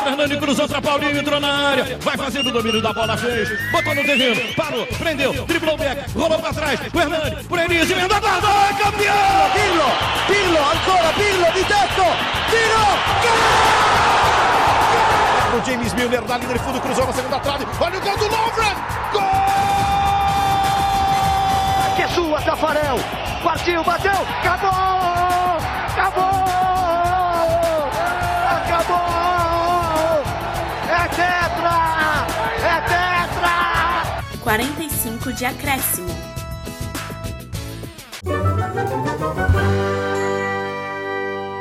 Fernando 0.04 0.38
cruzou 0.38 0.68
para 0.68 0.80
Paulinho, 0.80 1.18
entrou 1.18 1.40
na 1.40 1.70
área, 1.70 1.98
vai 2.00 2.16
fazendo 2.16 2.50
o 2.50 2.52
domínio 2.52 2.80
da 2.80 2.92
bola, 2.92 3.16
fez, 3.16 3.48
botou 3.72 3.94
no 3.94 4.04
terreno, 4.04 4.54
parou, 4.54 4.86
prendeu, 4.86 5.32
driblou 5.46 5.74
o 5.74 5.78
back, 5.78 6.10
rolou 6.12 6.38
para 6.38 6.52
trás, 6.52 6.80
o 6.92 7.00
Hernani, 7.00 7.44
por 7.44 7.58
Enis, 7.58 7.90
emenda 7.90 8.20
guarda, 8.20 8.46
é 8.46 8.74
campeão! 8.74 9.50
Pirlo, 9.52 9.90
Pirlo, 10.28 10.58
ancora 10.58 11.12
Pirlo 11.14 11.52
di 11.52 11.64
tetto, 11.64 12.04
tiro, 12.50 12.84
gol! 13.22 14.02
O 15.58 15.64
James 15.66 15.92
Milner 15.94 16.22
na 16.28 16.36
linha 16.38 16.52
de 16.52 16.58
fundo, 16.60 16.80
cruzou 16.80 17.06
na 17.06 17.12
segunda 17.12 17.40
trave, 17.40 17.66
olha 17.80 17.98
o 17.98 18.00
gol 18.00 18.16
do 18.16 18.28
Lovren, 18.28 18.76
sua, 22.32 22.40
Tafarel, 22.40 22.96
partiu, 23.44 23.84
bateu, 23.84 24.10
acabou, 24.10 24.70
acabou, 25.92 26.32
acabou, 28.48 30.22
é 30.88 31.08
tetra, 31.08 31.76
é 32.64 32.80
tetra! 32.88 33.54
45 34.42 35.32
de 35.34 35.44
acréscimo. 35.44 36.08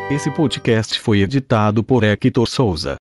Esse 0.09 0.31
podcast 0.31 0.97
foi 1.01 1.19
editado 1.21 1.83
por 1.83 2.03
Hector 2.05 2.47
Souza. 2.47 2.95